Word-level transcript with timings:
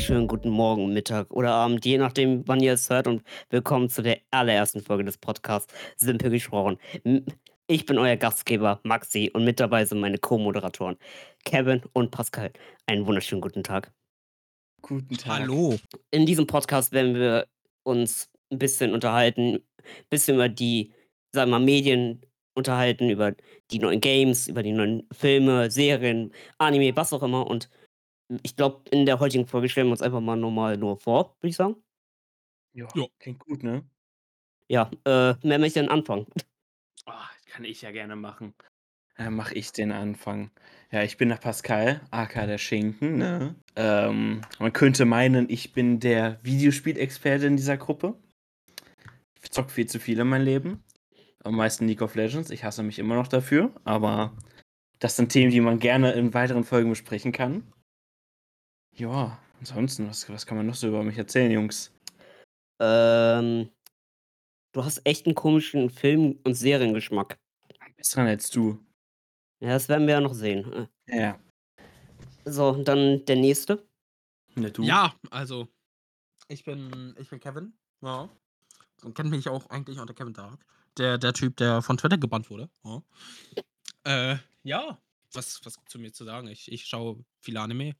wunderschönen 0.00 0.28
guten 0.28 0.48
Morgen, 0.48 0.94
Mittag 0.94 1.30
oder 1.30 1.50
Abend, 1.50 1.84
je 1.84 1.98
nachdem, 1.98 2.48
wann 2.48 2.60
ihr 2.60 2.72
es 2.72 2.88
hört 2.88 3.06
und 3.06 3.22
willkommen 3.50 3.90
zu 3.90 4.00
der 4.02 4.18
allerersten 4.30 4.80
Folge 4.80 5.04
des 5.04 5.18
Podcasts 5.18 5.74
Simpel 5.98 6.30
gesprochen. 6.30 6.78
Ich 7.66 7.84
bin 7.84 7.98
euer 7.98 8.16
Gastgeber 8.16 8.80
Maxi 8.82 9.30
und 9.34 9.44
mit 9.44 9.60
dabei 9.60 9.84
sind 9.84 10.00
meine 10.00 10.16
Co-Moderatoren 10.16 10.96
Kevin 11.44 11.82
und 11.92 12.10
Pascal. 12.12 12.50
Einen 12.86 13.06
wunderschönen 13.06 13.42
guten 13.42 13.62
Tag. 13.62 13.92
Guten 14.80 15.18
Tag. 15.18 15.40
Hallo. 15.40 15.76
In 16.10 16.24
diesem 16.24 16.46
Podcast 16.46 16.92
werden 16.92 17.14
wir 17.14 17.46
uns 17.82 18.30
ein 18.50 18.58
bisschen 18.58 18.94
unterhalten, 18.94 19.56
ein 19.56 19.62
bisschen 20.08 20.36
über 20.36 20.48
die, 20.48 20.94
sagen 21.34 21.50
wir 21.50 21.58
mal, 21.58 21.64
Medien 21.66 22.22
unterhalten, 22.54 23.10
über 23.10 23.34
die 23.70 23.78
neuen 23.78 24.00
Games, 24.00 24.48
über 24.48 24.62
die 24.62 24.72
neuen 24.72 25.06
Filme, 25.12 25.70
Serien, 25.70 26.32
Anime, 26.56 26.96
was 26.96 27.12
auch 27.12 27.22
immer. 27.22 27.46
Und 27.46 27.68
ich 28.42 28.56
glaube, 28.56 28.88
in 28.90 29.06
der 29.06 29.20
heutigen 29.20 29.46
Folge 29.46 29.68
stellen 29.68 29.88
wir 29.88 29.92
uns 29.92 30.02
einfach 30.02 30.20
mal 30.20 30.36
nochmal 30.36 30.76
nur 30.76 30.96
vor, 30.98 31.36
würde 31.40 31.48
ich 31.50 31.56
sagen. 31.56 31.76
Ja, 32.72 32.86
Ja. 32.94 33.06
klingt 33.18 33.40
gut, 33.40 33.62
ne? 33.62 33.82
Ja, 34.68 34.90
äh, 35.04 35.34
wer 35.42 35.58
möchte 35.58 35.80
denn 35.80 35.88
anfangen? 35.88 36.26
Ah, 37.06 37.28
kann 37.50 37.64
ich 37.64 37.82
ja 37.82 37.90
gerne 37.90 38.14
machen. 38.14 38.54
Dann 39.16 39.34
mache 39.34 39.54
ich 39.54 39.72
den 39.72 39.90
Anfang. 39.92 40.50
Ja, 40.92 41.02
ich 41.02 41.16
bin 41.16 41.28
der 41.28 41.36
Pascal, 41.36 42.00
aka 42.10 42.46
der 42.46 42.58
Schinken, 42.58 43.18
ne? 43.18 43.54
Ähm, 43.76 44.42
man 44.58 44.72
könnte 44.72 45.04
meinen, 45.04 45.50
ich 45.50 45.72
bin 45.72 46.00
der 46.00 46.38
Videospielexperte 46.42 47.46
in 47.46 47.56
dieser 47.56 47.76
Gruppe. 47.76 48.14
Ich 49.42 49.50
zock 49.50 49.70
viel 49.70 49.86
zu 49.86 49.98
viel 49.98 50.18
in 50.20 50.28
meinem 50.28 50.44
Leben. 50.44 50.84
Am 51.42 51.56
meisten 51.56 51.86
League 51.88 52.02
of 52.02 52.14
Legends. 52.14 52.50
Ich 52.50 52.64
hasse 52.64 52.82
mich 52.82 52.98
immer 52.98 53.14
noch 53.14 53.26
dafür, 53.28 53.72
aber 53.84 54.36
das 55.00 55.16
sind 55.16 55.30
Themen, 55.32 55.50
die 55.50 55.60
man 55.60 55.78
gerne 55.78 56.12
in 56.12 56.32
weiteren 56.34 56.64
Folgen 56.64 56.90
besprechen 56.90 57.32
kann. 57.32 57.64
Ja, 59.00 59.38
ansonsten, 59.58 60.06
was, 60.08 60.28
was 60.28 60.44
kann 60.44 60.58
man 60.58 60.66
noch 60.66 60.74
so 60.74 60.88
über 60.88 61.02
mich 61.02 61.16
erzählen, 61.16 61.50
Jungs? 61.50 61.90
Ähm, 62.78 63.70
du 64.72 64.84
hast 64.84 65.00
echt 65.06 65.24
einen 65.24 65.34
komischen 65.34 65.88
Film- 65.88 66.38
und 66.44 66.52
Seriengeschmack. 66.52 67.38
Besseren 67.96 68.26
als 68.26 68.50
du. 68.50 68.78
Ja, 69.60 69.70
das 69.70 69.88
werden 69.88 70.06
wir 70.06 70.14
ja 70.14 70.20
noch 70.20 70.34
sehen. 70.34 70.86
Ja. 71.06 71.40
So, 72.44 72.82
dann 72.82 73.24
der 73.24 73.36
nächste. 73.36 73.88
Ne, 74.54 74.70
du? 74.70 74.82
Ja, 74.82 75.14
also, 75.30 75.66
ich 76.48 76.64
bin, 76.64 77.14
ich 77.18 77.30
bin 77.30 77.40
Kevin. 77.40 77.72
Ja. 78.02 78.28
Man 79.02 79.14
kennt 79.14 79.30
mich 79.30 79.48
auch 79.48 79.70
eigentlich 79.70 79.98
unter 79.98 80.12
Kevin 80.12 80.34
Dark. 80.34 80.60
Der, 80.98 81.16
der 81.16 81.32
Typ, 81.32 81.56
der 81.56 81.80
von 81.80 81.96
Twitter 81.96 82.18
gebannt 82.18 82.50
wurde. 82.50 82.68
Ja. 82.84 83.02
Äh, 84.04 84.36
ja. 84.62 85.00
Was, 85.32 85.64
was 85.64 85.76
gibt's 85.76 85.92
zu 85.92 85.98
mir 85.98 86.12
zu 86.12 86.24
sagen? 86.26 86.48
Ich, 86.48 86.70
ich 86.70 86.84
schaue 86.84 87.24
viel 87.38 87.56
Anime. 87.56 87.94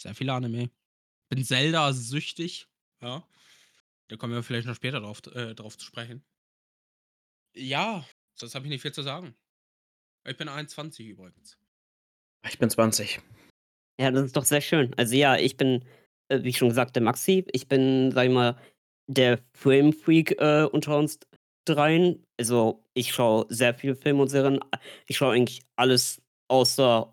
Sehr 0.00 0.14
viel 0.14 0.30
Anime. 0.30 0.70
Bin 1.28 1.44
Zelda 1.44 1.92
süchtig. 1.92 2.68
Ja. 3.02 3.26
Da 4.08 4.16
kommen 4.16 4.32
wir 4.32 4.42
vielleicht 4.42 4.66
noch 4.66 4.74
später 4.74 5.00
drauf, 5.00 5.20
äh, 5.34 5.54
drauf 5.54 5.76
zu 5.76 5.84
sprechen. 5.84 6.24
Ja, 7.54 8.06
sonst 8.34 8.54
habe 8.54 8.66
ich 8.66 8.70
nicht 8.70 8.82
viel 8.82 8.92
zu 8.92 9.02
sagen. 9.02 9.34
Ich 10.26 10.36
bin 10.36 10.48
21 10.48 11.06
übrigens. 11.06 11.58
Ich 12.46 12.58
bin 12.58 12.70
20. 12.70 13.20
Ja, 14.00 14.10
das 14.10 14.26
ist 14.26 14.36
doch 14.36 14.44
sehr 14.44 14.60
schön. 14.60 14.94
Also 14.96 15.14
ja, 15.16 15.36
ich 15.36 15.56
bin, 15.56 15.84
äh, 16.28 16.42
wie 16.42 16.52
schon 16.52 16.68
gesagt, 16.68 16.96
der 16.96 17.02
Maxi. 17.02 17.44
Ich 17.52 17.68
bin, 17.68 18.12
sag 18.12 18.26
ich 18.26 18.32
mal, 18.32 18.60
der 19.08 19.42
Filmfreak 19.54 20.40
äh, 20.40 20.64
unter 20.64 20.96
uns 20.98 21.18
dreien. 21.66 22.24
Also 22.38 22.84
ich 22.94 23.12
schaue 23.12 23.46
sehr 23.48 23.74
viele 23.74 23.96
Filme 23.96 24.22
und 24.22 24.28
Serien. 24.28 24.60
Ich 25.06 25.16
schaue 25.16 25.34
eigentlich 25.34 25.62
alles 25.76 26.22
außer 26.48 27.12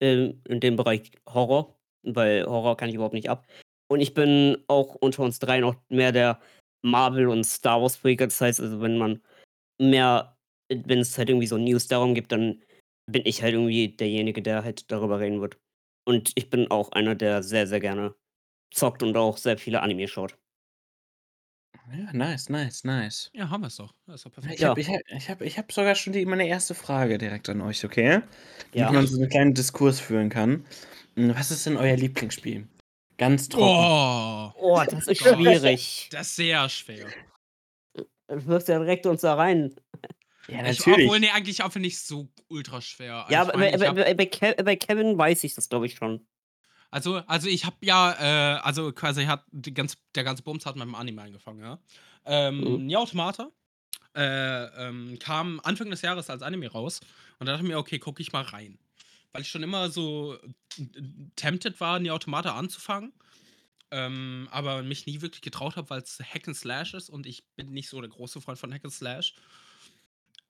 äh, 0.00 0.32
in 0.48 0.60
dem 0.60 0.76
Bereich 0.76 1.10
Horror, 1.26 1.79
weil 2.02 2.44
Horror 2.46 2.76
kann 2.76 2.88
ich 2.88 2.94
überhaupt 2.94 3.14
nicht 3.14 3.30
ab. 3.30 3.46
Und 3.88 4.00
ich 4.00 4.14
bin 4.14 4.58
auch 4.68 4.94
unter 4.94 5.22
uns 5.22 5.38
dreien 5.38 5.64
auch 5.64 5.74
mehr 5.88 6.12
der 6.12 6.40
Marvel- 6.82 7.28
und 7.28 7.44
Star 7.44 7.82
Wars-Freak. 7.82 8.18
Das 8.18 8.40
heißt, 8.40 8.60
also 8.60 8.80
wenn 8.80 8.98
man 8.98 9.20
mehr, 9.80 10.36
wenn 10.68 11.00
es 11.00 11.18
halt 11.18 11.28
irgendwie 11.28 11.46
so 11.46 11.58
News 11.58 11.88
darum 11.88 12.14
gibt, 12.14 12.32
dann 12.32 12.62
bin 13.10 13.22
ich 13.24 13.42
halt 13.42 13.54
irgendwie 13.54 13.88
derjenige, 13.88 14.42
der 14.42 14.64
halt 14.64 14.90
darüber 14.90 15.20
reden 15.20 15.40
wird. 15.40 15.58
Und 16.04 16.32
ich 16.36 16.50
bin 16.50 16.70
auch 16.70 16.92
einer, 16.92 17.14
der 17.14 17.42
sehr, 17.42 17.66
sehr 17.66 17.80
gerne 17.80 18.14
zockt 18.72 19.02
und 19.02 19.16
auch 19.16 19.36
sehr 19.36 19.58
viele 19.58 19.82
Anime 19.82 20.08
schaut. 20.08 20.38
Ja, 21.92 22.12
nice, 22.12 22.48
nice, 22.48 22.84
nice. 22.84 23.30
Ja, 23.34 23.50
haben 23.50 23.62
wir 23.62 23.66
es 23.68 23.76
doch. 23.76 23.92
Das 24.06 24.16
ist 24.16 24.26
doch 24.26 24.32
perfekt. 24.32 24.54
Ich 24.54 24.60
Ja. 24.60 24.68
habe 24.68 24.80
ich 24.80 24.88
hab, 24.88 25.00
ich 25.08 25.30
hab, 25.30 25.40
ich 25.42 25.58
hab 25.58 25.72
sogar 25.72 25.94
schon 25.94 26.12
die, 26.12 26.24
meine 26.24 26.46
erste 26.46 26.74
Frage 26.74 27.18
direkt 27.18 27.48
an 27.48 27.60
euch, 27.60 27.84
okay? 27.84 28.20
Damit 28.20 28.74
Ja. 28.74 28.92
man 28.92 29.06
so 29.06 29.18
einen 29.18 29.28
kleinen 29.28 29.54
Diskurs 29.54 29.98
führen 29.98 30.28
kann. 30.28 30.64
Hm, 31.16 31.34
Was 31.34 31.50
ist 31.50 31.66
denn 31.66 31.76
euer 31.76 31.96
Lieblingsspiel? 31.96 32.68
Ganz 33.18 33.48
trocken. 33.48 33.66
Oh, 33.66 34.52
Oh, 34.54 34.82
das 34.88 35.08
ist 35.08 35.18
schwierig. 35.20 36.08
das 36.12 36.28
ist 36.28 36.36
sehr 36.36 36.68
schwer. 36.68 37.06
Du 37.94 38.46
wirfst 38.46 38.68
ja 38.68 38.78
direkt 38.78 39.06
uns 39.06 39.22
da 39.22 39.34
rein. 39.34 39.74
Ja, 40.48 40.60
Ich, 40.60 40.78
natürlich. 40.78 41.06
obwohl, 41.06 41.20
nee, 41.20 41.30
eigentlich 41.30 41.62
auch 41.62 41.74
nicht 41.74 42.00
so 42.00 42.28
ultra 42.48 42.80
schwer. 42.80 43.26
Ja, 43.28 43.42
ich 43.42 43.48
aber 43.48 43.58
meine, 43.58 43.76
bei, 43.76 43.82
ich 43.82 43.88
hab, 43.88 43.96
bei, 43.96 44.14
bei, 44.14 44.26
Ke 44.26 44.62
bei 44.62 44.76
Kevin 44.76 45.18
weiß 45.18 45.44
ich 45.44 45.54
das, 45.54 45.68
glaube 45.68 45.86
ich, 45.86 45.96
schon. 45.96 46.26
Also, 46.90 47.16
also 47.26 47.48
ich 47.48 47.64
habe 47.64 47.76
ja, 47.82 48.56
äh, 48.56 48.60
also 48.60 48.92
quasi 48.92 49.24
hat 49.26 49.44
die 49.50 49.74
ganz, 49.74 49.96
der 50.14 50.24
ganze 50.24 50.42
Bums 50.42 50.66
hat 50.66 50.76
mit 50.76 50.84
dem 50.84 50.94
Anime 50.94 51.22
angefangen, 51.22 51.60
ja. 51.60 51.78
Ähm, 52.24 52.58
Mhm. 52.60 52.86
Nier 52.86 53.00
Automata 53.00 53.50
äh, 54.16 54.64
ähm, 54.88 55.18
kam 55.18 55.60
Anfang 55.64 55.90
des 55.90 56.02
Jahres 56.02 56.30
als 56.30 56.42
Anime 56.42 56.68
raus 56.68 57.00
und 57.38 57.46
da 57.46 57.52
dachte 57.52 57.64
ich 57.64 57.70
mir, 57.70 57.78
okay, 57.78 57.98
gucke 57.98 58.22
ich 58.22 58.32
mal 58.32 58.42
rein. 58.42 58.78
Weil 59.32 59.42
ich 59.42 59.48
schon 59.48 59.62
immer 59.62 59.90
so 59.90 60.36
äh, 60.78 61.02
tempted 61.36 61.80
war, 61.80 61.98
Nier 62.00 62.14
Automata 62.14 62.54
anzufangen. 62.56 63.12
Ähm, 63.92 64.48
aber 64.52 64.82
mich 64.84 65.06
nie 65.06 65.20
wirklich 65.20 65.42
getraut 65.42 65.76
habe, 65.76 65.90
weil 65.90 66.02
es 66.02 66.20
Hack 66.20 66.46
and 66.46 66.56
Slash 66.56 66.94
ist 66.94 67.10
und 67.10 67.26
ich 67.26 67.44
bin 67.56 67.70
nicht 67.72 67.88
so 67.88 68.00
der 68.00 68.10
große 68.10 68.40
Freund 68.40 68.58
von 68.58 68.72
Hack 68.72 68.84
and 68.84 68.92
Slash. 68.94 69.34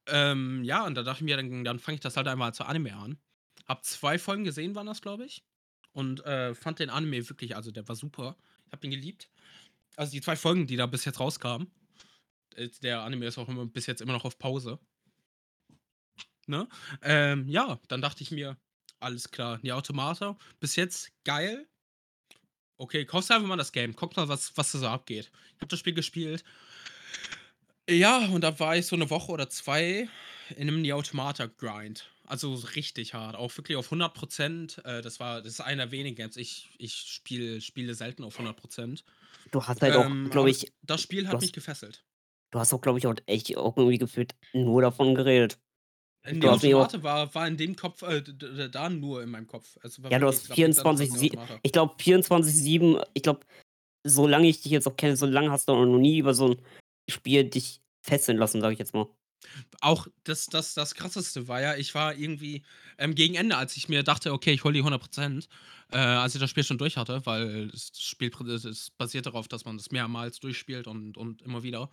Ähm, 0.06 0.64
ja, 0.64 0.84
und 0.84 0.94
da 0.94 1.02
dachte 1.02 1.18
ich 1.20 1.24
mir, 1.24 1.36
dann, 1.36 1.64
dann 1.64 1.78
fange 1.78 1.94
ich 1.94 2.00
das 2.00 2.16
halt 2.16 2.28
einmal 2.28 2.52
zu 2.54 2.64
Anime 2.64 2.94
an. 2.94 3.18
Hab 3.66 3.84
zwei 3.84 4.18
Folgen 4.18 4.44
gesehen, 4.44 4.74
waren 4.74 4.86
das, 4.86 5.00
glaube 5.02 5.24
ich. 5.24 5.42
Und 5.92 6.24
äh, 6.24 6.54
fand 6.54 6.78
den 6.78 6.90
Anime 6.90 7.28
wirklich, 7.28 7.56
also 7.56 7.70
der 7.70 7.86
war 7.88 7.96
super. 7.96 8.36
Ich 8.66 8.72
hab 8.72 8.84
ihn 8.84 8.90
geliebt. 8.90 9.28
Also 9.96 10.12
die 10.12 10.20
zwei 10.20 10.36
Folgen, 10.36 10.66
die 10.66 10.76
da 10.76 10.86
bis 10.86 11.04
jetzt 11.04 11.20
rauskamen. 11.20 11.70
äh, 12.56 12.68
Der 12.82 13.02
Anime 13.02 13.26
ist 13.26 13.38
auch 13.38 13.48
immer, 13.48 13.66
bis 13.66 13.86
jetzt 13.86 14.00
immer 14.00 14.12
noch 14.12 14.24
auf 14.24 14.38
Pause. 14.38 14.78
Ne? 16.46 16.68
Ähm, 17.02 17.48
ja, 17.48 17.78
dann 17.88 18.00
dachte 18.00 18.22
ich 18.22 18.30
mir, 18.30 18.56
alles 18.98 19.30
klar, 19.30 19.58
die 19.58 19.72
Automata, 19.72 20.36
bis 20.58 20.76
jetzt 20.76 21.10
geil. 21.24 21.66
Okay, 22.76 23.04
kaufst 23.04 23.30
einfach 23.30 23.46
mal 23.46 23.56
das 23.56 23.72
Game, 23.72 23.94
guck 23.94 24.16
mal, 24.16 24.28
was, 24.28 24.56
was 24.56 24.72
da 24.72 24.78
so 24.78 24.88
abgeht. 24.88 25.30
Ich 25.56 25.62
hab 25.62 25.68
das 25.68 25.78
Spiel 25.78 25.94
gespielt. 25.94 26.44
Ja, 27.88 28.26
und 28.26 28.42
da 28.42 28.58
war 28.58 28.76
ich 28.76 28.86
so 28.86 28.96
eine 28.96 29.10
Woche 29.10 29.32
oder 29.32 29.50
zwei 29.50 30.08
in 30.56 30.68
einem 30.68 30.80
Nier 30.80 30.96
Automata 30.96 31.46
Grind. 31.46 32.10
Also 32.30 32.54
so 32.54 32.68
richtig 32.68 33.12
hart, 33.14 33.34
auch 33.34 33.54
wirklich 33.56 33.76
auf 33.76 33.90
100%. 33.90 34.78
Äh, 34.84 35.02
das 35.02 35.18
war 35.18 35.42
das 35.42 35.54
ist 35.54 35.60
einer 35.60 35.86
der 35.86 35.90
wenigen 35.92 36.14
Games. 36.16 36.36
Ich, 36.36 36.70
ich 36.78 36.94
spiel, 36.94 37.60
spiele 37.60 37.94
selten 37.94 38.22
auf 38.22 38.38
100%. 38.38 39.02
Du 39.50 39.62
hast 39.66 39.82
halt 39.82 39.94
Ähm, 39.96 40.26
auch, 40.26 40.30
glaube 40.30 40.50
ich, 40.50 40.72
Das 40.82 41.00
Spiel 41.02 41.26
hat 41.26 41.34
hast- 41.34 41.42
mich 41.42 41.52
gefesselt. 41.52 42.04
du 42.52 42.60
hast 42.60 42.72
auch, 42.72 42.80
glaube 42.80 42.98
ich, 43.00 43.06
auch 43.08 43.14
echt 43.26 43.56
auch 43.56 43.76
irgendwie 43.76 43.98
gefühlt 43.98 44.36
nur 44.52 44.80
davon 44.80 45.14
geredet. 45.16 45.58
Auch- 46.42 46.52
Automata 46.62 47.02
war, 47.02 47.34
war 47.34 47.48
in 47.48 47.56
dem 47.56 47.74
Kopf, 47.74 48.02
äh, 48.02 48.22
da 48.70 48.90
nur 48.90 49.22
in 49.22 49.30
meinem 49.30 49.46
Kopf. 49.46 49.76
Also 49.82 50.02
Ja, 50.02 50.18
du 50.18 50.26
hast 50.26 50.42
es 50.42 50.48
gab 50.50 50.58
nichts 50.58 50.78
anderes 50.78 51.08
24, 51.08 51.10
als 51.12 51.20
sie- 51.20 51.30
Nier 51.30 51.38
Automata. 51.40 51.60
ich 51.62 51.72
glaube 51.72 51.94
24-7, 51.98 53.02
ich 53.14 53.22
glaube, 53.22 53.40
solange 54.06 54.46
ich 54.48 54.60
dich 54.62 54.70
jetzt 54.70 54.86
auch 54.86 54.96
kenne, 54.96 55.16
so 55.16 55.26
lange 55.26 55.50
hast 55.50 55.66
du 55.68 55.72
noch 55.74 55.98
nie 55.98 56.18
über 56.18 56.34
so 56.34 56.48
ein 56.50 56.62
Spiel 57.10 57.44
dich 57.44 57.80
fesseln 58.06 58.38
lassen, 58.38 58.60
sage 58.60 58.74
ich 58.74 58.78
jetzt 58.78 58.94
mal. 58.94 59.08
Auch 59.80 60.06
das, 60.24 60.46
das, 60.46 60.74
das 60.74 60.94
krasseste 60.94 61.48
war 61.48 61.60
ja, 61.60 61.76
ich 61.76 61.94
war 61.94 62.14
irgendwie 62.14 62.62
ähm, 62.98 63.14
gegen 63.14 63.34
Ende, 63.34 63.56
als 63.56 63.76
ich 63.76 63.88
mir 63.88 64.02
dachte, 64.02 64.32
okay, 64.32 64.52
ich 64.52 64.64
hole 64.64 64.74
die 64.74 64.82
100%, 64.82 65.48
äh, 65.92 65.96
als 65.98 66.34
ich 66.34 66.40
das 66.40 66.50
Spiel 66.50 66.64
schon 66.64 66.78
durch 66.78 66.96
hatte, 66.96 67.24
weil 67.26 67.68
das 67.68 67.92
Spiel 68.00 68.30
es- 68.48 68.90
basiert 68.98 69.26
darauf, 69.26 69.48
dass 69.48 69.64
man 69.64 69.76
das 69.76 69.90
mehrmals 69.90 70.40
durchspielt 70.40 70.86
und, 70.86 71.16
und 71.16 71.42
immer 71.42 71.62
wieder. 71.62 71.90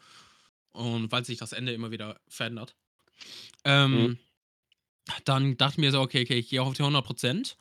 Und 0.71 1.11
weil 1.11 1.25
sich 1.25 1.37
das 1.37 1.53
Ende 1.53 1.73
immer 1.73 1.91
wieder 1.91 2.19
verändert. 2.27 2.75
Ähm, 3.63 3.91
Mhm. 4.07 4.19
Dann 5.25 5.57
dachte 5.57 5.73
ich 5.73 5.77
mir 5.77 5.91
so, 5.91 6.01
okay, 6.01 6.23
okay, 6.23 6.35
ich 6.39 6.49
gehe 6.49 6.61
auf 6.61 6.73
die 6.73 6.83
100%. 6.83 7.55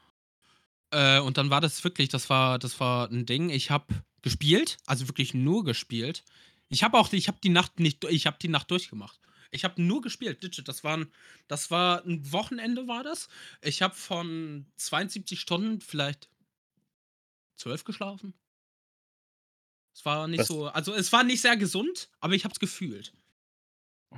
Äh, 0.91 1.21
und 1.21 1.39
dann 1.39 1.51
war 1.51 1.61
das 1.61 1.83
wirklich, 1.85 2.09
das 2.09 2.29
war, 2.31 2.59
das 2.59 2.79
war 2.81 3.09
ein 3.11 3.27
Ding. 3.27 3.51
Ich 3.51 3.71
habe 3.71 3.87
gespielt, 4.23 4.79
also 4.87 5.09
wirklich 5.09 5.35
nur 5.35 5.65
gespielt. 5.65 6.25
Ich 6.69 6.83
habe 6.83 6.99
auch, 6.99 7.13
ich 7.13 7.29
habe 7.29 7.39
die 7.43 7.49
Nacht 7.49 7.79
nicht, 7.79 8.05
ich 8.05 8.27
habe 8.27 8.39
die 8.41 8.49
Nacht 8.49 8.71
durchgemacht. 8.71 9.21
Ich 9.51 9.65
habe 9.65 9.81
nur 9.83 10.03
gespielt, 10.03 10.43
Digit. 10.43 10.69
Das 10.69 10.85
waren, 10.85 11.11
das 11.49 11.71
war 11.71 12.05
ein 12.05 12.31
Wochenende 12.33 12.87
war 12.89 13.03
das. 13.03 13.29
Ich 13.63 13.83
habe 13.83 13.95
von 13.95 14.67
72 14.77 15.41
Stunden 15.41 15.81
vielleicht 15.81 16.29
12 17.57 17.85
geschlafen. 17.85 18.35
Es 19.95 20.05
war 20.05 20.29
nicht 20.29 20.41
Was? 20.41 20.49
so, 20.49 20.67
also 20.67 20.95
es 20.95 21.11
war 21.13 21.25
nicht 21.25 21.41
sehr 21.41 21.57
gesund, 21.57 22.11
aber 22.21 22.35
ich 22.35 22.45
habe 22.45 22.53
es 22.53 22.61
gefühlt. 22.61 23.13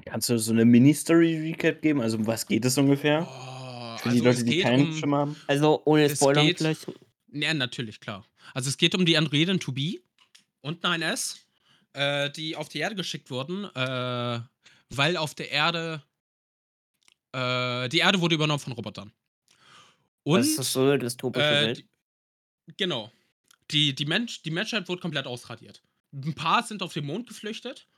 Kannst 0.04 0.28
du 0.28 0.38
so 0.38 0.52
eine 0.52 0.64
Mini-Story-Recap 0.64 1.80
geben? 1.82 2.00
Also, 2.00 2.18
um 2.18 2.26
was 2.26 2.46
geht 2.46 2.64
es 2.64 2.76
ungefähr? 2.78 3.22
Oh, 3.28 3.96
Für 3.98 4.08
die 4.10 4.16
also 4.18 4.24
Leute, 4.24 4.44
die 4.44 4.60
keinen 4.60 4.88
um, 4.88 4.96
Schimmer 4.96 5.18
haben. 5.18 5.36
Also 5.46 5.82
ohne 5.84 6.08
geht- 6.08 6.58
vielleicht. 6.58 6.86
Ja, 7.32 7.54
natürlich, 7.54 8.00
klar. 8.00 8.24
Also, 8.54 8.68
es 8.68 8.76
geht 8.76 8.94
um 8.94 9.06
die 9.06 9.16
Androiden 9.16 9.60
To 9.60 9.72
Be 9.72 10.00
und 10.60 10.84
9S, 10.84 11.36
äh, 11.94 12.30
die 12.30 12.56
auf 12.56 12.68
die 12.68 12.78
Erde 12.80 12.96
geschickt 12.96 13.30
wurden, 13.30 13.64
äh, 13.64 14.40
weil 14.90 15.16
auf 15.16 15.34
der 15.34 15.50
Erde 15.50 16.02
äh, 17.34 17.88
die 17.88 17.98
Erde 17.98 18.20
wurde 18.20 18.34
übernommen 18.34 18.60
von 18.60 18.72
Robotern. 18.72 19.12
Das 20.32 20.58
ist 20.58 20.72
Und, 20.72 20.72
so 20.72 20.84
'ne 20.84 20.98
dystopische 20.98 21.58
äh, 21.58 21.60
Welt. 21.60 21.78
die 21.78 21.88
genau. 22.76 23.12
Die 23.72 23.94
die 23.94 24.06
Mensch 24.06 24.42
die 24.42 24.52
Menschheit 24.52 24.88
wurde 24.88 25.02
komplett 25.02 25.26
ausradiert. 25.26 25.82
'N 26.14 26.34
paar 26.34 26.62
sind 26.64 26.82
auf 26.82 26.94
den 26.94 27.06
Mond 27.06 27.28
geflüchtet 27.28 27.88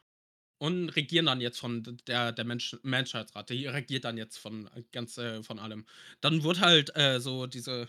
und 0.59 0.91
regieren 0.91 1.27
dann 1.27 1.41
jetzt 1.43 1.61
von 1.61 1.99
der 2.09 2.33
der 2.33 2.45
Mensch 2.47 2.77
Menschheitsrat. 2.83 3.51
Die 3.51 3.67
regiert 3.67 4.05
dann 4.05 4.19
jetzt 4.19 4.39
von 4.39 4.71
ganz 4.93 5.19
äh, 5.19 5.43
von 5.45 5.59
allem. 5.61 5.87
Dann 6.23 6.45
wurde 6.45 6.61
halt, 6.61 6.97
äh, 6.97 7.21
so 7.21 7.47
diese 7.47 7.89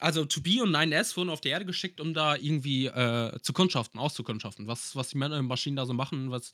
also, 0.00 0.24
To 0.26 0.40
Be 0.42 0.62
und 0.62 0.70
9S 0.72 1.16
wurden 1.16 1.30
auf 1.30 1.40
die 1.42 1.50
Erde 1.50 1.66
geschickt, 1.66 2.00
um 2.00 2.14
da 2.14 2.36
irgendwie, 2.36 2.86
äh, 2.86 3.38
zu 3.42 3.52
kundschaften 3.54 4.00
auszukundschaften, 4.00 4.66
was 4.68 4.96
was 4.96 5.10
die 5.10 5.18
äh, 5.20 5.42
Maschinen 5.42 5.76
da 5.76 5.86
so 5.86 5.94
machen, 5.94 6.30
was 6.32 6.52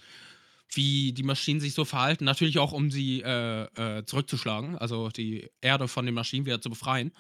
wie 0.73 1.13
die 1.13 1.23
Maschinen 1.23 1.61
sich 1.61 1.75
so 1.75 1.85
verhalten. 1.85 2.25
Natürlich 2.25 2.59
auch, 2.59 2.73
um 2.73 2.91
sie, 2.91 3.23
äh, 3.23 3.99
äh, 3.99 4.05
zurückzuschlagen, 4.05 4.77
also 4.79 5.09
die 5.09 5.51
Erde 5.61 5.89
von 5.89 6.07
den 6.07 6.15
Maschinen 6.15 6.47
wieder 6.47 6.61
zu 6.61 6.71
befreien. 6.71 7.13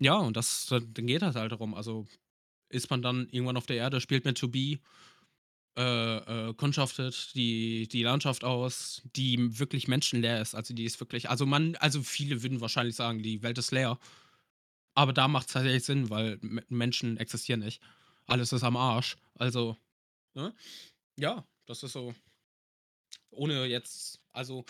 Ja, 0.00 0.16
und 0.16 0.36
das 0.36 0.66
dann 0.66 0.92
geht 1.06 1.22
das 1.22 1.36
halt 1.36 1.52
darum. 1.52 1.74
Also, 1.74 2.06
ist 2.70 2.90
man 2.90 3.02
dann 3.02 3.28
irgendwann 3.30 3.56
auf 3.56 3.66
der 3.66 3.76
Erde, 3.76 4.00
spielt 4.00 4.24
mit 4.24 4.38
To 4.38 4.48
Be, 4.48 4.78
äh, 5.76 6.50
äh, 6.50 6.54
kundschaftet 6.54 7.34
die 7.34 7.88
die 7.88 8.02
Landschaft 8.04 8.44
aus, 8.44 9.02
die 9.16 9.58
wirklich 9.58 9.88
menschenleer 9.88 10.40
ist. 10.40 10.54
Also, 10.54 10.74
die 10.74 10.84
ist 10.84 11.00
wirklich 11.00 11.30
also, 11.30 11.46
man 11.46 11.76
also, 11.76 12.02
viele 12.02 12.42
würden 12.42 12.60
wahrscheinlich 12.60 12.96
sagen, 12.96 13.22
die 13.22 13.42
Welt 13.42 13.58
ist 13.58 13.72
leer. 13.72 13.98
Aber 14.94 15.12
da 15.12 15.28
macht's 15.28 15.52
tatsächlich 15.52 15.84
Sinn, 15.84 16.10
weil 16.10 16.38
Menschen 16.68 17.16
existieren 17.18 17.60
nicht. 17.60 17.82
Alles 18.26 18.52
ist 18.52 18.64
am 18.64 18.76
Arsch. 18.76 19.16
Also, 19.34 19.76
ne? 20.34 20.54
Ja, 21.18 21.46
das 21.66 21.82
ist 21.82 21.92
so 21.92 22.14
ohne 23.36 23.66
jetzt 23.66 24.20
also, 24.32 24.64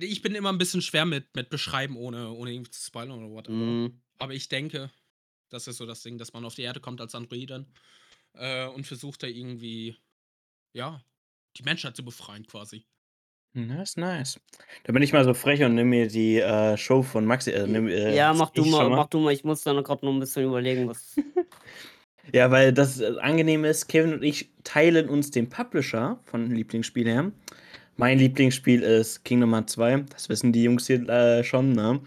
ich 0.00 0.22
bin 0.22 0.34
immer 0.36 0.50
'n 0.50 0.58
bisschen 0.58 0.82
schwer 0.82 1.06
mit 1.06 1.34
mit 1.36 1.50
Beschreiben, 1.50 1.96
ohne 1.96 2.32
ohne 2.32 2.52
irgendwie 2.52 2.70
zu 2.72 2.82
spoilern 2.84 3.18
oder 3.24 3.30
whatever. 3.34 3.54
Mhm. 3.54 4.02
Aber 4.18 4.34
ich 4.34 4.48
denke, 4.48 4.90
das 5.50 5.68
ist 5.68 5.78
so 5.78 5.86
das 5.86 6.02
Ding, 6.02 6.18
dass 6.18 6.32
man 6.34 6.44
auf 6.46 6.54
die 6.56 6.62
Erde 6.62 6.80
kommt 6.80 7.00
als 7.02 7.14
Androidin, 7.16 7.66
äh, 8.34 8.66
und 8.68 8.86
versucht 8.86 9.22
da 9.24 9.28
irgendwie, 9.28 9.96
ja, 10.74 11.04
die 11.58 11.64
Menschheit 11.64 11.96
zu 11.96 12.04
befreien 12.04 12.46
quasi. 12.46 12.86
Nice, 13.54 13.96
nice. 13.98 14.38
Da 14.84 14.92
bin 14.94 15.02
ich 15.02 15.12
mal 15.12 15.24
so 15.24 15.34
frech 15.34 15.62
und 15.62 15.74
nehme 15.74 15.90
mir 15.90 16.08
die, 16.08 16.38
äh, 16.40 16.76
Show 16.78 17.02
von 17.02 17.26
Maxi 17.26 17.50
äh, 17.50 17.66
nehme 17.66 17.92
äh, 17.92 18.16
ja, 18.16 18.32
mach 18.34 18.50
du 18.50 18.64
mal 18.64 18.88
mal. 18.88 18.96
mach 18.96 19.08
du 19.08 19.18
mal. 19.20 19.32
Ich 19.32 19.44
muss 19.44 19.62
da 19.62 19.72
noch 19.72 19.84
grad 19.84 20.02
noch 20.02 20.10
'n 20.12 20.20
bisschen 20.20 20.44
überlegen, 20.44 20.88
was 20.88 21.16
Ja, 22.34 22.50
weil 22.50 22.72
das, 22.72 23.00
äh, 23.00 23.14
angenehm 23.20 23.64
ist, 23.64 23.88
Kevin 23.88 24.14
und 24.14 24.22
ich 24.22 24.50
teilen 24.64 25.08
uns 25.08 25.30
den 25.30 25.48
Publisher 25.48 26.20
von 26.24 26.50
Lieblingsspiel 26.50 27.06
her. 27.08 27.32
Mein 27.96 28.18
Lieblingsspiel 28.18 28.82
ist 28.82 29.24
Kingdom 29.24 29.52
Hearts 29.54 29.74
2. 29.74 30.04
Das 30.10 30.28
wissen 30.28 30.52
die 30.52 30.62
Jungs 30.64 30.86
hier, 30.86 31.08
äh, 31.08 31.44
schon, 31.44 31.72
ne? 31.72 32.00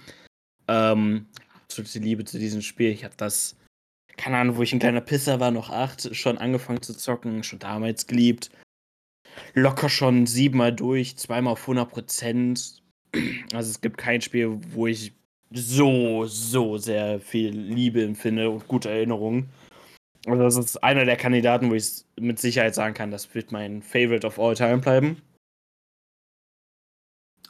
Ähm, 0.67 1.27
absolute 1.63 1.99
Liebe 1.99 2.25
zu 2.25 2.39
diesem 2.39 2.61
Spiel. 2.61 2.91
Ich 2.91 3.03
habe 3.03 3.15
das 3.17 3.57
keine 4.17 4.37
Ahnung, 4.37 4.57
wo 4.57 4.63
ich 4.63 4.73
'n 4.73 4.79
kleiner 4.79 5.01
Pisser 5.01 5.39
war, 5.39 5.51
noch 5.51 5.69
8, 5.69 6.15
schon 6.15 6.37
angefangen 6.37 6.81
zu 6.81 6.95
zocken, 6.95 7.43
schon 7.43 7.59
damals 7.59 8.07
geliebt. 8.07 8.49
Locker 9.53 9.89
schon 9.89 10.25
7 10.27 10.57
Mal 10.57 10.73
durch, 10.73 11.17
zweimal 11.17 11.53
auf 11.53 11.67
100% 11.67 12.81
Also, 13.53 13.71
es 13.71 13.81
gibt 13.81 13.97
kein 13.97 14.21
Spiel, 14.21 14.59
wo 14.73 14.87
ich 14.87 15.13
so, 15.51 16.25
so 16.25 16.77
sehr 16.77 17.19
viel 17.21 17.51
Liebe 17.51 18.03
empfinde 18.03 18.49
und 18.49 18.67
gute 18.67 18.89
Erinnerungen. 18.89 19.49
Also, 20.27 20.43
das 20.43 20.57
ist 20.57 20.83
einer 20.83 21.05
der 21.05 21.17
Kandidaten, 21.17 21.69
wo 21.71 21.75
ich's 21.75 22.07
mit 22.19 22.39
Sicherheit 22.39 22.75
sagen 22.75 22.93
kann, 22.95 23.11
das 23.11 23.33
wird 23.35 23.51
mein 23.51 23.81
Favorite 23.83 24.27
of 24.27 24.39
all 24.39 24.55
time 24.55 24.79
bleiben. 24.79 25.21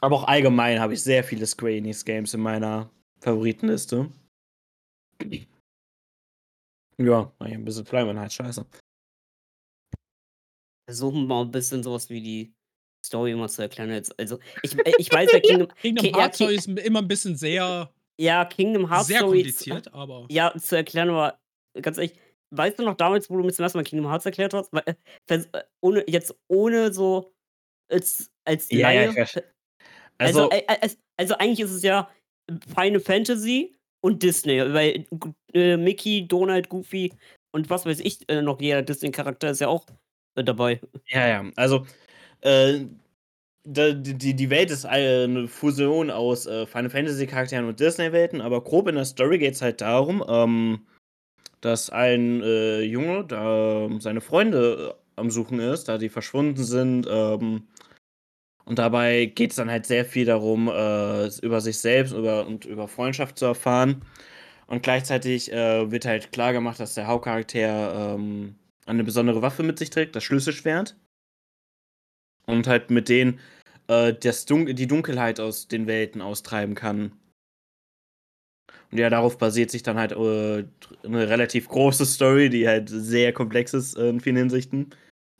Aber 0.06 0.14
auch 0.18 0.28
allgemein 0.28 0.78
habe 0.78 0.94
ich 0.94 1.02
sehr 1.02 1.24
viele 1.24 1.44
Square 1.48 1.72
Enix 1.78 2.04
Games 2.04 2.32
in 2.32 2.40
meiner 2.40 2.88
Favoritenliste. 3.18 4.08
Ja, 6.98 7.30
war 7.38 7.48
hier 7.48 7.56
'n 7.58 7.64
bisschen 7.64 7.84
Fleischmann 7.84 8.30
scheiße. 8.30 8.64
Versuchen 10.88 11.26
mal 11.26 11.42
'n 11.42 11.50
bisschen 11.50 11.82
so 11.82 11.92
was 11.94 12.10
wie 12.10 12.20
die 12.22 12.54
Story 13.04 13.34
mal 13.34 13.48
zu 13.48 13.62
erklären 13.62 13.90
jetzt. 13.90 14.18
Also, 14.20 14.38
ich 14.62 14.76
ich 14.96 15.10
weiß 15.12 15.32
ja, 15.32 15.40
Kingdom 15.40 15.68
Kingdom 15.82 16.06
Ki 16.06 16.12
ja, 16.16 16.30
Hearts 16.30 16.36
Story 16.36 16.54
ist 16.56 16.68
immer 16.68 17.00
'n 17.00 17.08
bisschen 17.08 17.36
sehr 17.36 17.92
Ja, 18.18 18.44
Kingdom 18.46 18.88
Hearts 18.90 19.08
sehr 19.08 19.18
Story 19.18 19.46
z 19.46 19.66
kompliziert, 19.66 19.92
aber 19.92 20.30
ja, 20.30 20.52
zu 20.58 20.76
erklären, 20.76 21.10
aber 21.10 21.38
ganz 21.82 21.98
ehrlich, 21.98 22.18
weißt 22.50 22.78
du 22.78 22.84
noch 22.84 22.94
damals, 22.96 23.30
wo 23.30 23.36
du 23.36 23.44
mir 23.44 23.52
zum 23.52 23.64
1. 23.64 23.78
Mal 23.78 23.84
Kingdom 23.84 24.08
Hearts 24.10 24.26
erklärt 24.26 24.54
hast? 24.54 24.72
Weil, 24.72 24.82
äh, 24.86 24.94
äh, 25.52 25.64
ohne 25.80 26.04
jetzt 26.08 26.34
ohne 26.48 26.92
so 26.92 27.34
als 27.90 28.30
als 28.44 28.72
Ja, 28.72 28.90
ja, 28.92 29.04
Laie, 29.04 29.10
äh, 29.34 29.42
also, 30.22 30.42
also 30.42 30.50
äh, 30.50 30.62
äh, 30.68 30.78
es 30.82 30.98
also, 31.16 31.34
eigentlich 31.38 31.60
ist 31.60 31.70
es 31.72 31.82
ja 31.82 32.10
Final 32.74 33.00
Fantasy 33.00 33.74
und 34.02 34.22
Disney, 34.22 34.60
weil 34.72 35.06
äh, 35.54 35.76
Mickey, 35.76 36.26
Donald, 36.28 36.68
Goofy 36.68 37.12
und 37.52 37.70
was 37.70 37.86
weiß 37.86 38.00
ich, 38.00 38.28
äh, 38.28 38.42
noch 38.42 38.60
jeder 38.60 38.82
Disney-Charakter 38.82 39.50
ist 39.50 39.60
ja 39.60 39.68
auch 39.68 39.86
mit 40.36 40.48
dabei. 40.48 40.80
Ja, 41.08 41.26
ja, 41.28 41.44
also, 41.56 41.86
äh, 42.42 42.80
die 43.66 44.34
die 44.36 44.50
Welt 44.50 44.70
ist 44.72 44.86
ei 44.86 45.26
'ne 45.28 45.48
Fusion 45.48 46.10
aus, 46.10 46.46
äh, 46.46 46.66
Final 46.66 46.90
Fantasy 46.90 47.26
Charakteren 47.26 47.66
und 47.68 47.80
Disney-Welten, 47.80 48.40
aber 48.42 48.62
grob 48.64 48.88
in 48.88 48.96
der 48.96 49.04
Story 49.06 49.38
geht's 49.38 49.62
halt 49.62 49.80
darum, 49.82 50.24
ähm, 50.28 50.86
dass 51.62 51.90
ein, 51.90 52.42
äh, 52.42 52.82
Junge 52.82 53.24
da 53.26 53.88
seine 54.00 54.20
Freunde, 54.22 54.96
äh, 54.96 55.20
am 55.20 55.30
Suchen 55.30 55.60
ist, 55.60 55.88
da 55.88 55.98
die 55.98 56.08
verschwunden 56.10 56.64
sind, 56.64 57.06
ähm, 57.10 57.68
und 58.66 58.78
dabei 58.80 59.26
geht's 59.26 59.56
dann 59.56 59.70
halt 59.70 59.86
sehr 59.86 60.04
viel 60.06 60.26
darum, 60.26 60.68
äh, 60.68 61.28
über 61.42 61.60
sich 61.62 61.78
selbst 61.78 62.12
über 62.14 62.46
und 62.46 62.66
über 62.66 62.88
Freundschaft 62.88 63.38
zu 63.38 63.46
erfahren. 63.46 64.02
Und 64.68 64.82
gleichzeitig, 64.84 65.52
äh, 65.52 65.90
wird 65.90 66.06
halt 66.06 66.32
klargemacht, 66.32 66.80
dass 66.80 66.94
der 66.94 67.06
Hauptcharakter, 67.08 68.14
ähm, 68.16 68.56
eine 68.86 69.04
besondere 69.04 69.42
Waffe 69.42 69.62
mit 69.64 69.78
sich 69.78 69.90
trägt, 69.90 70.16
das 70.16 70.24
Schlüsselschwert. 70.24 70.96
Und 72.48 72.66
halt 72.68 72.90
mit 72.90 73.08
denen, 73.08 73.40
äh, 73.88 74.12
das 74.14 74.46
Dun 74.46 74.66
die 74.74 74.86
Dunkelheit 74.86 75.40
aus 75.40 75.68
den 75.68 75.86
Welten 75.86 76.20
austreiben 76.22 76.74
kann. 76.74 77.12
Und 78.92 78.98
ja, 78.98 79.10
darauf 79.10 79.38
basiert 79.38 79.70
sich 79.70 79.82
dann 79.82 79.96
halt, 79.98 80.12
äh, 80.12 80.64
'ne 81.06 81.28
relativ 81.28 81.68
große 81.68 82.06
Story, 82.06 82.50
die 82.50 82.68
halt 82.68 82.88
sehr 82.88 83.32
komplex 83.32 83.74
ist, 83.74 83.96
äh, 83.96 84.08
in 84.08 84.20
vielen 84.20 84.36
Hinsichten, 84.36 84.90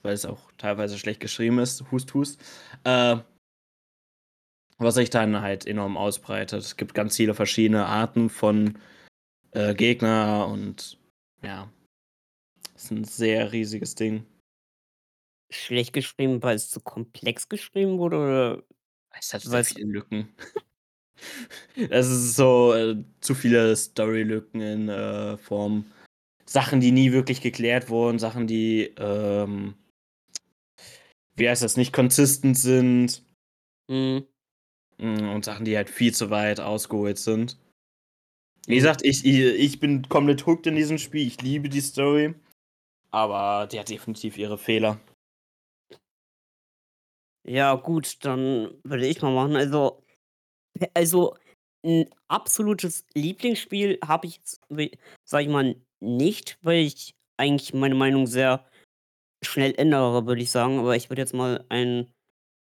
weil 0.07 0.15
es 0.15 0.27
auch 0.27 0.51
teilweise 0.59 0.99
schlecht 0.99 1.21
geschrieben 1.21 1.59
ist, 1.61 1.85
Hust, 1.93 2.15
Hust. 2.15 2.41
Äh 2.85 3.19
was 4.79 4.95
sich 4.97 5.09
dann 5.11 5.41
halt 5.41 5.67
enorm 5.67 5.97
ausbreitet. 5.97 6.61
Es 6.61 6.77
gibt 6.77 6.95
ganz 6.95 7.17
viele 7.17 7.35
verschiedene 7.35 7.87
Arten 7.87 8.29
von, 8.29 8.79
äh, 9.53 9.75
Gegner 9.75 10.49
und 10.49 10.99
ja. 11.43 11.71
Ist 12.77 12.93
'n 12.93 13.05
sehr 13.05 13.53
riesiges 13.53 13.95
Ding. 13.97 14.27
Schlecht 15.51 15.93
geschrieben, 15.93 16.43
weil 16.43 16.57
es 16.57 16.71
zu 16.71 16.81
komplex 16.81 17.49
geschrieben 17.49 17.99
wurde 17.99 18.17
oder 18.19 18.63
Es 19.19 19.33
hat 19.33 19.49
weil's 19.51 19.69
viele 19.73 19.87
Lücken. 19.93 20.29
Es 21.91 22.09
ist 22.09 22.37
so, 22.37 22.75
äh, 22.75 22.97
zu 23.21 23.35
viele 23.35 23.77
Storylücken 23.77 24.61
in, 24.61 24.89
äh, 24.89 25.37
Form 25.39 25.87
Sachen, 26.47 26.81
die 26.81 26.93
nie 26.93 27.13
wirklich 27.13 27.41
geklärt 27.43 27.91
wurden, 27.91 28.19
Sachen, 28.19 28.47
die, 28.47 28.95
ähm 28.99 29.75
wie 31.37 31.49
heißt 31.49 31.63
das, 31.63 31.77
nicht 31.77 31.93
consistent 31.93 32.57
sind. 32.59 33.23
Mhm. 33.89 34.27
Hm, 35.01 35.29
und 35.31 35.45
Sachen, 35.45 35.65
die 35.67 35.77
halt 35.77 35.91
viel 35.91 36.15
zu 36.15 36.31
weit 36.31 36.61
ausgeholt 36.61 37.19
sind. 37.19 37.59
Wie 38.69 38.75
Mhm. 38.75 38.79
gesagt, 38.79 39.03
ich 39.05 39.25
i 39.25 39.45
ich 39.51 39.79
bin 39.79 40.09
komplett 40.09 40.45
hooked 40.47 40.67
in 40.67 40.75
diesem 40.77 40.99
Spiel. 40.99 41.25
Ich 41.27 41.41
liebe 41.41 41.69
die 41.69 41.81
Story, 41.81 42.35
aber 43.11 43.69
die 43.69 43.81
hat 43.81 43.91
definitiv 43.91 44.39
ihre 44.39 44.59
Fehler. 44.59 45.01
Ja 47.49 47.75
gut, 47.77 48.25
dann 48.25 48.71
würde 48.83 49.07
ich 49.07 49.23
mal 49.23 49.33
machen. 49.33 49.55
Also 49.55 50.03
also 50.95 51.37
'n 51.85 52.07
absolutes 52.29 53.05
Lieblingsspiel 53.15 53.99
habe 54.07 54.29
ich 54.29 54.41
sage 55.25 55.45
ich 55.45 55.51
mal, 55.51 55.77
nicht, 56.01 56.59
weil 56.63 56.81
ich 56.87 57.15
eigentlich 57.39 57.75
meine 57.75 57.95
Meinung 57.97 58.27
sehr 58.29 58.67
schnell 59.47 59.75
ändere, 59.77 60.27
würde 60.27 60.43
ich 60.43 60.51
sagen. 60.51 60.79
Aber 60.79 60.97
ich 60.97 61.11
würde 61.11 61.23
jetzt 61.23 61.35
mal 61.35 61.65
ein 61.69 62.13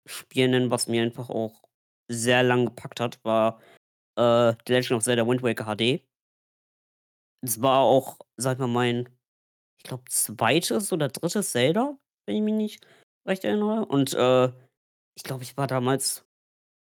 Spiel 0.08 0.48
nennen, 0.48 0.72
was 0.72 0.88
mir 0.88 1.02
einfach 1.04 1.30
auch 1.30 1.64
sehr 2.12 2.44
lang 2.44 2.66
gepackt 2.66 3.00
hat, 3.00 3.20
war, 3.24 3.60
äh, 4.18 4.54
The 4.68 4.74
Legend 4.74 4.92
of 4.92 5.04
Zelda: 5.04 5.28
Wind 5.28 5.44
Waker 5.44 5.66
HD. 5.66 6.04
Es 7.44 7.62
war 7.62 7.80
auch, 7.82 8.20
ich 8.38 8.46
mal, 8.46 8.68
mein, 8.68 9.10
ich 9.78 9.84
glaube, 9.84 10.04
2. 10.10 10.92
oder 10.92 11.10
3. 11.10 11.42
Zelda, 11.42 11.98
wenn 12.26 12.36
ich 12.38 12.42
mich 12.42 12.54
nicht 12.54 12.88
recht 13.28 13.44
erinnere. 13.44 13.86
Und, 13.86 14.14
äh, 14.14 14.48
ich 15.18 15.24
glaube, 15.24 15.44
ich 15.44 15.56
war 15.58 15.68
damals 15.68 16.26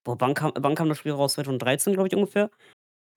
boah, 0.05 0.19
wann 0.19 0.33
kam 0.33 0.53
wann 0.55 0.75
kam 0.75 0.89
das 0.89 0.97
Spiel 0.97 1.11
raus? 1.11 1.33
2013, 1.33 1.93
glaube 1.93 2.07
ich, 2.07 2.15
ungefähr. 2.15 2.49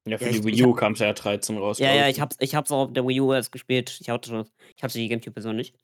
Ja, 0.09 0.19
für 0.19 0.25
Ja, 0.25 0.31
die 0.33 0.39
ich- 0.39 0.45
Wii 0.45 0.65
U 0.65 0.75
kam 0.75 0.93
es 0.95 0.99
ja 0.99 1.13
13 1.13 1.59
raus. 1.59 1.79
Ja, 1.79 1.93
ja, 1.95 2.09
ich. 2.09 2.21
hab's, 2.21 2.37
ich 2.41 2.55
hab's 2.55 2.73
auch 2.73 2.87
auf 2.89 2.93
der 2.93 3.07
Wii 3.07 3.21
U 3.21 3.33
erst 3.33 3.53
gespielt. 3.53 3.99
Ich 4.01 4.09
hatte, 4.09 4.47
ich 4.77 4.83
hatte 4.83 4.99
die 4.99 5.09
Gamecube-Version 5.09 5.57
nicht. 5.57 5.77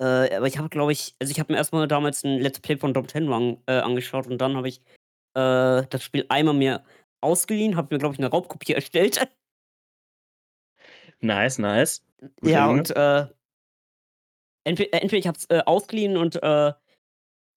Äh, 0.00 0.34
aber 0.36 0.46
ich 0.46 0.58
habe, 0.58 0.68
glaube 0.68 0.92
ich, 0.92 1.14
also 1.20 1.30
ich 1.30 1.40
habe 1.40 1.52
mir 1.52 1.58
erstmal 1.58 1.88
damals 1.88 2.24
ein 2.24 2.38
Let's 2.38 2.60
Play 2.60 2.76
von 2.76 2.92
Dom 2.92 3.06
Tenru 3.06 3.34
an, 3.34 3.62
äh, 3.66 3.78
angeschaut 3.78 4.26
und 4.26 4.38
dann 4.38 4.56
habe 4.56 4.68
ich 4.68 4.80
äh, 5.34 5.86
das 5.88 6.02
Spiel 6.02 6.26
einmal 6.28 6.54
mir 6.54 6.84
ausgeliehen, 7.22 7.76
habe 7.76 7.94
mir, 7.94 7.98
glaube 7.98 8.14
ich, 8.14 8.18
eine 8.18 8.30
Raubkopie 8.30 8.72
erstellt. 8.74 9.28
Nice, 11.20 11.58
nice. 11.58 12.04
Guter 12.40 12.50
ja, 12.50 12.66
Junge. 12.66 12.78
und 12.78 12.90
äh, 12.96 13.26
entweder, 14.64 15.02
entweder 15.02 15.18
ich 15.18 15.26
habe 15.26 15.38
es 15.38 15.46
äh, 15.46 15.62
ausgeliehen 15.64 16.16
und 16.16 16.42
äh, 16.42 16.72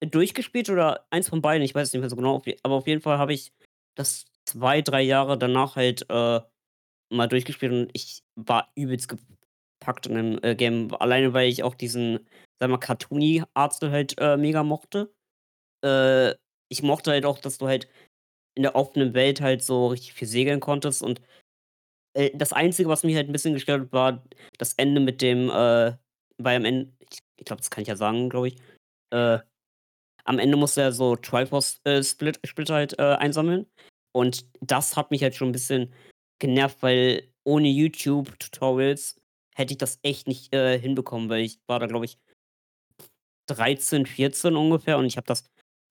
durchgespielt 0.02 0.70
oder 0.70 1.06
eins 1.10 1.28
von 1.28 1.42
beiden, 1.42 1.64
ich 1.64 1.76
weiß 1.76 1.88
es 1.88 1.94
nicht 1.94 2.00
mehr 2.00 2.10
so 2.10 2.16
genau, 2.16 2.42
aber 2.64 2.76
auf 2.76 2.88
jeden 2.88 3.02
Fall 3.02 3.18
habe 3.18 3.34
ich 3.34 3.52
das 3.96 4.26
zwei, 4.46 4.82
drei 4.82 5.02
Jahre 5.02 5.38
danach 5.38 5.76
halt 5.76 6.06
äh, 6.10 6.40
mal 7.10 7.28
durchgespielt 7.28 7.72
und 7.72 7.90
ich 7.94 8.24
war 8.36 8.72
übelst 8.76 9.14
gepackt 9.90 10.08
in 10.08 10.16
dem 10.16 10.40
äh, 10.44 10.56
Game. 10.56 10.94
Alleine 10.96 11.34
weil 11.34 11.50
ich 11.50 11.64
auch 11.64 11.76
diesen, 11.76 12.28
sag 12.60 12.70
mal, 12.70 12.78
Cartoony-Arzt 12.78 13.84
halt 13.84 14.16
äh, 14.20 14.38
mega 14.38 14.64
mochte. 14.64 15.14
Äh, 15.84 16.36
ich 16.70 16.84
mochte 16.84 17.12
halt 17.12 17.26
auch, 17.26 17.40
dass 17.40 17.58
du 17.58 17.68
halt 17.68 17.90
in 18.56 18.64
der 18.64 18.76
offenen 18.76 19.14
Welt 19.14 19.42
halt 19.42 19.64
so 19.64 19.88
richtig 19.88 20.14
viel 20.14 20.28
segeln 20.28 20.60
konntest 20.60 21.02
und 21.02 21.22
äh, 22.14 22.32
das 22.36 22.54
Einzige, 22.54 22.90
was 22.90 23.04
mich 23.04 23.16
halt 23.16 23.30
ein 23.30 23.32
bisschen 23.32 23.54
gestört 23.54 23.82
hat, 23.82 23.94
war 23.94 24.24
das 24.58 24.74
Ende 24.74 25.02
mit 25.02 25.22
dem, 25.22 25.50
äh, 25.50 25.94
weil 26.38 26.58
am 26.58 26.66
Ende, 26.66 26.92
ich, 27.00 27.20
ich 27.38 27.46
glaube, 27.46 27.62
das 27.62 27.70
kann 27.72 27.84
ich 27.84 27.88
ja 27.88 27.96
sagen, 27.96 28.30
glaube 28.30 28.50
ich, 28.50 28.58
äh, 29.12 29.40
am 30.26 30.40
Ende 30.40 30.58
musste 30.58 30.82
er 30.82 30.92
so 30.92 31.16
Triforce-Split 31.16 32.40
Split 32.46 32.70
halt 32.70 33.00
äh, 33.00 33.16
einsammeln. 33.16 33.66
Und 34.12 34.46
das 34.62 34.98
hat 34.98 35.12
mich 35.12 35.24
halt 35.24 35.36
schon 35.36 35.50
ein 35.50 35.54
bisschen 35.54 35.94
genervt, 36.40 36.82
weil 36.82 37.32
ohne 37.46 37.70
YouTube-Tutorials 37.70 39.20
hätte 39.56 39.74
ich 39.74 39.78
das 39.78 40.00
echt 40.04 40.28
nicht 40.28 40.54
äh, 40.54 40.80
hinbekommen, 40.80 41.30
weil 41.30 41.42
ich 41.42 41.60
war 41.68 41.80
da, 41.80 41.88
glaube 41.88 42.06
ich, 42.06 42.18
13, 43.48 44.06
14 44.06 44.56
ungefähr 44.56 44.98
und 44.98 45.06
ich 45.06 45.18
habe 45.18 45.28
das, 45.28 45.44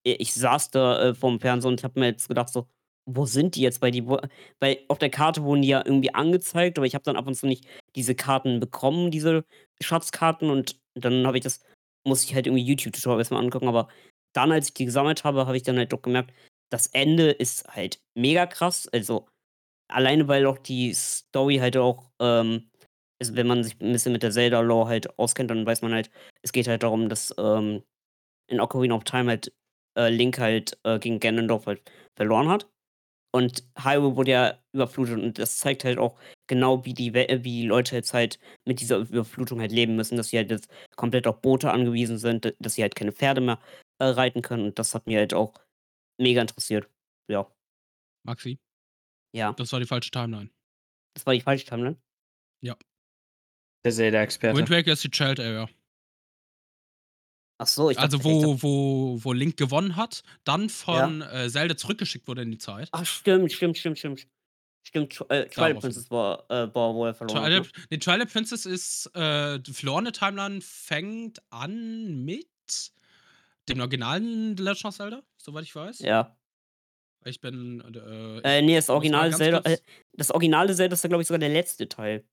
äh, 0.05 0.13
ich 0.13 0.35
saß 0.35 0.71
da 0.71 1.11
äh, 1.11 1.15
vorm 1.15 1.41
Fernseher 1.41 1.71
und 1.71 1.85
habe 1.85 2.01
mir 2.01 2.07
jetzt 2.07 2.29
gedacht, 2.29 2.49
so, 2.51 2.69
wo 3.07 3.27
sind 3.27 3.57
die 3.57 3.63
jetzt? 3.63 3.81
Weil 3.83 3.91
die, 3.91 4.07
weil 4.07 4.81
auf 4.89 4.99
der 4.99 5.11
Karte 5.11 5.43
wurden 5.43 5.63
die 5.63 5.69
ja 5.69 5.83
irgendwie 5.85 6.15
angezeigt, 6.15 6.79
aber 6.79 6.87
ich 6.87 6.95
habe 6.95 7.05
dann 7.05 7.17
ab 7.17 7.27
und 7.27 7.35
zu 7.35 7.47
nicht 7.47 7.67
diese 7.97 8.15
Karten 8.15 8.61
bekommen, 8.61 9.11
diese 9.11 9.45
Schatzkarten 9.81 10.51
und 10.51 10.79
dann 10.95 11.27
habe 11.27 11.39
ich 11.39 11.45
das, 11.45 11.61
muss 12.05 12.25
ich 12.25 12.35
halt 12.35 12.47
irgendwie 12.47 12.65
YouTube-Tutorials 12.65 13.31
mal 13.31 13.41
angucken, 13.41 13.69
aber 13.69 13.89
dann, 14.35 14.53
als 14.53 14.69
ich 14.69 14.75
die 14.75 14.85
gesammelt 14.85 15.25
habe, 15.25 15.47
habe 15.47 15.57
ich 15.57 15.63
dann 15.63 15.79
halt 15.79 15.93
doch 15.93 16.03
gemerkt, 16.03 16.33
das 16.71 16.87
Ende 16.89 17.31
ist 17.31 17.67
halt 17.69 18.01
mega 18.15 18.47
krass. 18.47 18.89
Also 18.89 19.27
alleine, 19.89 20.29
weil 20.29 20.47
auch 20.47 20.59
die 20.59 20.93
Story 20.95 21.57
halt 21.57 21.77
auch, 21.77 22.11
ähm, 22.21 22.71
also 23.21 23.35
wenn 23.37 23.47
man 23.47 23.65
sich 23.65 23.81
ein 23.81 23.93
bisschen 23.93 24.13
mit 24.13 24.23
der 24.23 24.31
Zelda-Lore 24.31 24.89
halt 24.89 25.19
auskennt, 25.19 25.51
dann 25.51 25.67
weiß 25.67 25.83
man 25.83 25.93
halt, 25.93 26.11
es 26.43 26.53
geht 26.53 26.69
halt 26.69 26.83
darum, 26.83 27.09
dass 27.09 27.35
ähm, 27.39 27.83
in 28.49 28.61
Ocarina 28.61 28.95
of 28.95 29.05
Time 29.05 29.31
halt 29.31 29.53
äh, 29.97 30.09
Link 30.09 30.39
halt 30.39 30.79
äh, 30.85 30.99
gegen 30.99 31.21
Ganondorf 31.21 31.67
halt 31.67 31.83
verloren 32.17 32.49
hat. 32.49 32.71
Und 33.31 33.65
Hyrule 33.79 34.17
wurde 34.17 34.31
ja 34.31 34.59
überflutet 34.73 35.19
und 35.19 35.39
das 35.39 35.59
zeigt 35.59 35.85
halt 35.85 35.99
auch 35.99 36.19
genau, 36.49 36.85
wie 36.87 36.95
die, 36.95 37.13
wie 37.13 37.39
die 37.43 37.67
Leute 37.67 37.95
jetzt 37.95 38.15
halt 38.15 38.39
mit 38.67 38.81
dieser 38.81 38.99
Überflutung 38.99 39.61
halt 39.61 39.71
leben 39.71 39.97
müssen, 39.97 40.17
dass 40.17 40.29
sie 40.29 40.39
halt 40.39 40.51
jetzt 40.51 40.71
komplett 40.97 41.27
auf 41.27 41.43
Boote 41.43 41.71
angewiesen 41.71 42.19
sind, 42.19 42.55
dass 42.59 42.75
sie 42.75 42.83
halt 42.83 42.95
keine 42.95 43.13
Pferde 43.13 43.43
mehr 43.43 43.61
äh, 43.99 44.07
reiten 44.07 44.41
können 44.41 44.65
und 44.65 44.79
das 44.79 44.95
hat 44.95 45.07
mir 45.07 45.19
halt 45.19 45.35
auch 45.35 45.55
mega 46.19 46.41
interessiert. 46.41 46.89
Ja, 47.31 47.47
Maxi, 48.25 48.59
ja, 49.37 49.53
das 49.53 49.73
war 49.73 49.81
die 49.81 49.87
falsche 49.87 50.11
Timeline. 50.11 50.51
das 51.15 51.27
war 51.27 51.35
die 51.35 51.43
falsche 51.43 51.67
Timeline. 51.67 52.01
Der 53.85 53.93
Zelda-Experte. 53.93 54.57
Wind 54.57 54.71
Waker 54.71 54.93
ist 54.93 55.05
die 55.05 55.11
Child 55.11 55.41
Area. 55.41 55.69
Ach 57.61 57.67
so, 57.67 57.91
ich 57.91 57.99
Also 57.99 58.19
dachte, 58.19 58.29
ich 58.31 58.41
dachte, 58.43 58.63
wo, 58.63 58.63
wo, 58.63 59.25
wo 59.25 59.33
Link 59.33 59.57
gewonnen 59.57 59.97
hat, 59.97 60.23
dann 60.45 60.69
von 60.69 61.23
äh, 61.23 61.49
Zelda 61.51 61.77
zurückgeschickt 61.77 62.29
wurde 62.29 62.43
in 62.43 62.53
die 62.53 62.59
Zeit. 62.59 62.89
ach 62.93 63.05
stimmt, 63.05 63.53
stimmt, 63.53 63.79
stimmt, 63.79 63.99
stimmt. 63.99 64.27
Stimmt, 64.85 65.23
äh, 65.29 65.47
Twilight 65.49 65.81
Princess 65.81 66.11
war, 66.11 66.49
äh, 66.51 66.75
war, 66.75 66.95
wo 66.95 67.05
er 67.05 67.15
verloren 67.15 67.43
hat. 67.43 67.51
Twilight, 67.51 67.65
ne? 67.65 67.83
nee, 67.91 67.99
Twilight 67.99 68.33
Princess 68.33 68.65
ist, 68.65 69.11
äh, 69.15 69.59
die 69.61 69.73
verlorene 69.73 70.13
Timeline 70.13 70.61
fängt 70.63 71.43
an 71.51 72.25
mit 72.25 72.49
dem 73.69 73.81
originalen 73.81 74.57
The 74.57 74.63
Legend 74.63 74.85
of 74.87 74.97
Zelda, 74.97 75.23
soweit 75.37 75.65
ich 75.65 75.75
weiß. 75.75 75.99
Ja. 75.99 76.39
Ich 77.25 77.41
bin, 77.41 77.83
äh, 77.83 78.59
Äh, 78.59 78.63
nee, 78.63 78.77
das 78.77 78.87
ganz 78.87 79.37
Zelda, 79.37 79.61
äh, 79.65 79.79
das 80.13 80.31
originale 80.31 80.75
Zelda 80.75 80.95
ist 80.95 81.03
ja, 81.03 81.09
glaube 81.09 81.23
ich, 81.23 81.29
sogar 81.29 81.41
der 81.41 81.51
letzte 81.51 81.89
Teil. 81.89 82.25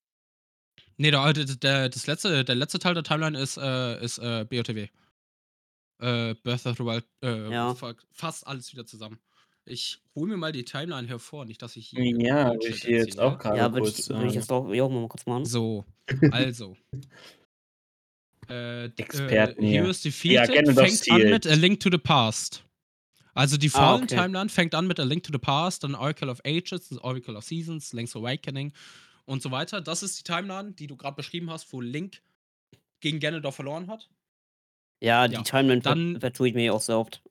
Nee, 0.97 1.11
der, 1.11 1.33
der, 1.33 1.45
der, 1.45 1.89
das 1.89 2.07
letzte, 2.07 2.43
der 2.45 2.55
letzte 2.55 2.79
Teil 2.79 2.93
der 2.93 3.03
Timeline 3.03 3.37
ist, 3.39 3.57
äh, 3.57 4.03
ist 4.03 4.17
äh, 4.19 4.45
BOTW. 4.49 4.87
Äh, 6.01 6.35
Birth 6.43 6.65
of 6.65 6.77
the 6.77 6.83
Wild, 6.83 7.05
äh, 7.23 7.51
Ja. 7.51 7.75
fast 8.11 8.45
alles 8.47 8.71
wieder 8.73 8.85
zusammen. 8.85 9.19
Ich 9.67 10.01
hole 10.13 10.29
mir 10.31 10.37
mal 10.37 10.51
die 10.51 10.63
Timeline 10.63 11.07
hervor, 11.07 11.45
nicht, 11.45 11.61
dass 11.61 11.75
ich 11.75 11.87
hier. 11.87 12.03
Ja, 12.21 12.53
ich 12.59 12.83
hier 12.83 12.97
jetzt 12.97 13.15
erzähle. 13.17 13.23
auch 13.25 13.39
gerade 13.39 13.57
ja, 13.57 13.73
würde 13.73 13.87
ich, 13.87 13.95
würd 13.95 13.99
ich 13.99 14.05
sagen. 14.05 14.29
jetzt 14.29 14.51
doch 14.51 14.71
ja, 14.73 14.83
auch 14.83 14.91
mal 14.91 15.07
kurz 15.07 15.25
machen. 15.25 15.45
So, 15.45 15.85
also. 16.31 16.77
äh, 18.49 18.85
Experten 18.85 19.63
äh, 19.63 19.67
hier. 19.67 19.81
Heroes 19.81 20.03
Ja, 20.03 20.09
Defeated 20.45 20.55
Ganondorf's 20.55 20.99
fängt 21.01 21.11
an 21.23 21.29
mit 21.31 21.47
A 21.47 21.53
Link 21.55 21.79
to 21.79 21.89
the 21.91 21.97
Past. 21.97 22.63
Also 23.33 23.57
die 23.57 23.67
Ah, 23.73 23.79
Fallen 23.79 24.03
okay. 24.03 24.15
Timeline 24.15 24.49
fängt 24.49 24.75
an 24.75 24.87
mit 24.87 24.99
A 24.99 25.03
Link 25.03 25.23
to 25.23 25.31
the 25.33 25.39
Past, 25.39 25.83
dann 25.83 25.95
Oracle 25.95 26.29
of 26.29 26.39
Ages, 26.45 26.91
Oracle 27.01 27.35
of 27.35 27.43
Seasons, 27.43 27.91
Link's 27.91 28.15
Awakening 28.15 28.71
und 29.25 29.41
so 29.41 29.51
weiter. 29.51 29.81
Das 29.81 30.03
ist 30.03 30.19
die 30.19 30.23
Timeline, 30.23 30.71
die 30.73 30.87
du 30.87 30.95
gerade 30.95 31.15
beschrieben 31.15 31.49
hast, 31.49 31.71
wo 31.73 31.81
Link 31.81 32.21
gegen 33.01 33.19
Ganondorf 33.19 33.55
verloren 33.55 33.87
hat. 33.89 34.09
Ja, 35.03 35.27
die 35.27 35.35
Ja, 35.35 35.41
Timeline 35.43 35.81
dann- 35.81 36.19
vertue 36.19 36.47
ich 36.49 36.53
mir 36.55 36.73
auch 36.73 36.81
sehr 36.81 36.97
oft. 36.97 37.21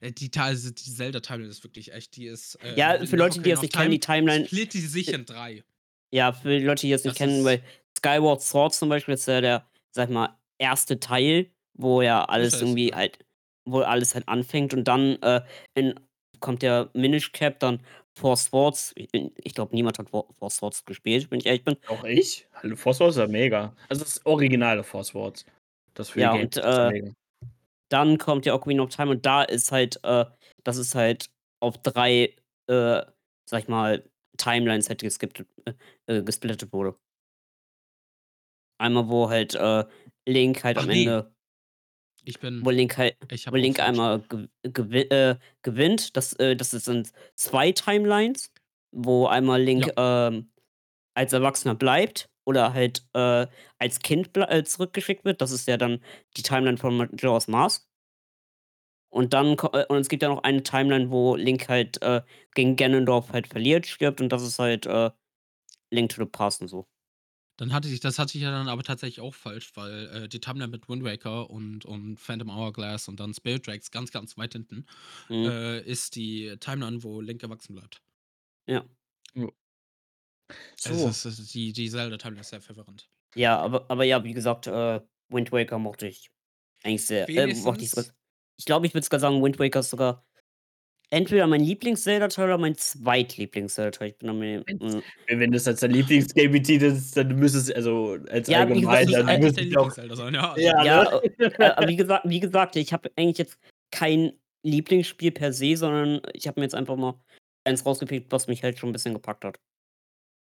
Äh, 0.00 0.12
Die, 0.12 0.30
also 0.38 0.70
die 0.70 0.92
Zelda-Timeline 0.92 1.50
ist 1.50 1.64
wirklich 1.64 1.92
echt, 1.92 2.16
die 2.16 2.26
ist. 2.26 2.56
Äh, 2.56 2.76
Ja, 2.76 3.04
für 3.04 3.16
Leute, 3.16 3.40
die 3.40 3.50
das 3.50 3.62
nicht 3.62 3.72
kennen, 3.74 3.90
die 3.90 4.00
Time 4.00 4.18
Timeline, 4.26 4.46
Split 4.46 4.74
die 4.74 4.80
sich 4.80 5.08
in 5.08 5.24
drei. 5.24 5.64
ja, 6.12 6.32
für 6.32 6.58
die 6.58 6.64
Leute, 6.64 6.82
die 6.82 6.90
das 6.92 7.04
nicht 7.04 7.12
Das 7.14 7.18
kennen, 7.18 7.38
ist- 7.38 7.44
weil 7.44 7.62
Skyward 7.96 8.42
Sword 8.42 8.74
zum 8.74 8.88
Beispiel 8.90 9.14
ist 9.14 9.26
ja 9.26 9.40
der, 9.40 9.66
sag 9.90 10.10
mal, 10.10 10.36
erste 10.58 11.00
Teil, 11.00 11.50
wo 11.74 12.02
ja 12.02 12.24
alles 12.26 12.52
ist 12.54 12.60
der 12.60 12.68
irgendwie 12.68 12.92
halt, 12.94 13.18
wo 13.64 13.80
alles 13.80 14.14
halt 14.14 14.28
anfängt 14.28 14.74
und 14.74 14.84
dann 14.84 15.16
äh, 15.22 15.42
in, 15.74 15.98
kommt 16.40 16.62
der 16.62 16.90
Minish 16.92 17.32
Cap, 17.32 17.58
dann 17.60 17.80
Four 18.16 18.36
Swords. 18.36 18.92
Ich, 18.96 19.08
ich 19.12 19.54
glaube, 19.54 19.74
niemand 19.74 19.98
hat 19.98 20.08
Four 20.08 20.50
Swords 20.50 20.84
gespielt, 20.84 21.30
wenn 21.30 21.38
ich 21.38 21.46
ehrlich 21.46 21.64
bin. 21.64 21.76
Auch 21.86 22.04
ich? 22.04 22.48
Hallo, 22.54 22.74
Force 22.76 23.00
Wars 23.00 23.16
ist 23.16 23.20
ja 23.20 23.26
mega. 23.26 23.74
Also 23.88 24.04
das 24.04 24.24
originale 24.24 24.82
Force 24.82 25.14
Wars. 25.14 25.44
Das 25.94 26.10
für 26.10 26.20
Ja, 26.20 26.32
die 26.32 26.44
und, 26.44 26.54
Games 26.54 26.66
ist 26.66 26.78
äh, 26.78 26.90
mega. 26.90 27.12
Dann 27.88 28.18
kommt 28.18 28.46
ja 28.46 28.54
Ocarina 28.54 28.82
of 28.82 28.90
Time 28.90 29.10
und 29.10 29.24
da 29.26 29.42
ist 29.42 29.70
halt, 29.70 30.00
äh, 30.02 30.24
das 30.64 30.76
ist 30.76 30.94
halt 30.94 31.30
auf 31.60 31.78
drei, 31.78 32.34
äh, 32.68 33.02
sag 33.48 33.60
ich 33.62 33.68
mal, 33.68 34.02
Timelines 34.38 34.88
halt 34.88 35.02
geskippt, 35.02 35.44
äh, 35.66 35.72
äh, 36.06 36.22
gesplittet 36.22 36.72
wurde. 36.72 36.96
Einmal, 38.78 39.08
wo 39.08 39.28
halt 39.28 39.54
äh, 39.54 39.84
Link 40.26 40.64
halt 40.64 40.78
Ach 40.78 40.82
am 40.82 40.88
nee. 40.88 41.02
Ende, 41.02 41.34
Ich 42.26 42.40
bin. 42.40 42.60
wo 42.64 42.70
Link 42.70 42.98
halt, 42.98 43.16
wo 43.50 43.54
Link 43.54 43.78
einmal 43.78 44.20
gewi 44.62 45.02
äh, 45.02 45.36
gewinnt. 45.62 46.16
Das, 46.16 46.32
äh, 46.34 46.56
das 46.56 46.72
sind 46.72 47.12
zwei 47.36 47.70
Timelines, 47.70 48.52
wo 48.90 49.26
einmal 49.26 49.62
Link 49.62 49.92
ähm, 49.96 50.50
als 51.14 51.32
Erwachsener 51.32 51.76
bleibt 51.76 52.28
oder 52.44 52.74
halt 52.74 53.06
äh, 53.14 53.46
als 53.78 54.00
Kind 54.00 54.36
äh, 54.36 54.64
zurückgeschickt 54.64 55.24
wird. 55.24 55.40
Das 55.40 55.52
ist 55.52 55.68
ja 55.68 55.76
dann 55.76 56.02
die 56.36 56.42
Timeline 56.42 56.78
von 56.78 56.96
Majora's 56.96 57.46
Mask. 57.46 57.86
Und 59.08 59.32
dann 59.32 59.56
äh, 59.72 59.86
und 59.86 59.98
es 59.98 60.08
gibt 60.08 60.24
ja 60.24 60.28
noch 60.28 60.42
eine 60.42 60.64
Timeline, 60.64 61.12
wo 61.12 61.36
Link 61.36 61.68
halt 61.68 62.02
äh, 62.02 62.22
gegen 62.54 62.74
Ganondorf 62.74 63.32
halt 63.32 63.46
verliert, 63.46 63.86
stirbt 63.86 64.20
und 64.20 64.30
das 64.30 64.42
ist 64.42 64.58
halt 64.58 64.86
Link 65.92 66.10
to 66.10 66.24
the 66.24 66.28
Past 66.28 66.60
und 66.60 66.68
so. 66.68 66.88
Dann 67.56 67.72
hatte 67.72 67.88
ich, 67.88 68.00
das 68.00 68.18
hatte 68.18 68.36
ich 68.36 68.44
ja 68.44 68.50
dann 68.50 68.68
aber 68.68 68.82
tatsächlich 68.82 69.20
auch 69.20 69.34
falsch, 69.34 69.70
weil 69.74 70.06
äh, 70.08 70.28
die 70.28 70.40
Timeline 70.40 70.70
mit 70.70 70.88
Wind 70.88 71.04
Waker 71.04 71.48
und, 71.50 71.84
und 71.84 72.18
Phantom 72.18 72.50
Hourglass 72.54 73.08
und 73.08 73.18
dann 73.18 73.32
Spirit 73.34 73.64
Tracks 73.64 73.90
ganz, 73.90 74.12
ganz 74.12 74.36
weit 74.36 74.52
hinten 74.52 74.86
Mhm. 75.28 75.46
äh, 75.48 75.82
ist 75.84 76.16
die 76.16 76.56
Timeline, 76.60 77.02
wo 77.02 77.20
Link 77.20 77.42
erwachsen 77.42 77.74
bleibt. 77.74 78.02
ja. 78.66 78.86
So. 80.76 80.90
Also 80.90 81.08
es 81.08 81.24
ist, 81.26 81.54
die, 81.54 81.72
die 81.72 81.90
Zelda-Timeline 81.90 82.40
ist 82.40 82.50
sehr 82.50 82.60
verwirrend. 82.60 83.08
Ja, 83.34 83.58
aber, 83.58 83.86
aber 83.90 84.04
ja, 84.04 84.22
wie 84.24 84.32
gesagt, 84.32 84.66
äh, 84.66 85.00
Wind 85.28 85.52
Waker 85.52 85.78
mochte 85.78 86.06
ich 86.06 86.30
eigentlich 86.82 87.06
sehr. 87.06 87.28
Äh, 87.28 87.54
mochte 87.54 87.84
ich, 87.84 87.92
ich 88.58 88.64
glaube, 88.64 88.86
ich 88.86 88.94
würde 88.94 89.04
sogar 89.04 89.20
sagen, 89.20 89.42
Wind 89.42 89.58
Waker 89.58 89.80
ist 89.80 89.90
sogar 89.90 90.25
entweder 91.10 91.46
mein 91.46 91.60
Lieblings-Zelda-Teil 91.62 92.46
oder 92.46 92.58
mein 92.58 92.74
Zweitlieblings-Zelda-Teil. 92.76 94.08
Ich 94.08 94.18
bin 94.18 94.28
am 94.30 94.38
mm, 94.40 95.02
Wenn 95.28 95.52
das 95.52 95.66
als 95.68 95.80
dein 95.80 95.90
Lieblingsgame 95.92 96.48
betitelst, 96.50 97.16
dann 97.16 97.36
müsste 97.38 97.58
es, 97.58 97.70
also 97.72 98.16
als 98.30 98.48
Ja, 98.48 98.64
gesagt, 98.64 98.70
allgemein, 98.70 99.06
das 99.06 99.16
ist 99.18 99.28
dann 99.28 99.40
müsste 99.40 99.60
ich 99.62 99.76
auch. 99.78 99.90
Sein, 99.90 100.34
ja. 100.34 100.56
Ja, 100.56 100.84
Ja, 100.84 101.02
ne? 101.02 101.22
äh, 101.58 101.64
aber 101.64 101.88
wie 101.88 101.96
gesagt, 101.96 102.24
wie 102.28 102.40
gesagt, 102.40 102.76
ich 102.76 102.92
habe 102.92 103.10
eigentlich 103.16 103.38
jetzt 103.38 103.58
kein 103.90 104.32
Lieblingsspiel 104.62 105.32
per 105.32 105.52
se, 105.52 105.76
sondern 105.76 106.20
ich 106.32 106.46
habe 106.48 106.60
mir 106.60 106.64
jetzt 106.64 106.74
einfach 106.74 106.96
mal 106.96 107.14
eins 107.64 107.84
rausgepickt, 107.86 108.30
was 108.32 108.46
mich 108.48 108.62
halt 108.62 108.78
schon 108.78 108.90
'n 108.90 108.92
bisschen 108.92 109.14
gepackt 109.14 109.44
hat. 109.44 109.56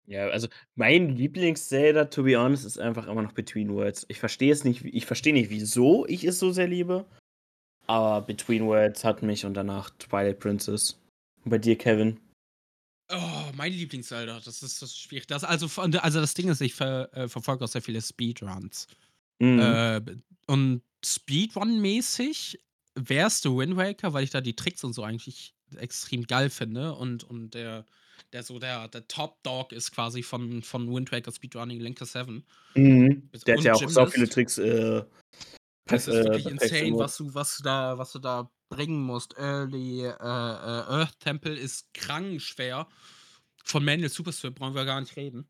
Ja, 0.05 0.27
also 0.27 0.47
mein 0.75 1.15
Lieblings-Zelda, 1.15 2.05
to 2.05 2.23
be 2.23 2.37
honest, 2.37 2.65
ist 2.65 2.77
einfach 2.77 3.07
immer 3.07 3.21
noch 3.21 3.31
Between 3.31 3.73
Worlds. 3.73 4.05
Ich 4.09 4.19
verstehe 4.19 4.51
es 4.51 4.65
nicht 4.65 4.83
ich 4.83 5.05
verstehe 5.05 5.31
nicht, 5.33 5.49
wieso 5.49 6.05
ich 6.07 6.25
es 6.25 6.39
so 6.39 6.51
sehr 6.51 6.67
liebe, 6.67 7.05
aber 7.87 8.25
Between 8.25 8.65
Worlds 8.65 9.03
hat 9.03 9.21
mich 9.21 9.45
und 9.45 9.53
danach 9.53 9.89
Twilight 9.99 10.39
Princess. 10.39 10.99
Und 11.43 11.51
bei 11.51 11.57
dir, 11.57 11.77
Kevin? 11.77 12.19
Oh, 13.11 13.51
mein 13.55 13.73
Lieblings-Zelda, 13.73 14.39
das 14.43 14.63
ist 14.63 14.81
das 14.81 14.97
schwierig. 14.97 15.27
Das 15.27 15.43
also 15.43 15.67
also 15.81 16.21
das 16.21 16.33
Ding 16.33 16.49
ist, 16.49 16.61
ich 16.61 16.73
ver 16.73 17.09
äh, 17.13 17.27
verfolge 17.27 17.65
auch 17.65 17.67
sehr 17.67 17.81
viele 17.81 18.01
Speedruns. 18.01 18.87
Mhm. 19.39 19.59
Äh, 19.59 20.01
und 20.47 20.81
Speedrun-mäßig 21.05 22.59
wär's 22.95 23.41
The 23.41 23.49
Wind 23.49 23.75
Waker, 23.75 24.13
weil 24.13 24.23
ich 24.23 24.29
da 24.29 24.41
die 24.41 24.55
Tricks 24.55 24.83
und 24.83 24.93
so 24.93 25.03
eigentlich 25.03 25.53
extrem 25.75 26.25
geil 26.25 26.49
finde 26.49 26.93
und 26.93 27.23
und 27.23 27.53
der 27.53 27.85
der 28.31 28.43
so 28.43 28.57
der 28.57 28.87
der 28.87 29.07
Top 29.07 29.43
Dog 29.43 29.73
ist 29.73 29.91
quasi 29.91 30.23
von 30.23 30.63
von 30.63 30.91
Wind 30.93 31.11
Waker 31.11 31.31
Speedrunning, 31.31 31.81
Link 31.81 31.97
to 31.97 32.05
Seven. 32.05 32.43
Mhm. 32.75 33.27
Bis 33.31 33.43
Der 33.43 33.57
hat 33.57 33.63
ja 33.63 33.73
auch 33.73 33.89
sau 33.89 34.05
viele. 34.05 34.29
Tricks, 34.29 34.57
äh, 34.57 35.03
Das 35.87 36.07
ist 36.07 36.23
äh, 36.23 36.23
wirklich 36.23 36.47
insane, 36.47 36.97
was 36.97 37.17
du 37.17 37.33
was 37.33 37.57
du 37.57 37.63
da 37.63 37.97
was 37.97 38.11
du 38.13 38.19
da 38.19 38.51
bringen 38.69 39.01
musst. 39.03 39.37
Early, 39.37 40.01
äh, 40.05 40.09
äh, 40.11 40.13
Earth 40.13 41.19
Temple 41.19 41.55
ist 41.55 41.93
krankenschwer. 41.93 42.87
Von 43.65 43.83
Manual 43.85 44.09
Super 44.09 44.31
Strip 44.31 44.55
brauchen 44.55 44.75
wir 44.75 44.85
gar 44.85 45.01
nicht 45.01 45.15
reden. 45.17 45.49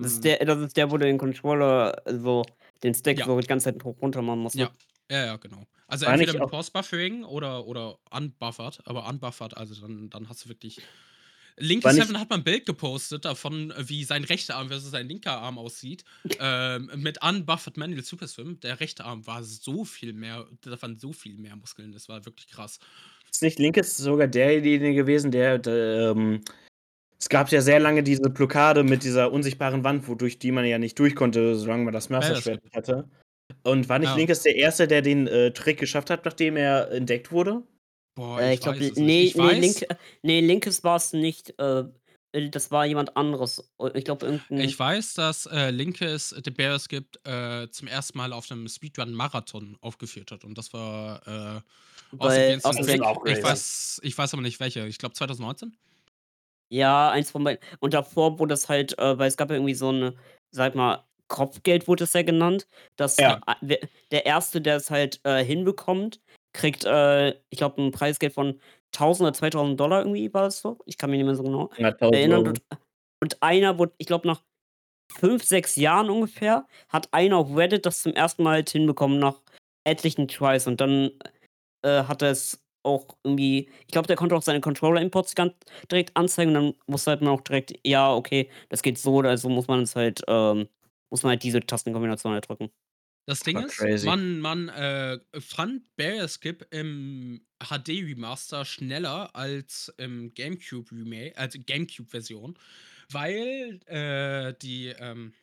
Das 0.00 0.12
ist 0.12 0.24
Ähm 0.24 0.24
der 0.24 0.44
das 0.44 0.58
ist 0.58 0.76
der, 0.76 0.90
wo 0.90 0.96
du 0.98 1.06
den 1.06 1.18
Controller 1.18 2.02
so 2.06 2.42
den 2.82 2.94
Stick 2.94 3.20
Ja. 3.20 3.24
so 3.24 3.38
die 3.40 3.46
ganze 3.46 3.64
Zeit 3.72 3.82
hoch 3.84 4.00
runter 4.02 4.22
machen 4.22 4.40
musst, 4.40 4.58
ne? 4.58 4.68
Ja. 4.68 4.74
Ja, 5.10 5.26
ja, 5.26 5.36
genau. 5.36 5.66
Also 5.86 6.06
War 6.06 6.16
entweder 6.16 6.32
mit 6.32 6.46
auch 6.46 6.50
Pause-Buffering 6.50 7.24
oder 7.24 7.66
oder 7.66 7.98
unbuffert, 8.10 8.80
aber 8.86 9.06
unbuffert, 9.06 9.54
also 9.56 9.78
dann 9.82 10.08
dann 10.08 10.28
hast 10.30 10.44
du 10.44 10.48
wirklich 10.48 10.82
Link 11.58 11.82
to 11.84 11.88
War 11.88 11.92
nicht 11.92 12.08
Seven 12.08 12.18
hat 12.18 12.30
mal 12.30 12.36
'n 12.38 12.44
Bild 12.44 12.66
gepostet 12.66 13.24
davon, 13.24 13.72
wie 13.78 14.02
sein 14.04 14.24
rechter 14.24 14.56
Arm 14.56 14.68
versus 14.68 14.90
sein 14.90 15.06
linker 15.08 15.38
Arm 15.40 15.56
aussieht, 15.58 16.04
ähm, 16.40 16.90
mit 16.96 17.22
unbuffered 17.22 17.76
Manual 17.76 18.02
Super 18.02 18.26
Swim. 18.26 18.58
Der 18.60 18.80
rechte 18.80 19.04
Arm 19.04 19.24
war 19.26 19.44
so 19.44 19.84
viel 19.84 20.12
mehr 20.14 20.48
da 20.62 20.80
waren 20.82 20.98
so 20.98 21.12
viel 21.12 21.36
mehr 21.38 21.54
Muskeln, 21.54 21.92
das 21.92 22.08
war 22.08 22.24
wirklich 22.24 22.48
krass. 22.48 22.78
Ist 23.32 23.42
nicht 23.42 23.58
Link 23.58 23.76
jetzt 23.76 23.96
sogar 23.96 24.28
derjenige 24.28 24.94
gewesen, 24.94 25.30
der 25.30 25.58
d 25.58 25.70
ähm 25.70 26.40
es 27.20 27.28
gab 27.30 27.50
ja 27.50 27.62
sehr 27.62 27.80
lange 27.80 28.02
diese 28.04 28.30
Blockade 28.30 28.84
mit 28.84 29.04
dieser 29.04 29.32
unsichtbaren 29.32 29.84
Wand, 29.84 30.08
wodurch 30.08 30.38
die 30.40 30.52
man 30.52 30.66
ja 30.66 30.78
nicht 30.78 30.98
durch 30.98 31.16
konnte, 31.16 31.56
solange 31.56 31.84
man 31.84 31.94
das 31.94 32.10
Master 32.10 32.36
Schwert 32.36 32.62
hatte. 32.74 33.10
Und 33.64 33.88
war 33.90 33.98
nicht 34.00 34.14
Ja. 34.14 34.16
Link 34.16 34.30
der 34.44 34.56
Erste, 34.56 34.88
der 34.88 35.02
den, 35.02 35.26
äh, 35.28 35.52
Trick 35.52 35.78
geschafft 35.80 36.10
hat, 36.10 36.24
nachdem 36.26 36.56
er 36.56 36.90
entdeckt 36.92 37.32
wurde? 37.32 37.64
Boah, 38.16 38.40
Äh, 38.40 38.54
ich 38.54 38.54
ich 38.54 38.62
glaube, 38.62 38.78
weiß 38.78 38.90
es 38.90 39.02
nicht. 39.02 39.20
ne, 39.20 39.32
Ich 39.32 39.36
ne, 39.36 39.54
weiß 39.54 39.54
Link 39.54 39.82
äh, 39.82 39.96
ne, 40.22 40.40
Linkes 40.40 40.82
war's 40.84 41.12
nicht, 41.12 41.54
äh, 41.58 41.84
äh, 42.32 42.50
das 42.50 42.70
war 42.70 42.84
jemand 42.86 43.16
anderes. 43.16 43.72
Äh, 43.78 43.90
ich 43.98 44.04
glaube, 44.04 44.26
irgend 44.26 44.50
'n 44.50 44.58
Ich 44.58 44.78
weiß, 44.78 45.14
dass, 45.14 45.46
äh, 45.46 45.70
Linkes 45.70 46.30
The 46.30 46.50
Bear 46.52 46.76
Es 46.76 46.88
Gibt, 46.88 47.18
äh, 47.26 47.68
zum 47.70 47.88
1. 47.88 48.16
Mal 48.16 48.32
auf 48.32 48.48
'nem 48.50 48.68
Speedrun-Marathon 48.68 49.76
aufgeführt 49.80 50.30
hat 50.30 50.44
und 50.44 50.56
das 50.56 50.72
war, 50.72 51.26
äh, 51.58 51.60
Against 52.38 52.70
aus 52.70 52.80
Das 52.86 52.88
Trick. 52.88 53.02
auch 53.02 53.24
Ich 53.24 53.42
weiß 53.42 54.00
ich 54.04 54.16
weiß 54.18 54.34
aber 54.34 54.42
nicht 54.42 54.60
welche. 54.60 54.86
Ich 54.88 54.98
glaube 54.98 55.14
2019? 55.14 55.76
Ja, 56.72 57.10
eins 57.10 57.30
von 57.30 57.44
beiden. 57.44 57.60
Und 57.80 57.94
davor 57.94 58.38
wurde 58.38 58.54
es 58.54 58.68
halt 58.68 58.98
äh, 58.98 59.18
weil 59.18 59.28
es 59.28 59.36
gab 59.36 59.50
ja 59.50 59.56
irgendwie 59.56 59.74
so 59.74 59.92
'ne, 59.92 60.14
sage 60.50 60.76
mal, 60.76 61.04
Kopfgeld 61.28 61.88
wurde 61.88 62.04
es 62.04 62.12
ja 62.12 62.22
genannt, 62.22 62.68
dass 62.96 63.18
Ja. 63.18 63.38
der 64.10 64.26
Erste, 64.26 64.60
der 64.60 64.76
es 64.76 64.90
halt, 64.90 65.20
äh, 65.24 65.44
hinbekommt, 65.44 66.20
kriegt, 66.54 66.84
äh, 66.86 67.30
ich 67.50 67.58
glaube, 67.58 67.82
'n 67.82 67.92
Preisgeld 67.92 68.34
von 68.34 68.60
1.000 68.92 69.26
oder 69.28 69.34
2.000 69.34 69.80
irgendwie 70.00 70.32
war 70.34 70.44
das 70.44 70.60
so. 70.60 70.78
Ich 70.86 70.98
kann 70.98 71.10
mich 71.10 71.18
nicht 71.18 71.26
mehr 71.26 71.36
so 71.36 71.44
genau 71.44 71.70
100.000 71.78 72.12
erinnern. 72.12 72.46
€. 72.46 72.46
Und 72.46 72.62
und 73.22 73.42
einer 73.42 73.78
wurde 73.78 73.94
ich 73.98 74.06
glaube, 74.08 74.28
nach 74.28 74.42
5, 75.12 75.44
6 75.44 75.76
Jahren 75.76 76.10
ungefähr 76.10 76.66
hat 76.90 77.08
einer 77.14 77.38
auf 77.38 77.56
Reddit 77.56 77.86
das 77.86 78.02
zum 78.02 78.14
1. 78.14 78.42
Mal 78.44 78.52
halt 78.56 78.70
hinbekommen 78.70 79.18
nach 79.20 79.42
etlichen 79.86 80.28
Tries 80.28 80.66
und 80.68 80.80
dann, 80.82 81.12
äh, 81.84 82.04
hat 82.04 82.22
er's 82.22 82.62
auch 82.84 83.08
irgendwie 83.24 83.70
ich 83.82 83.88
glaube, 83.92 84.08
der 84.08 84.16
konnte 84.16 84.36
auch 84.36 84.42
seine 84.42 84.60
Controller-Imports 84.62 85.34
gan 85.36 85.52
direkt 85.92 86.16
anzeigen 86.16 86.56
und 86.56 86.64
dann 86.64 86.74
wusste 86.88 87.12
halt 87.12 87.22
man 87.22 87.30
auch 87.34 87.42
direkt, 87.42 87.74
ja, 87.86 88.14
okay, 88.14 88.50
das 88.70 88.82
geht 88.82 88.98
so 88.98 89.14
oder 89.16 89.38
so 89.38 89.48
muss 89.50 89.68
man 89.68 89.82
es 89.82 89.96
halt 89.96 90.22
ähm, 90.28 90.68
muss 91.10 91.22
man 91.24 91.30
halt 91.32 91.42
diese 91.44 91.60
Tastenkombination 91.60 92.32
halt 92.34 92.48
drücken. 92.48 92.70
Das 93.28 93.42
Ding 93.42 93.58
ist, 93.60 93.76
crazy. 93.76 94.02
man 94.02 94.40
man, 94.40 94.68
äh, 94.68 95.18
fand 95.40 95.84
Es 95.96 96.28
Skip 96.28 96.66
im 96.70 97.40
HD-Remaster 97.58 98.64
schneller 98.66 99.34
als 99.34 99.92
im 99.96 100.34
GameCube 100.34 100.92
Rema 100.92 101.32
also 101.36 101.58
GameCube-Version, 101.64 102.58
weil, 103.10 103.80
äh, 103.86 104.54
die, 104.60 104.88
ähm 104.88 105.34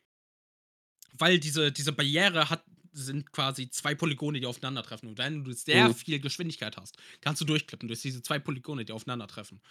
weil 1.18 1.40
diese 1.40 1.72
diese 1.72 1.92
Barriere 1.94 2.50
hat 2.50 2.64
sind 2.94 3.32
quasi 3.32 3.70
2 3.70 3.96
Polygone, 3.96 4.42
die 4.42 4.46
aufeinandertreffen. 4.46 5.08
Und 5.08 5.18
wenn 5.18 5.46
du 5.46 5.54
sehr 5.54 5.90
Mhm. 5.90 5.96
viel 5.96 6.20
Geschwindigkeit 6.20 6.76
hast, 6.76 6.98
kannst 7.22 7.40
du 7.40 7.46
durchklippen 7.46 7.88
durch 7.88 8.02
diese 8.02 8.22
2 8.22 8.38
Polygone, 8.40 8.84
die 8.84 8.92
aufeinandertreffen. 8.92 9.62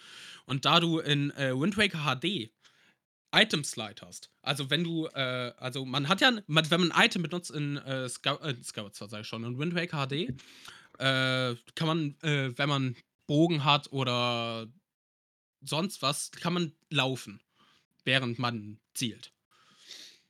Und 0.45 0.65
da 0.65 0.79
du 0.79 0.99
in, 0.99 1.31
äh, 1.31 1.51
Wind 1.59 1.77
Waker 1.77 1.99
HD 2.05 2.51
Item 3.33 3.63
Slide 3.63 4.01
hast, 4.05 4.29
also 4.41 4.69
wenn 4.69 4.83
du, 4.83 5.07
äh 5.07 5.53
also 5.57 5.85
man 5.85 6.09
hat 6.09 6.21
ja 6.21 6.31
man 6.47 6.69
wenn 6.71 6.81
man 6.81 6.91
'n 6.91 7.05
Item 7.05 7.23
benutzt 7.23 7.51
in, 7.51 7.77
äh, 7.77 8.09
Sky 8.09 8.29
äh, 8.41 8.55
sage 8.61 9.21
ich 9.21 9.27
schon, 9.27 9.43
in 9.45 9.57
Wind 9.59 9.75
Waker 9.75 10.05
HD, 10.07 10.13
äh, 10.99 11.55
kann 11.75 11.87
man, 11.87 12.15
äh, 12.23 12.57
wenn 12.57 12.69
man 12.69 12.95
Bogen 13.27 13.63
hat 13.65 13.91
oder 13.93 14.67
sonst 15.61 16.01
was, 16.03 16.31
kann 16.31 16.53
man 16.53 16.73
laufen, 16.91 17.41
während 18.05 18.39
man 18.39 18.79
zielt. 18.95 19.31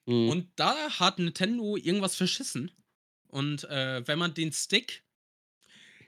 Mhm. 0.08 0.30
Und 0.30 0.50
da 0.56 0.90
hat 1.00 1.20
Nintendo 1.20 1.78
irgendwas 1.78 2.16
verschissen. 2.16 2.72
Und, 3.28 3.64
äh, 3.66 4.06
wenn 4.08 4.20
man 4.20 4.34
den 4.34 4.52
Stick 4.52 5.02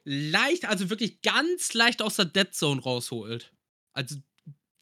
leicht 0.06 0.66
also 0.66 0.90
wirklich 0.90 1.22
ganz 1.22 1.74
leicht 1.74 2.02
aus 2.02 2.18
der 2.18 2.26
Dead 2.26 2.54
Zone 2.54 2.82
rausholt, 2.82 3.54
also 3.94 4.16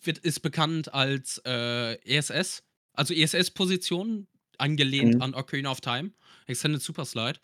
wird 0.03 0.17
ist 0.19 0.41
bekannt 0.41 0.93
als, 0.93 1.41
äh, 1.45 1.93
ESS, 2.03 2.63
also 2.93 3.13
ESS-Position, 3.13 4.27
angelehnt 4.57 5.15
Mhm. 5.15 5.21
an 5.21 5.33
Ocarina 5.33 5.71
of 5.71 5.81
Time, 5.81 6.11
Extended 6.47 6.81
Super 6.81 7.05
Slide. 7.05 7.39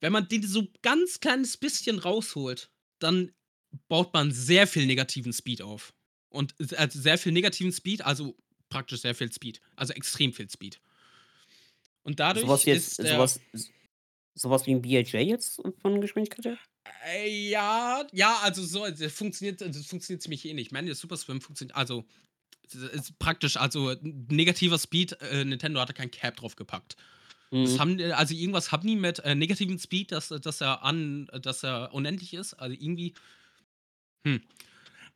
Wenn 0.00 0.12
man 0.12 0.28
den 0.28 0.46
so 0.46 0.68
ganz 0.82 1.20
kleines 1.20 1.56
bisschen 1.56 1.98
rausholt, 1.98 2.70
dann 2.98 3.32
baut 3.88 4.12
man 4.14 4.32
sehr 4.32 4.66
viel 4.66 4.86
negativen 4.86 5.32
Speed 5.32 5.62
auf. 5.62 5.94
Und 6.28 6.54
also 6.76 7.00
sehr 7.00 7.18
viel 7.18 7.32
negativen 7.32 7.72
Speed, 7.72 8.02
also 8.02 8.36
praktisch 8.68 9.00
sehr 9.00 9.14
viel 9.14 9.32
Speed, 9.32 9.60
also 9.76 9.92
extrem 9.92 10.32
viel 10.32 10.48
Speed. 10.48 10.80
Und 12.02 12.12
So 12.12 12.16
dadurch 12.16 12.48
was 12.48 12.64
jetzt 12.64 12.88
ist 12.88 12.96
so 12.96 13.02
der 13.02 13.18
was 13.18 13.40
s 14.40 14.42
so 14.42 14.50
was 14.50 14.66
wie 14.66 14.72
'n 14.72 14.82
BehiJ 14.82 15.18
jetzt 15.28 15.60
von 15.82 16.00
Geschwindigkeit 16.00 16.44
her? 16.46 16.58
Äh, 17.06 17.28
ja, 17.50 18.06
ja, 18.12 18.38
also 18.42 18.62
so 18.64 18.86
das 18.88 19.12
funktioniert 19.12 19.60
das 19.60 19.86
funktioniert 19.86 20.22
ziemlich 20.22 20.44
ähnlich. 20.46 20.70
Manual 20.72 20.94
Super 20.94 21.16
Swim 21.16 21.40
funktioniert 21.40 21.76
also 21.76 22.04
ist 22.72 23.18
praktisch 23.18 23.56
also 23.58 23.94
negativer 24.02 24.78
Speed, 24.78 25.20
äh, 25.22 25.44
Nintendo 25.44 25.80
hatte 25.80 25.94
kein 25.94 26.10
Cap 26.10 26.36
drauf 26.36 26.56
gepackt. 26.56 26.96
Das 27.62 27.78
Mhm. 27.78 27.80
haben 27.80 27.98
die 27.98 28.06
also 28.12 28.34
irgendwas 28.34 28.72
haben 28.72 28.86
die 28.88 28.96
mit, 28.96 29.20
äh, 29.20 29.34
negativem 29.36 29.78
Speed, 29.78 30.12
dass 30.12 30.28
dass 30.30 30.60
er 30.62 30.84
an 30.84 31.28
dass 31.42 31.64
er 31.64 31.94
unendlich 31.94 32.34
ist, 32.34 32.54
also 32.54 32.76
irgendwie 32.78 33.14
hm. 34.26 34.40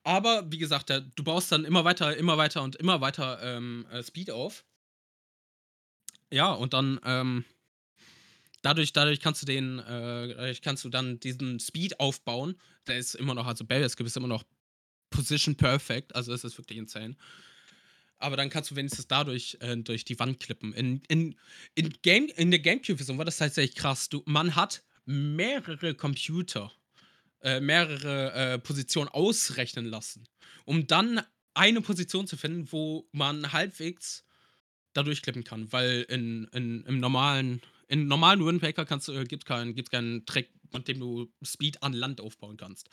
Aber 0.05 0.51
wie 0.53 0.59
gesagt, 0.59 0.91
da 0.91 1.01
du 1.01 1.25
baust 1.25 1.53
dann 1.53 1.65
immer 1.65 1.85
weiter, 1.85 2.17
immer 2.17 2.39
weiter 2.39 2.63
und 2.63 2.77
immer 2.77 3.01
weiter, 3.01 3.41
ähm, 3.43 3.87
äh, 3.91 4.03
Speed 4.03 4.31
auf. 4.31 4.65
Ja, 6.33 6.53
und 6.53 6.73
dann, 6.75 7.01
ähm 7.05 7.45
dadurch 8.65 8.93
dadurch 8.93 9.21
kannst 9.21 9.43
du 9.43 9.47
den 9.47 9.79
äh, 9.79 10.35
dadurch 10.35 10.63
kannst 10.63 10.85
du 10.85 10.89
dann 10.89 11.21
diesen 11.21 11.61
Speed 11.61 12.01
aufbauen. 12.01 12.57
Der 12.87 12.99
ist 12.99 13.15
immer 13.15 13.35
noch 13.35 13.47
also 13.47 13.65
Es 13.69 13.93
Skip 13.93 14.07
ist 14.07 14.17
immer 14.17 14.29
noch 14.29 14.45
Position 15.11 15.55
Perfect, 15.55 16.15
also 16.15 16.33
es 16.33 16.45
ist 16.45 16.59
wirklich 16.59 16.79
insane. 16.79 17.17
Aber 18.19 18.37
dann 18.37 18.49
kannst 18.49 18.71
du 18.71 18.77
wenigstens 18.77 19.07
dadurch, 19.07 19.59
äh, 19.61 19.77
durch 19.77 20.05
die 20.05 20.19
Wand 20.19 20.41
klippen. 20.41 20.73
In 20.73 21.03
in 21.09 21.37
in 21.75 21.95
Game 22.03 22.27
in 22.37 22.51
der 22.51 22.61
GameCube-Version 22.61 23.19
war 23.19 23.25
das 23.25 23.37
tatsächlich 23.37 23.77
krass. 23.77 24.09
Du 24.09 24.23
man 24.27 24.57
hat 24.57 24.83
mehrere 25.05 25.95
Computer, 25.95 26.73
äh, 27.43 27.61
mehrere, 27.61 28.33
äh, 28.33 28.59
Positionen 28.59 29.09
ausrechnen 29.09 29.85
lassen, 29.85 30.27
um 30.65 30.87
dann 30.87 31.21
eine 31.53 31.83
Position 31.83 32.27
zu 32.27 32.37
finden, 32.37 32.73
wo 32.73 33.07
man 33.13 33.53
halbwegs 33.53 34.25
da 34.95 35.03
durchklippen 35.03 35.45
kann, 35.45 35.71
weil 35.73 36.03
in 36.09 36.45
in 36.53 36.85
im 36.87 37.01
normalen 37.01 37.61
in 37.89 38.07
normalen 38.07 38.45
Wind 38.45 38.63
Waker 38.63 38.85
kannst 38.85 39.09
du 39.09 39.13
äh, 39.13 39.25
gibt's 39.25 39.45
keinen 39.45 39.75
gibt's 39.75 39.91
keinen 39.91 40.25
Trick, 40.27 40.51
mit 40.73 40.89
dem 40.89 41.01
du 41.01 41.33
Speed 41.43 41.83
an 41.83 41.93
Land 41.93 42.21
aufbauen 42.21 42.57
kannst. 42.57 42.89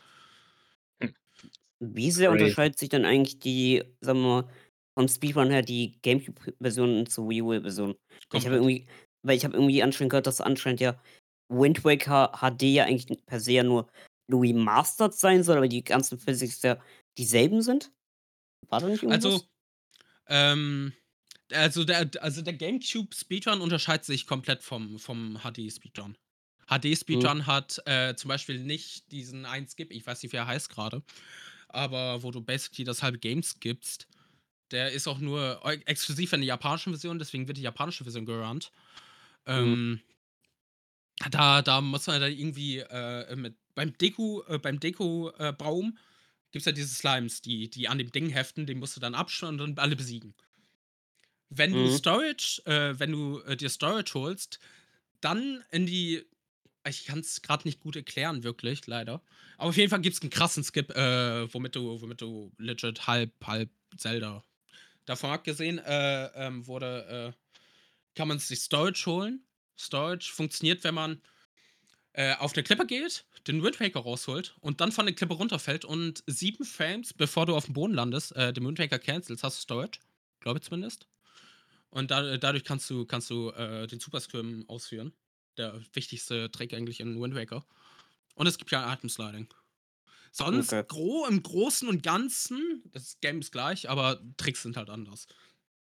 Wie 1.79 2.11
sehr 2.11 2.31
unterscheidet 2.31 2.77
sich 2.77 2.89
denn 2.89 3.05
eigentlich 3.05 3.39
die, 3.39 3.83
sagen 4.01 4.21
wir 4.21 4.43
mal, 4.43 4.49
vom 4.93 5.07
Speedrun 5.07 5.49
her 5.49 5.63
die 5.63 5.99
GameCube-Version 6.03 7.07
zur 7.07 7.29
Wii 7.29 7.41
U-Version? 7.41 7.95
Weil 8.29 8.39
ich 8.39 8.45
habe 8.45 8.55
irgendwie 8.57 8.85
weil 9.23 9.37
ich 9.37 9.45
habe 9.45 9.55
irgendwie 9.55 9.83
anscheinend 9.83 10.11
gehört, 10.11 10.27
dass 10.27 10.41
anscheinend 10.41 10.81
ja 10.81 10.99
Wind 11.49 11.83
Waker 11.83 12.31
HD 12.39 12.63
ja 12.63 12.85
eigentlich 12.85 13.25
per 13.25 13.39
se 13.39 13.53
ja 13.53 13.63
nur 13.63 13.89
remastered 14.31 15.13
sein 15.13 15.43
soll, 15.43 15.57
aber 15.57 15.67
die 15.67 15.83
ganzen 15.83 16.17
Physics 16.17 16.61
ja 16.61 16.79
dieselben 17.17 17.61
sind? 17.61 17.91
War 18.69 18.79
da 18.79 18.87
nicht 18.87 19.03
irgendwas? 19.03 19.25
Also, 19.25 19.43
ähm, 20.27 20.93
also 21.53 21.83
der, 21.83 22.09
also 22.21 22.41
der 22.41 22.53
GameCube 22.53 23.15
Speedrun 23.15 23.61
unterscheidet 23.61 24.05
sich 24.05 24.27
komplett 24.27 24.63
vom, 24.63 24.99
vom 24.99 25.39
HD 25.43 25.71
Speedrun. 25.71 26.17
HD 26.67 26.95
Speedrun 26.97 27.39
Mhm. 27.39 27.47
hat 27.47 27.81
äh, 27.85 28.15
zum 28.15 28.29
Beispiel 28.29 28.59
nicht 28.63 29.11
diesen 29.11 29.45
1 29.45 29.71
Skip, 29.73 29.91
ich 29.91 30.05
weiß 30.05 30.23
nicht, 30.23 30.31
wie 30.33 30.37
er 30.37 30.47
heißt 30.47 30.69
gerade, 30.69 31.03
aber 31.69 32.23
wo 32.23 32.31
du 32.31 32.41
basically 32.41 32.83
das 32.85 33.03
halbe 33.03 33.19
Game 33.19 33.43
skippst. 33.43 34.07
Der 34.71 34.91
ist 34.91 35.07
auch 35.07 35.19
nur 35.19 35.61
exklusiv 35.85 36.33
in 36.33 36.41
der 36.41 36.47
japanischen 36.47 36.93
Version, 36.93 37.19
deswegen 37.19 37.47
wird 37.47 37.57
die 37.57 37.61
japanische 37.63 38.03
Version 38.05 38.25
gerannt. 38.25 38.71
Ähm, 39.45 40.01
da, 41.29 41.61
da 41.61 41.81
muss 41.81 42.07
man 42.07 42.21
dann 42.21 42.31
irgendwie 42.31 42.79
äh, 42.79 43.35
mit 43.35 43.55
beim 43.75 43.97
Deko, 43.97 44.43
äh, 44.47 44.59
beim 44.59 44.79
Deko-Baum 44.79 45.97
gibt 46.51 46.61
es 46.61 46.65
ja 46.65 46.71
diese 46.73 46.93
Slimes, 46.93 47.41
die, 47.41 47.69
die 47.69 47.87
an 47.87 47.97
dem 47.97 48.11
Ding 48.11 48.29
heften, 48.29 48.65
den 48.65 48.79
musst 48.79 48.95
du 48.97 48.99
dann 49.01 49.15
abschneiden 49.15 49.61
und 49.61 49.77
dann 49.77 49.83
alle 49.83 49.95
besiegen. 49.95 50.33
Wenn 51.53 51.75
du 51.75 51.87
Mhm. 51.87 51.97
Storage, 51.97 52.61
äh, 52.65 52.99
wenn 52.99 53.11
du 53.11 53.39
äh, 53.41 53.57
dir 53.57 53.69
Storage 53.69 54.13
holst, 54.15 54.59
dann 55.21 55.63
in 55.71 55.85
die. 55.85 56.25
Ich 56.87 57.05
kann 57.05 57.19
es 57.19 57.41
gerade 57.43 57.67
nicht 57.67 57.79
gut 57.81 57.95
erklären, 57.95 58.43
wirklich, 58.43 58.87
leider. 58.87 59.21
Aber 59.57 59.69
auf 59.69 59.77
jeden 59.77 59.91
Fall 59.91 60.01
gibt 60.01 60.15
es 60.15 60.21
einen 60.23 60.31
krassen 60.31 60.63
Skip, 60.63 60.89
äh, 60.95 61.53
womit 61.53 61.75
du, 61.75 62.01
womit 62.01 62.21
du 62.21 62.51
legit 62.57 63.05
halb, 63.07 63.33
halb 63.45 63.69
Zelda. 63.97 64.43
Davon 65.05 65.31
abgesehen, 65.31 65.79
äh, 65.79 66.25
ähm, 66.35 66.67
wurde, 66.67 67.33
äh, 67.35 67.55
kann 68.15 68.27
man 68.29 68.39
sich 68.39 68.61
Storage 68.61 69.05
holen. 69.05 69.45
Storage 69.79 70.31
funktioniert, 70.33 70.83
wenn 70.83 70.95
man 70.95 71.21
äh, 72.13 72.35
auf 72.35 72.53
eine 72.53 72.63
Klippe 72.63 72.85
geht, 72.85 73.25
den 73.47 73.63
Wind 73.63 73.79
Waker 73.79 74.01
rausholt 74.01 74.55
und 74.61 74.81
dann 74.81 74.91
von 74.91 75.05
der 75.05 75.15
Klippe 75.15 75.33
runterfällt 75.35 75.85
und 75.85 76.23
sieben 76.27 76.65
Frames, 76.65 77.13
bevor 77.13 77.45
du 77.45 77.55
auf 77.55 77.65
dem 77.65 77.73
Boden 77.73 77.93
landest, 77.93 78.35
äh, 78.35 78.53
den 78.53 78.65
Wind 78.65 78.79
Waker 78.79 78.99
cancels, 78.99 79.43
hast 79.43 79.57
du 79.59 79.61
Storage. 79.63 79.99
Glaube 80.41 80.59
ich 80.59 80.63
zumindest. 80.65 81.10
Und 81.91 82.09
da, 82.09 82.37
dadurch 82.37 82.63
kannst 82.63 82.89
du, 82.89 83.05
kannst 83.05 83.29
du 83.29 83.49
äh, 83.51 83.85
den 83.87 83.99
Super 83.99 84.19
Scrim 84.19 84.65
ausführen. 84.67 85.13
Der 85.57 85.79
wichtigste 85.93 86.49
Trick 86.49 86.73
eigentlich 86.73 86.99
in 87.01 87.21
Wind 87.21 87.35
Waker. 87.35 87.65
Und 88.35 88.47
es 88.47 88.57
gibt 88.57 88.71
ja 88.71 88.91
Item 88.91 89.09
Sliding. 89.09 89.47
Sonst 90.31 90.71
Okay. 90.71 90.85
gro 90.87 91.27
im 91.27 91.43
Großen 91.43 91.89
und 91.89 92.03
Ganzen, 92.03 92.83
das 92.93 93.19
Game 93.19 93.41
ist 93.41 93.51
gleich, 93.51 93.89
aber 93.89 94.21
Tricks 94.37 94.63
sind 94.63 94.77
halt 94.77 94.89
anders. 94.89 95.27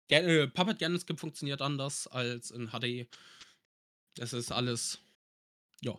Ge 0.07 0.43
äh, 0.43 0.47
Puppet 0.47 0.77
Gun 0.77 0.99
Skip 0.99 1.19
funktioniert 1.19 1.63
anders 1.63 2.05
als 2.07 2.51
in 2.51 2.69
HD. 2.69 3.09
Das 4.15 4.33
ist 4.33 4.51
alles. 4.51 4.99
Ja. 5.81 5.97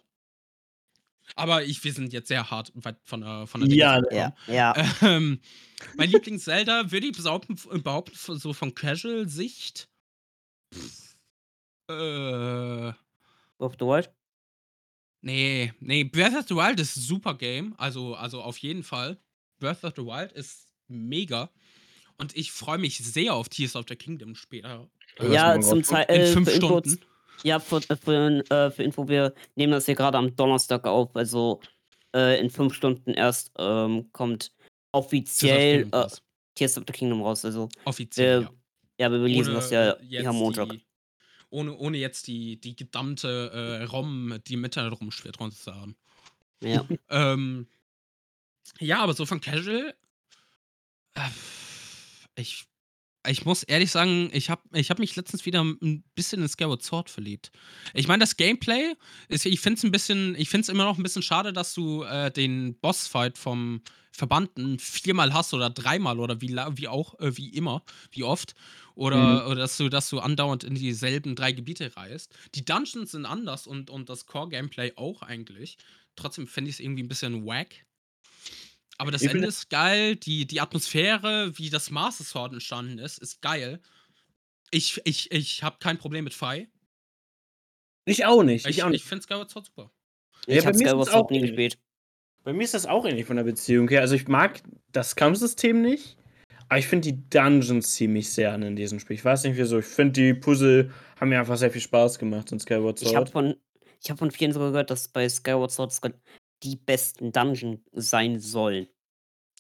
Aber 1.35 1.64
ich, 1.64 1.83
wir 1.83 1.92
sind 1.92 2.12
jetzt 2.12 2.29
sehr 2.29 2.49
hart 2.51 2.71
weit 2.77 2.99
von 3.03 3.23
der, 3.23 3.49
von 3.49 3.62
der 3.62 3.71
Ja. 3.71 4.01
Ja, 4.12 4.37
ja. 4.47 4.75
Ähm, 5.03 5.40
mein 5.97 6.09
Lieblings-Zelda 6.11 6.92
würde 6.92 7.09
ich 7.09 7.16
behaupten, 7.16 7.57
behaupten, 7.83 8.38
so 8.38 8.53
von 8.53 8.75
Casual-Sicht. 8.77 9.88
Äh. 11.88 12.92
Of 13.59 13.74
the 13.79 13.87
Wild? 13.87 14.11
Nee, 15.22 15.72
nee, 15.81 16.05
Breath 16.05 16.35
of 16.37 16.46
the 16.48 16.55
Wild 16.55 16.79
ist 16.79 16.96
ein 16.96 17.00
super 17.00 17.35
Game. 17.35 17.74
Also, 17.79 18.14
also 18.14 18.42
auf 18.42 18.59
jeden 18.59 18.83
Fall. 18.83 19.18
Breath 19.59 19.83
of 19.85 19.94
the 19.96 20.02
Wild 20.02 20.33
ist 20.33 20.68
mega. 20.88 21.50
Und 22.18 22.37
ich 22.37 22.52
freue 22.52 22.79
mich 22.79 22.98
sehr 22.98 23.35
auf 23.35 23.48
Tears 23.48 23.76
of 23.76 23.87
the 23.88 23.96
Kingdom 23.96 24.35
später. 24.35 24.88
Ja, 25.20 25.55
Ja, 25.55 25.61
zum. 25.61 25.83
Zeit. 25.83 26.09
In 26.11 26.20
Äh, 26.20 26.26
fünf 26.26 26.55
Stunden. 26.55 27.00
ja, 27.42 27.59
für, 27.59 27.81
für, 27.81 28.44
äh, 28.50 28.70
für 28.70 28.83
Info, 28.83 29.09
wir 29.09 29.35
nehmen 29.55 29.72
das 29.72 29.87
hier 29.87 29.94
gerade 29.94 30.18
am 30.18 30.35
Donnerstag 30.37 30.87
auf. 30.87 31.14
Also 31.16 31.61
äh, 32.14 32.38
in 32.40 32.50
fünf 32.50 32.74
Stunden 32.74 33.14
erst 33.14 33.50
ähm, 33.59 34.11
kommt 34.12 34.42
Tears 34.44 34.55
of 34.92 35.05
offiziell 35.07 35.88
äh. 35.92 36.07
Tears 36.55 36.79
of 36.79 36.85
the 36.87 36.92
Kingdom 36.92 37.22
raus. 37.22 37.44
Also 37.44 37.68
Offiziell, 37.85 38.42
äh, 38.44 38.48
ja. 38.98 39.06
ja, 39.06 39.12
wir 39.12 39.18
lesen 39.18 39.54
das 39.54 39.70
ja 39.70 39.96
hier 40.00 40.20
jetzt 40.20 40.26
am 40.26 40.37
Montag. 40.37 40.70
die, 40.70 40.82
ohne, 41.50 41.76
ohne 41.76 41.98
jetzt 41.98 42.26
die, 42.26 42.61
die 42.61 42.76
gedammte 42.76 43.50
äh, 43.52 43.85
ROM, 43.85 44.38
die 44.46 44.54
im 44.54 44.64
Internet 44.64 45.00
rumschwirrt, 45.00 45.40
runterzuhauen. 45.40 45.96
Ja. 46.62 46.87
Ähm, 47.09 47.66
ja, 48.80 48.98
aber 48.98 49.14
so 49.14 49.26
von 49.26 49.40
Casual. 49.40 49.94
Äh, 51.14 51.20
ich, 52.35 52.66
ich 53.28 53.44
muss 53.44 53.62
ehrlich 53.62 53.90
sagen, 53.90 54.30
ich 54.32 54.50
habe 54.50 54.62
ich 54.72 54.90
hab 54.90 54.98
mich 54.98 55.16
letztens 55.16 55.46
wieder 55.46 55.62
ein 55.62 56.04
bisschen 56.14 56.42
in 56.42 56.48
Skyward 56.48 56.82
Sword 56.82 57.10
verliebt. 57.10 57.50
Ich 57.94 58.08
meine, 58.08 58.20
das 58.20 58.36
Gameplay, 58.36 58.94
ist, 59.28 59.46
ich 59.46 59.60
finde 59.60 59.78
es 59.78 59.84
ein 59.84 59.90
bisschen, 59.90 60.34
ich 60.36 60.48
finde 60.48 60.62
es 60.62 60.68
immer 60.68 60.84
noch 60.84 60.98
ein 60.98 61.02
bisschen 61.02 61.22
schade, 61.22 61.52
dass 61.52 61.74
du 61.74 62.02
äh, 62.02 62.30
den 62.30 62.78
Bossfight 62.78 63.38
vom 63.38 63.82
Verbannten 64.12 64.78
viermal 64.78 65.34
hast 65.34 65.52
oder 65.52 65.68
dreimal 65.68 66.18
oder 66.20 66.40
wie, 66.40 66.56
wie 66.56 66.88
auch, 66.88 67.18
äh, 67.20 67.36
wie 67.36 67.50
immer, 67.50 67.82
wie 68.12 68.24
oft. 68.24 68.54
Oder, 68.94 69.46
oder 69.46 69.56
dass 69.56 69.76
du, 69.76 69.90
dass 69.90 70.08
du 70.08 70.20
andauernd 70.20 70.64
in 70.64 70.74
dieselben 70.74 71.36
drei 71.36 71.52
Gebiete 71.52 71.94
reist. 71.96 72.34
Die 72.54 72.64
Dungeons 72.64 73.10
sind 73.10 73.26
anders 73.26 73.66
und, 73.66 73.90
und 73.90 74.08
das 74.08 74.24
Core-Gameplay 74.24 74.94
auch 74.96 75.20
eigentlich. 75.20 75.76
Trotzdem 76.16 76.46
finde 76.46 76.70
ich 76.70 76.76
es 76.76 76.80
irgendwie 76.80 77.02
ein 77.02 77.08
bisschen 77.08 77.44
wack. 77.44 77.86
Aber 78.98 79.11
das 79.11 79.22
Ich 79.22 79.30
Ende 79.30 79.46
ist 79.46 79.68
geil, 79.70 80.16
die, 80.16 80.46
die 80.46 80.61
Atmosphäre, 80.61 81.56
wie 81.59 81.70
das 81.70 81.90
Master 81.90 82.24
Sword 82.24 82.54
entstanden 82.54 82.98
ist, 82.98 83.18
ist 83.18 83.42
geil. 83.42 83.80
Ich, 84.70 85.00
ich, 85.04 85.30
ich 85.30 85.62
habe 85.62 85.76
kein 85.80 85.98
Problem 85.98 86.24
mit 86.24 86.35
Fi. 86.35 86.68
Ich 88.06 88.24
auch 88.24 88.42
nicht. 88.42 88.66
Ich, 88.66 88.78
Ich 88.78 88.82
auch 88.85 88.90
ich 88.90 89.04
finde 89.04 89.22
Skyward 89.22 89.50
Sword 89.50 89.66
super. 89.66 89.90
Ja, 90.46 90.56
ich 90.56 90.61
bei 90.61 90.68
habe 90.68 90.78
mir 90.78 90.85
ist 90.85 90.90
Skyward 90.90 91.06
es 91.09 91.12
Sword 91.12 91.30
nie 91.30 91.40
gespielt. 91.40 91.78
Bei 92.44 92.52
mir 92.52 92.62
ist 92.62 92.74
das 92.74 92.87
auch 92.87 93.04
ähnlich 93.04 93.26
von 93.26 93.37
der 93.37 93.44
Beziehung 93.44 93.88
her. 93.88 94.00
Also 94.00 94.14
ich 94.14 94.28
mag 94.28 94.62
das 94.92 95.16
Kampfsystem 95.16 95.82
nicht, 95.82 96.16
aber 96.68 96.78
ich 96.78 96.87
finde 96.87 97.12
die 97.12 97.28
Dungeons 97.28 97.94
ziemlich 97.94 98.32
sehr 98.32 98.52
an 98.52 98.62
in 98.62 98.76
diesem 98.76 99.00
Spiel. 99.00 99.16
Ich 99.16 99.24
weiß 99.24 99.44
nicht 99.44 99.56
wieso. 99.56 99.80
Ich 99.80 99.87
finde 99.87 100.12
die 100.12 100.35
Puzzle 100.35 100.92
haben 101.20 101.28
mir 101.30 101.40
einfach 101.40 101.56
sehr 101.56 101.70
viel 101.70 101.80
Spaß 101.80 102.18
gemacht 102.18 102.52
in 102.52 102.61
Skyward 102.61 103.02
Ich 103.02 103.14
habe 103.16 103.26
Sword. 103.26 103.30
von, 103.30 103.56
ich 104.02 104.11
hab 104.11 104.18
von 104.18 104.30
vielen 104.30 104.52
sogar 104.52 104.70
gehört, 104.70 104.90
dass 104.90 105.09
bei 105.09 105.28
Skyward 105.28 105.72
Sword 105.72 105.92
die 106.62 106.77
besten 106.77 107.33
Dungeon 107.33 107.83
sein 107.92 108.38
sollen. 108.40 108.88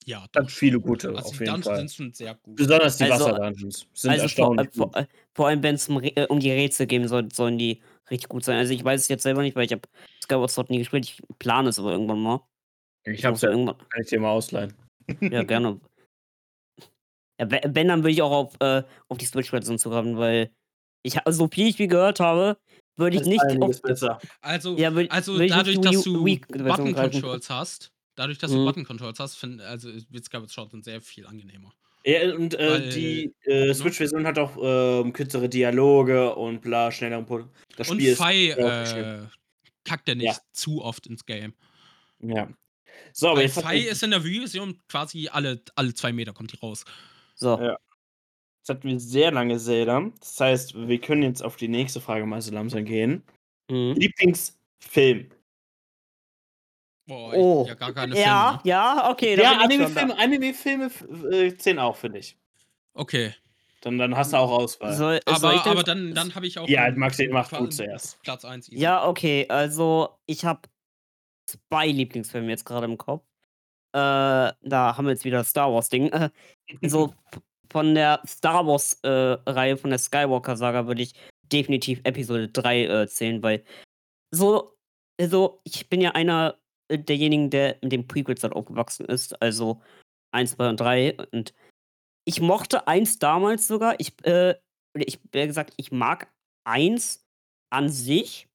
Ja, 0.04 0.24
doch. 0.32 0.48
viele 0.48 0.78
gute 0.80 1.08
Also 1.08 1.20
auf 1.20 1.24
die 1.32 1.32
jeden 1.44 1.46
Dungeons 1.46 1.66
Fall. 1.66 1.76
sind 1.78 1.92
schon 1.92 2.12
sehr 2.12 2.34
gut. 2.36 2.54
Besonders 2.56 2.96
die 2.96 3.04
Also- 3.04 3.24
Wasser-Dungeons 3.26 3.86
sind 3.92 4.10
also 4.10 4.20
vor, 4.20 4.20
äh, 4.20 4.22
erstaunlich 4.22 4.68
vor, 4.74 4.86
gut. 4.92 4.96
äh, 4.96 5.06
vor 5.34 5.46
allem, 5.48 5.62
wenn 5.64 5.74
es 5.74 5.88
um, 5.88 6.00
äh, 6.02 6.26
um 6.28 6.38
die 6.38 6.50
Rätsel 6.52 6.86
gehen 6.86 7.08
soll, 7.08 7.28
sollen 7.32 7.58
die 7.58 7.82
richtig 8.10 8.28
gut 8.28 8.44
sein. 8.44 8.56
Also 8.58 8.72
ich 8.72 8.84
weiß 8.84 9.00
es 9.00 9.08
jetzt 9.08 9.24
selber 9.24 9.42
nicht, 9.42 9.56
weil 9.56 9.64
ich 9.66 9.72
habe 9.72 9.82
Skyward 10.22 10.50
Sword 10.50 10.70
nie 10.70 10.78
gespielt. 10.78 11.04
Ich 11.06 11.20
plane 11.40 11.68
es 11.70 11.78
aber 11.80 11.90
irgendwann 11.90 12.20
mal. 12.20 12.40
Ich 13.04 13.24
hab's 13.24 13.36
muss 13.36 13.42
ja, 13.42 13.50
irgendwann. 13.50 13.78
kann 13.78 14.02
ich 14.02 14.08
dir 14.08 14.20
mal 14.20 14.30
ausleihen. 14.30 14.74
Ja, 15.20 15.42
gerne. 15.44 15.80
Ja, 17.40 17.50
we- 17.50 17.60
wenn, 17.66 17.88
dann 17.88 18.00
würde 18.02 18.10
ich 18.12 18.22
auch 18.22 18.30
auf, 18.32 18.54
äh, 18.60 18.82
auf 19.08 19.18
die 19.18 19.26
Switch-Version 19.26 19.78
zugreifen, 19.78 20.16
weil 20.16 20.50
ich 21.02 21.16
so 21.28 21.48
viel 21.48 21.68
ich 21.68 21.78
wie 21.78 21.86
gehört 21.88 22.20
habe, 22.20 22.58
würde 22.96 23.16
ich 23.16 23.24
nicht 23.24 23.40
auf. 23.42 23.48
einiges 23.50 23.80
besser. 23.80 24.18
Also, 24.40 24.76
Ja, 24.76 24.94
würd, 24.94 25.10
also 25.10 25.34
würd 25.34 25.44
ich 25.44 25.50
dadurch, 25.52 25.80
dass 25.80 25.96
Wii- 26.06 26.40
du 26.48 26.64
Button. 26.64 26.94
Controls 26.94 27.50
hast, 27.50 27.92
dadurch, 28.14 28.38
dass 28.38 28.50
du 28.50 28.58
Mhm. 28.58 28.64
Button 28.64 28.84
Controls 28.84 29.18
hast, 29.20 29.36
find, 29.36 29.60
also 29.60 29.90
wird 30.10 30.24
Skyward 30.24 30.50
Sword 30.50 30.72
dann 30.72 30.82
sehr 30.82 31.00
viel 31.00 31.26
angenehmer. 31.26 31.72
Ja, 32.04 32.34
und 32.34 32.54
äh, 32.54 32.70
Weil- 32.70 32.88
die 32.90 33.34
äh, 33.44 33.74
Switch-Version 33.74 34.26
hat 34.26 34.38
auch 34.38 34.56
ähm, 34.62 35.12
kürzere 35.12 35.48
Dialoge 35.48 36.34
und 36.36 36.60
bla, 36.62 36.92
schnelleren 36.92 37.26
Pro 37.26 37.44
Das 37.76 37.90
Und 37.90 37.96
Spiel 38.00 38.12
unglaublich 38.52 38.88
schön. 38.88 39.04
äh, 39.04 39.26
kackt 39.84 40.08
er 40.08 40.14
nicht 40.14 40.26
Ja. 40.26 40.36
zu 40.52 40.82
oft 40.82 41.06
ins 41.08 41.26
Game. 41.26 41.54
Ja. 42.20 42.48
So, 43.12 43.28
aber 43.28 43.38
Weil 43.38 43.46
jetzt 43.46 43.60
Fi 43.60 43.78
ist 43.78 44.02
in 44.02 44.10
der 44.12 44.22
Wii-Version 44.24 44.80
quasi 44.88 45.28
alle, 45.28 45.60
alle 45.74 45.92
zwei 45.94 46.12
Meter 46.12 46.32
kommt 46.32 46.52
die 46.52 46.58
raus. 46.58 46.84
So. 47.34 47.58
Ja. 47.60 47.76
Jetzt 48.66 48.76
hatten 48.76 48.88
wir 48.88 48.98
sehr 48.98 49.30
lange 49.30 49.58
Zelda. 49.58 50.10
Das 50.18 50.40
heißt, 50.40 50.88
wir 50.88 51.00
können 51.00 51.22
jetzt 51.22 51.42
auf 51.42 51.56
die 51.56 51.68
nächste 51.68 52.00
Frage 52.00 52.26
mal 52.26 52.42
so 52.42 52.52
langsam 52.52 52.84
gehen. 52.84 53.22
Mhm. 53.70 53.94
Lieblingsfilm. 53.96 55.30
Boah, 57.08 57.32
Oh. 57.34 57.62
ich 57.62 57.68
ja 57.68 57.74
gar 57.74 57.92
keine 57.92 58.18
Ja, 58.18 58.48
Filme. 58.50 58.60
ja, 58.64 59.10
okay. 59.10 59.40
Ja. 59.40 59.58
Anime-Filme 59.60 60.18
Anime-Filme 60.18 60.86
f- 60.86 61.04
äh, 61.30 61.56
zählen 61.56 61.78
auch, 61.78 61.96
finde 61.96 62.18
ich. 62.18 62.36
Okay. 62.94 63.32
Dann, 63.82 63.98
dann 63.98 64.16
hast 64.16 64.32
du 64.32 64.38
auch 64.38 64.50
Auswahl. 64.50 64.92
Soll, 64.94 65.20
soll 65.38 65.54
ich 65.54 65.60
Aber, 65.60 65.62
denn- 65.62 65.72
aber 65.72 65.82
dann, 65.84 66.14
dann 66.14 66.34
habe 66.34 66.46
ich 66.48 66.58
auch. 66.58 66.66
ja, 66.68 66.90
Maxi, 66.90 67.28
mach 67.30 67.48
Qua- 67.48 67.58
gut 67.60 67.72
zuerst. 67.74 68.20
Platz 68.22 68.44
1 68.44 68.68
Ja, 68.72 69.06
okay, 69.06 69.46
also 69.48 70.18
ich 70.26 70.44
habe 70.44 70.62
zwei 71.48 71.86
Lieblingsfilme 71.86 72.48
jetzt 72.48 72.64
gerade 72.64 72.86
im 72.86 72.98
Kopf. 72.98 73.22
Äh, 73.92 73.98
da 73.98 74.56
haben 74.96 75.04
wir 75.04 75.12
jetzt 75.12 75.24
wieder 75.24 75.38
das 75.38 75.50
Star 75.50 75.72
Wars-Ding. 75.72 76.08
Äh, 76.08 76.30
so 76.82 77.14
von 77.70 77.94
der 77.94 78.20
Star 78.26 78.66
Wars-Reihe, 78.66 79.76
von 79.76 79.90
der 79.90 79.98
Skywalker-Saga, 79.98 80.86
würde 80.86 81.02
ich 81.02 81.14
definitiv 81.52 82.00
Episode 82.04 82.48
3 82.48 82.84
äh, 82.84 83.06
zählen, 83.08 83.42
weil 83.42 83.64
so, 84.32 84.76
also 85.20 85.60
ich 85.64 85.88
bin 85.88 86.00
ja 86.00 86.12
einer 86.12 86.58
äh, 86.88 86.98
derjenigen, 86.98 87.50
der 87.50 87.82
in 87.82 87.90
den 87.90 88.06
Prequels 88.06 88.42
halt 88.42 88.54
aufgewachsen 88.54 89.06
ist, 89.06 89.40
also 89.40 89.80
1, 90.32 90.52
2 90.56 90.68
und 90.68 90.80
3 90.80 91.16
und 91.32 91.54
ich 92.26 92.40
mochte 92.40 92.88
1 92.88 93.18
damals 93.20 93.68
sogar. 93.68 93.94
Ich, 93.98 94.12
äh, 94.26 94.56
ich, 94.94 95.20
wie 95.32 95.46
gesagt, 95.46 95.72
ich 95.76 95.92
mag 95.92 96.28
1 96.64 97.24
an 97.70 97.88
sich, 97.88 98.48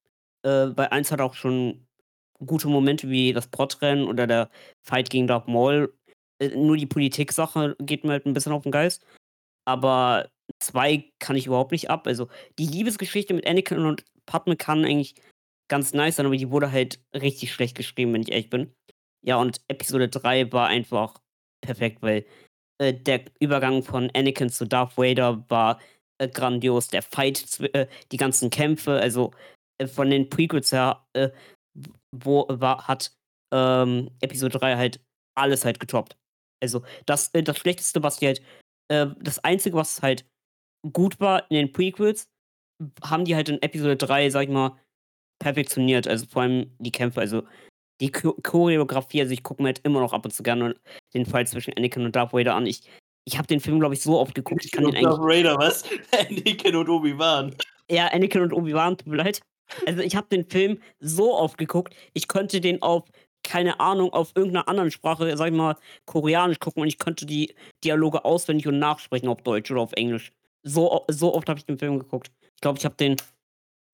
äh, 0.43 0.67
weil 0.75 0.89
1 0.89 1.11
hat 1.11 1.21
auch 1.21 1.33
schon 1.33 1.87
gute 2.45 2.67
Momente 2.67 3.09
wie 3.09 3.33
das 3.33 3.47
Podrennen 3.47 4.07
oder 4.07 4.27
der 4.27 4.49
Fight 4.81 5.09
gegen 5.09 5.27
Darth 5.27 5.47
Maul. 5.47 5.93
Äh, 6.41 6.55
nur 6.55 6.77
die 6.77 6.85
Politik-Sache 6.87 7.75
geht 7.79 8.03
mir 8.03 8.11
halt 8.11 8.25
ein 8.25 8.33
bisschen 8.33 8.51
auf 8.53 8.63
den 8.63 8.71
Geist. 8.71 9.05
Aber 9.65 10.29
2 10.59 11.09
kann 11.19 11.35
ich 11.35 11.47
überhaupt 11.47 11.71
nicht 11.71 11.89
ab. 11.89 12.07
Also, 12.07 12.27
die 12.59 12.65
Liebesgeschichte 12.67 13.33
mit 13.33 13.47
Anakin 13.47 13.79
und 13.85 14.05
Padme 14.25 14.57
kann 14.57 14.85
eigentlich 14.85 15.15
ganz 15.69 15.93
nice 15.93 16.17
sein, 16.17 16.25
aber 16.25 16.37
die 16.37 16.51
wurde 16.51 16.71
halt 16.71 16.99
richtig 17.15 17.53
schlecht 17.53 17.77
geschrieben, 17.77 18.13
wenn 18.13 18.23
ich 18.23 18.31
ehrlich 18.31 18.49
bin. 18.49 18.73
Ja, 19.25 19.37
und 19.37 19.61
Episode 19.69 20.09
3 20.09 20.51
war 20.51 20.67
einfach 20.67 21.21
perfekt, 21.63 22.01
weil, 22.01 22.25
äh, 22.79 22.93
der 22.93 23.25
Übergang 23.39 23.83
von 23.83 24.09
Anakin 24.15 24.49
zu 24.49 24.65
Darth 24.65 24.97
Vader 24.97 25.45
war, 25.49 25.79
äh, 26.19 26.27
grandios. 26.29 26.87
Der 26.89 27.03
Fight, 27.03 27.59
äh, 27.73 27.87
die 28.11 28.17
ganzen 28.17 28.49
Kämpfe, 28.49 28.93
also, 28.99 29.31
äh, 29.79 29.87
von 29.87 30.09
den 30.09 30.29
Prequels 30.29 30.71
her, 30.71 31.05
äh, 31.13 31.29
wo 32.15 32.47
war 32.49 32.87
hat, 32.87 33.13
ähm, 33.53 34.09
Episode 34.21 34.59
3 34.59 34.75
halt 34.77 35.01
alles 35.37 35.65
halt 35.65 35.79
getoppt. 35.79 36.17
Also, 36.61 36.83
das 37.05 37.29
äh, 37.33 37.43
das 37.43 37.57
Schlechteste, 37.57 38.03
was 38.03 38.17
die 38.17 38.27
halt 38.27 38.41
äh, 38.89 39.07
das 39.19 39.39
Einzige, 39.39 39.75
was 39.75 40.01
halt 40.01 40.25
gut 40.93 41.19
war 41.19 41.49
in 41.49 41.57
den 41.57 41.71
Prequels, 41.71 42.29
haben 43.03 43.25
die 43.25 43.35
halt 43.35 43.49
in 43.49 43.61
Episode 43.61 43.97
3, 43.97 44.29
sag 44.29 44.43
ich 44.43 44.49
mal, 44.49 44.77
perfektioniert. 45.39 46.07
Also, 46.07 46.25
vor 46.27 46.43
allem 46.43 46.71
die 46.79 46.91
Kämpfe, 46.91 47.21
also, 47.21 47.43
die 47.99 48.11
Cho 48.11 48.33
Choreografie, 48.43 49.21
also, 49.21 49.33
ich 49.33 49.43
gucke 49.43 49.61
mir 49.61 49.69
halt 49.69 49.81
immer 49.83 49.99
noch 49.99 50.13
ab 50.13 50.25
und 50.25 50.31
zu 50.31 50.43
gerne 50.43 50.75
den 51.13 51.25
Fight 51.25 51.49
zwischen 51.49 51.73
Anakin 51.75 52.05
und 52.05 52.15
Darth 52.15 52.33
Vader 52.33 52.55
an. 52.55 52.65
Ich 52.65 52.83
ich 53.25 53.37
habe 53.37 53.47
den 53.47 53.59
Film, 53.59 53.79
glaube 53.79 53.93
ich, 53.93 54.01
so 54.01 54.19
oft 54.19 54.33
geguckt, 54.33 54.65
ich 54.65 54.71
kann 54.71 54.85
den 54.85 55.03
Darth 55.03 55.19
Vader, 55.19 55.57
was? 55.57 55.83
Anakin 56.29 56.75
und 56.75 56.89
Obi-Wan. 56.89 57.55
Ja, 57.89 58.07
Anakin 58.07 58.41
und 58.41 58.53
Obi-Wan, 58.53 58.97
tut 58.97 59.07
mir 59.07 59.17
leid. 59.17 59.41
Also, 59.85 60.01
ich 60.01 60.15
habe 60.15 60.27
den 60.29 60.45
Film 60.49 60.79
so 60.99 61.35
oft 61.35 61.57
geguckt, 61.57 61.95
ich 62.13 62.27
könnte 62.27 62.59
den 62.61 62.81
auf 62.81 63.03
keine 63.43 63.79
Ahnung, 63.79 64.13
auf 64.13 64.31
irgendeiner 64.35 64.67
anderen 64.67 64.91
Sprache, 64.91 65.35
sag 65.37 65.47
ich 65.47 65.53
mal, 65.53 65.75
Koreanisch 66.05 66.59
gucken 66.59 66.81
und 66.81 66.87
ich 66.87 66.97
könnte 66.97 67.25
die 67.25 67.53
Dialoge 67.83 68.25
auswendig 68.25 68.67
und 68.67 68.79
nachsprechen 68.79 69.29
auf 69.29 69.41
Deutsch 69.41 69.71
oder 69.71 69.81
auf 69.81 69.93
Englisch. 69.93 70.31
So 70.63 71.05
so 71.07 71.33
oft 71.33 71.49
habe 71.49 71.59
ich 71.59 71.65
den 71.65 71.79
Film 71.79 71.99
geguckt. 71.99 72.31
Ich 72.55 72.61
glaube, 72.61 72.77
ich 72.77 72.85
habe 72.85 72.95
den 72.95 73.17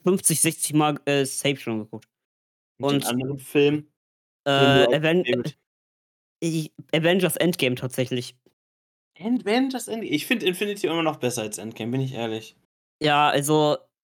50, 0.04 0.42
60 0.42 0.74
Mal, 0.74 1.00
äh, 1.06 1.26
safe 1.26 1.58
schon 1.58 1.80
geguckt. 1.80 2.08
Und 2.80 3.04
den 3.04 3.10
anderen 3.10 3.40
Film, 3.40 3.88
äh, 4.46 4.52
Aven 4.96 5.24
i 6.44 6.72
Avengers 6.94 7.36
Endgame 7.38 7.76
tatsächlich. 7.76 8.36
Avengers 9.20 9.88
Endgame? 9.88 10.12
Ich 10.12 10.28
finde 10.28 10.46
Infinity 10.46 10.88
immer 10.88 11.04
noch 11.04 11.18
besser 11.18 11.42
als 11.42 11.58
Endgame, 11.58 11.92
bin 11.92 12.02
ich 12.02 12.14
ehrlich. 12.14 12.56
Ja, 13.02 13.30
also 13.30 13.78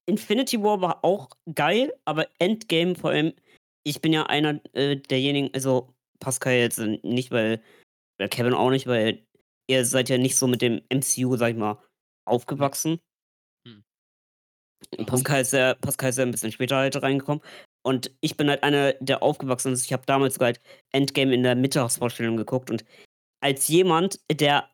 Infinity 0.08 0.62
War 0.62 0.82
war 0.82 1.04
auch 1.04 1.30
geil, 1.54 1.94
aber 2.06 2.28
Endgame 2.40 2.96
vor 2.96 3.12
allem 3.12 3.34
ich 3.88 4.02
bin 4.02 4.14
ja 4.14 4.26
einer, 4.26 4.60
äh, 4.74 4.98
derjenigen 4.98 5.54
also 5.54 5.94
Pascal 6.20 6.54
jetzt 6.56 6.80
nicht, 6.80 7.32
weil 7.32 7.62
oder 8.20 8.28
Kevin 8.30 8.54
auch 8.54 8.70
nicht, 8.72 8.88
weil 8.88 9.26
ihr 9.70 9.86
seid 9.86 10.10
ja 10.10 10.18
nicht 10.18 10.36
so 10.38 10.48
mit 10.48 10.62
dem 10.62 10.82
MCU, 10.90 11.38
sage 11.38 11.54
ich 11.54 11.58
mal, 11.58 11.82
aufgewachsen. 12.26 13.00
Hm. 13.68 13.84
Pascal 15.06 15.42
ist 15.42 15.54
ja 15.54 15.76
Pascal 15.76 16.10
ist 16.10 16.18
ja 16.18 16.24
'n 16.24 16.32
bisschen 16.32 16.52
später 16.52 16.78
halt 16.78 17.02
reingekommen. 17.02 17.42
Und 17.86 18.12
ich 18.22 18.36
bin 18.38 18.50
halt 18.50 18.64
einer, 18.64 18.94
der 19.00 19.24
aufgewachsen 19.24 19.72
ist. 19.74 19.86
Ich 19.86 19.94
habe 19.94 20.04
damals 20.06 20.34
sogar 20.36 20.48
halt 20.48 20.62
Endgame 20.94 21.34
in 21.34 21.44
der 21.44 21.56
Mittagsvorstellung 21.56 22.36
geguckt 22.38 22.70
und 22.70 22.84
als 23.42 23.68
jemand, 23.70 24.20
der 24.32 24.70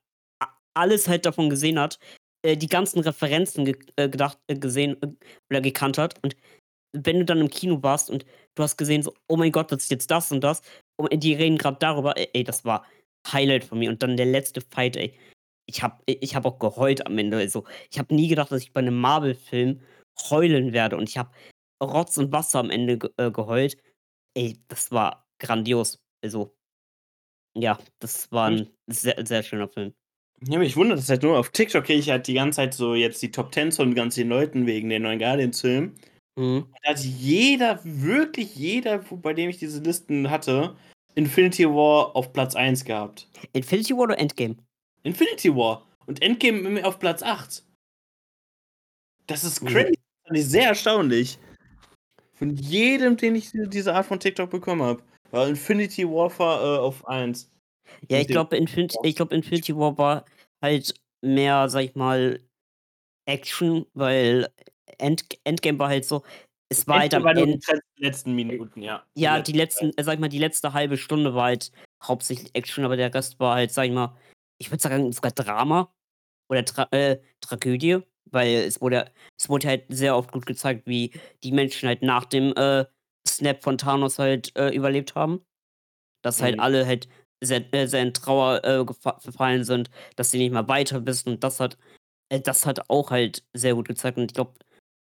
alles 0.76 1.08
halt 1.08 1.26
davon 1.26 1.49
gesehen 1.49 1.80
hat, 1.80 1.99
äh, 2.43 2.58
die 2.58 2.67
ganzen 2.67 2.99
Referenzen 3.02 3.65
ge 3.65 3.76
äh, 3.97 4.10
gedacht 4.10 4.39
äh, 4.47 4.56
gesehen 4.56 5.02
äh, 5.04 5.08
oder 5.52 5.62
gekannt 5.62 5.97
hat 5.97 6.23
und 6.23 6.36
wenn 6.93 7.19
du 7.19 7.25
dann 7.25 7.41
im 7.41 7.49
Kino 7.49 7.84
warst 7.84 8.10
und 8.10 8.25
du 8.56 8.63
hast 8.63 8.77
gesehen 8.77 9.03
so: 9.03 9.13
„Oh 9.27 9.38
mein 9.38 9.51
Gott, 9.51 9.71
das 9.71 9.84
ist 9.84 9.91
jetzt 9.91 10.12
das 10.12 10.32
und 10.32 10.41
das 10.43 10.62
und 10.97 11.12
die 11.23 11.34
reden 11.36 11.58
grad 11.58 11.84
darüber“, 11.84 12.15
ey, 12.17 12.43
das 12.43 12.65
war 12.65 12.86
Highlight 13.32 13.63
von 13.65 13.79
mir. 13.79 13.89
Und 13.89 14.03
dann 14.03 14.17
der 14.17 14.25
letzte 14.27 14.62
Fight, 14.62 14.95
ey. 14.97 15.13
Ich 15.67 15.84
habe 15.84 16.01
ich 16.08 16.36
habe 16.36 16.49
auch 16.49 16.60
geheult 16.60 17.06
am 17.08 17.17
Ende. 17.17 17.38
Also, 17.38 17.65
ich 17.91 17.99
habe 17.99 18.13
nie 18.15 18.27
gedacht, 18.29 18.51
dass 18.51 18.62
ich 18.63 18.73
bei 18.73 18.82
'nem 18.82 18.99
Marvel-Film 18.99 19.82
heulen 20.29 20.73
werde 20.73 20.97
und 20.97 21.10
ich 21.10 21.17
habe 21.17 21.32
Rotz 21.84 22.17
und 22.17 22.32
Wasser 22.32 22.60
am 22.60 22.69
Ende 22.71 22.97
ge 22.99 23.10
äh, 23.17 23.32
geheult. 23.32 23.77
Ey, 24.36 24.58
das 24.69 24.91
war 24.91 25.27
grandios. 25.39 25.99
Also 26.23 26.56
ja, 27.56 27.77
das 27.99 28.32
war 28.32 28.47
Hm. 28.47 28.58
'n 28.58 28.73
sehr, 28.88 29.25
sehr 29.25 29.43
schöner 29.43 29.67
Film. 29.69 29.93
Ja, 30.41 30.60
mich 30.60 30.75
wundert 30.75 30.97
das 30.99 31.10
halt 31.10 31.23
nur, 31.23 31.38
auf 31.38 31.49
TikTok 31.51 31.86
kriege 31.86 31.99
ich 31.99 32.10
halt 32.10 32.27
die 32.27 32.34
ganze 32.34 32.58
Zeit 32.58 32.73
so 32.73 32.95
jetzt 32.95 33.21
die 33.21 33.32
Top 33.32 33.53
10 33.53 33.77
von 33.77 33.93
ganz 33.95 34.15
den 34.15 34.29
Leuten 34.29 34.65
wegen 34.65 34.89
den 34.89 35.03
neuen 35.03 35.19
Guardians-Film. 35.19 35.93
Mhm. 36.36 36.65
Da 36.84 36.89
hat 36.91 37.00
jeder, 37.00 37.80
wirklich 37.84 38.56
jeder, 38.56 39.10
wo 39.10 39.17
bei 39.17 39.34
dem 39.34 39.50
ich 39.50 39.58
diese 39.58 39.82
Listen 39.82 40.30
hatte, 40.30 40.76
Infinity 41.15 41.65
War 41.67 42.15
auf 42.15 42.34
Platz 42.34 42.56
1 42.56 42.86
gehabt. 42.86 43.28
Infinity 43.54 43.93
War 43.93 44.04
oder 44.04 44.17
Endgame? 44.19 44.56
Infinity 45.04 45.56
War 45.56 45.86
und 46.08 46.22
Endgame 46.22 46.86
auf 46.86 46.98
Platz 47.00 47.22
8. 47.22 47.63
Das 49.28 49.43
ist 49.43 49.62
Mhm. 49.62 49.67
crazy. 49.67 49.93
Das 49.93 50.28
fand 50.28 50.38
ich 50.38 50.46
sehr 50.46 50.67
erstaunlich. 50.69 51.39
Von 52.34 52.56
jedem, 52.58 53.15
den 53.17 53.36
ich 53.36 53.52
diese 53.54 53.93
Art 53.93 54.06
von 54.06 54.19
TikTok 54.19 54.50
bekommen 54.50 54.82
habe, 54.82 55.04
war 55.32 55.48
Infinity 55.48 56.08
Warfare, 56.08 56.78
äh, 56.78 56.80
auf 56.80 57.08
1. 57.08 57.50
Ja, 58.10 58.19
ich 58.19 58.28
glaube, 58.28 58.58
Infinity 58.58 58.98
ich 59.04 59.15
glaube, 59.15 59.36
Infinity 59.36 59.76
War 59.76 59.98
war 59.98 60.26
halt 60.62 60.93
mehr, 61.22 61.69
sage 61.69 61.86
ich 61.86 61.96
mal, 61.96 62.39
Action, 63.26 63.86
weil 63.93 64.50
End 64.99 65.23
Endgame 65.43 65.79
war 65.79 65.89
halt 65.89 66.06
so 66.06 66.23
es 66.69 66.88
war 66.88 66.99
halt 66.99 67.13
am 67.13 67.23
Endgame 67.23 67.25
war 67.25 67.34
nur 67.34 67.47
End 67.47 67.63
die 67.97 68.03
letzten 68.03 68.34
Minuten, 68.36 68.82
ja. 68.82 69.06
Die 69.15 69.21
Ja, 69.21 69.36
letzten 69.38 69.51
die 69.53 69.58
letzten 69.58 69.91
äh, 69.97 70.03
sage 70.03 70.15
ich 70.15 70.21
mal, 70.21 70.29
die 70.29 70.39
letzte 70.39 70.73
halbe 70.73 70.97
Stunde 70.97 71.34
war 71.36 71.45
halt 71.45 71.71
hauptsächlich 72.03 72.53
Action, 72.56 72.86
aber 72.86 72.97
der 72.97 73.13
Rest 73.13 73.39
war 73.39 73.56
halt, 73.56 73.71
sage 73.71 73.89
ich 73.89 73.93
mal 73.93 74.15
ich 74.60 74.71
würde 74.71 74.82
sagen, 74.82 75.12
sogar 75.12 75.32
Drama 75.32 75.93
oder 76.49 76.65
Tra 76.65 76.88
äh, 76.91 77.19
Tragödie, 77.41 77.99
weil 78.32 78.49
es 78.56 78.82
wurde 78.82 79.12
es 79.39 79.49
wurde 79.49 79.67
halt 79.69 79.86
sehr 79.89 80.15
oft 80.17 80.32
gut 80.32 80.45
gezeigt, 80.45 80.88
wie 80.88 81.12
die 81.43 81.51
Menschen 81.51 81.88
halt 81.89 82.01
nach 82.03 82.25
dem, 82.25 82.53
äh, 82.56 82.86
Snap 83.27 83.63
von 83.63 83.77
Thanos 83.77 84.19
halt, 84.19 84.56
äh, 84.58 84.69
überlebt 84.75 85.15
haben. 85.15 85.45
Dass 86.23 86.41
halt 86.41 86.56
Mhm. 86.56 86.60
alle 86.62 86.86
halt 86.88 87.08
sehr 87.41 87.63
äh, 87.73 87.88
sehr 87.88 88.01
in 88.03 88.13
Trauer, 88.13 88.63
äh, 88.65 88.86
verfallen 89.19 89.63
sind, 89.65 89.89
dass 90.15 90.32
sie 90.32 90.38
nicht 90.39 90.51
mehr 90.53 90.67
weiter 90.69 91.06
wissen 91.06 91.29
und 91.34 91.43
das 91.43 91.60
hat 91.60 91.77
äh, 92.29 92.41
das 92.41 92.65
hat 92.65 92.89
auch 92.89 93.12
halt 93.12 93.43
sehr 93.53 93.75
gut 93.75 93.88
gezeigt 93.89 94.17
und 94.17 94.25
ich 94.32 94.36
glaube, 94.36 94.53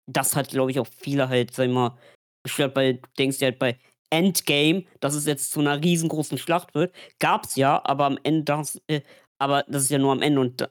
das 0.09 0.35
hat, 0.35 0.49
glaube 0.49 0.71
ich, 0.71 0.79
auch 0.79 0.87
viele 0.87 1.29
halt, 1.29 1.53
sage 1.53 1.69
ich 1.69 1.75
mal, 1.75 1.97
gestört, 2.43 2.75
weil 2.75 2.95
du 2.95 3.01
denkst 3.17 3.39
dir 3.39 3.45
halt 3.47 3.59
bei 3.59 3.79
Endgame, 4.11 4.85
dass 5.01 5.15
es 5.15 5.25
jetzt 5.27 5.51
zu 5.51 5.61
'ner 5.61 5.83
riesengroßen 5.83 6.37
Schlacht 6.39 6.73
wird. 6.75 6.93
Gab's 7.19 7.55
ja, 7.55 7.81
aber 7.85 8.05
am 8.05 8.19
Ende 8.23 8.43
das 8.45 8.81
äh, 8.87 9.01
aber 9.39 9.63
das 9.69 9.83
ist 9.83 9.91
ja 9.91 9.99
nur 9.99 10.11
am 10.13 10.21
Ende 10.21 10.41
und 10.41 10.61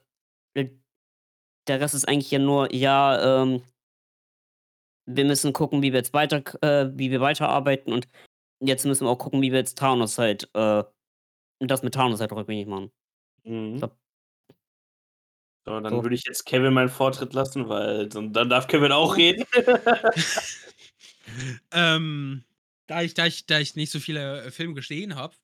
äh, 0.54 0.68
der 1.68 1.80
Rest 1.80 1.94
ist 1.96 2.08
eigentlich 2.08 2.30
ja 2.32 2.38
nur, 2.40 2.74
ja, 2.74 3.42
ähm 3.44 3.62
wir 5.10 5.24
müssen 5.24 5.52
gucken, 5.54 5.80
wie 5.82 5.92
wir 5.92 5.98
jetzt 6.00 6.12
weiter 6.12 6.42
äh, 6.62 6.90
wie 6.98 7.10
wir 7.10 7.20
weiterarbeiten 7.20 7.92
und 7.94 8.06
jetzt 8.62 8.84
müssen 8.86 9.06
wir 9.06 9.10
auch 9.10 9.18
gucken, 9.18 9.42
wie 9.42 9.52
wir 9.52 9.58
jetzt 9.60 9.78
Thanos 9.78 10.18
halt, 10.18 10.50
äh 10.54 10.84
das 11.60 11.82
mit 11.82 11.94
Thanos 11.94 12.20
halt 12.20 12.32
rückgängig 12.32 12.68
machen. 12.68 12.92
Mhm. 13.44 13.74
Ich 13.74 13.78
glaube 13.80 13.96
So, 15.68 15.80
dann 15.80 15.96
So. 15.96 16.02
würde 16.02 16.14
ich 16.14 16.22
jetzt 16.26 16.46
Kevin 16.46 16.72
meinen 16.72 16.88
Vortritt 16.88 17.34
lassen, 17.34 17.68
weil 17.68 18.08
dann 18.08 18.32
dann 18.32 18.48
darf 18.48 18.66
Kevin 18.68 18.92
auch 18.92 19.16
reden. 19.16 19.44
Ähm, 21.72 22.44
da 22.86 23.02
ich 23.02 23.14
da 23.14 23.26
ich 23.26 23.46
da 23.46 23.58
ich 23.58 23.76
nicht 23.76 23.90
so 23.90 24.00
viele, 24.00 24.42
äh, 24.44 24.50
Filme 24.50 24.74
gesehen 24.74 25.14
habe, 25.16 25.34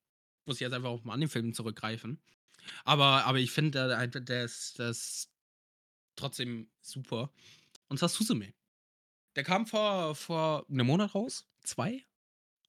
muss 0.47 0.57
ich 0.57 0.61
jetzt 0.63 0.73
einfach 0.73 0.89
auf 0.91 1.05
'n 1.05 1.11
Anime-Film 1.11 1.53
zurückgreifen. 1.55 2.23
Aber 2.85 3.25
aber 3.27 3.39
ich 3.41 3.51
finde, 3.53 3.89
der 3.89 4.07
der 4.09 4.45
ist 4.45 4.79
der 4.79 4.91
ist 4.91 5.31
trotzdem 6.17 6.71
super. 6.83 7.33
Und 7.89 7.99
zwar 7.99 8.09
Suzume. 8.11 8.55
Der 9.37 9.45
kam 9.45 9.67
vor 9.67 10.17
vor 10.17 10.67
'nem 10.69 10.87
Monat 10.89 11.17
raus? 11.17 11.49
2? 11.65 12.07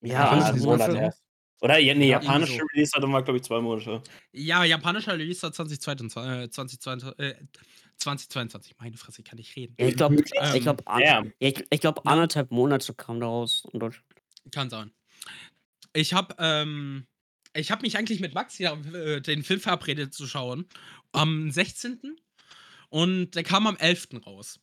Ja, 0.02 0.26
Fünf 0.26 0.52
'n 0.52 0.60
Monate 0.60 0.62
Monat 0.62 0.96
erst. 0.96 1.20
Oder 1.62 1.78
ja, 1.80 1.94
ne, 1.96 2.06
Ja, 2.06 2.22
irgendwie 2.22 2.26
japanische 2.28 2.54
so. 2.60 2.66
Release 2.74 2.92
hatte 2.96 3.08
mal, 3.08 3.22
glaube 3.22 3.38
ich, 3.38 3.44
2 3.44 3.62
Monate. 3.62 4.04
Ja, 4.34 4.64
japanischer 4.64 5.14
Release 5.14 5.42
war 5.44 5.52
2022 5.54 6.46
äh, 6.46 6.50
2022 6.50 7.20
äh, 7.20 7.36
2022. 7.98 8.76
Meine 8.80 8.98
Fresse, 8.98 9.22
ich 9.22 9.26
kann 9.28 9.38
nicht 9.38 9.56
reden. 9.56 9.76
Ja, 9.80 9.88
ich 9.88 9.96
glaube 9.96 10.16
ich 10.16 10.32
Ähm, 10.36 10.78
an 10.86 11.02
Ja. 11.02 11.24
ja, 11.24 11.24
ich 11.40 11.64
ich 11.70 11.84
Ja. 11.84 11.92
1,5 11.92 12.48
Monate 12.50 12.94
kam 12.94 13.20
der 13.20 13.30
raus 13.30 13.64
in 13.72 13.80
Deutschland. 13.80 14.06
Kann 14.52 14.70
sein. 14.70 14.92
Ich 15.94 16.14
habe, 16.14 16.36
ähm 16.40 17.08
ich 17.58 17.72
habe 17.72 17.84
mich 17.84 17.98
eigentlich 17.98 18.20
mit 18.20 18.34
Max 18.34 18.58
ja, 18.58 18.74
äh, 18.94 19.22
den 19.22 19.42
Film 19.44 19.62
verabredet 19.62 20.14
zu 20.14 20.28
schauen 20.28 20.68
am 21.14 21.52
16. 21.52 22.18
und 22.90 23.32
der 23.32 23.44
kam 23.44 23.66
am 23.66 23.78
11. 23.78 24.10
raus. 24.26 24.60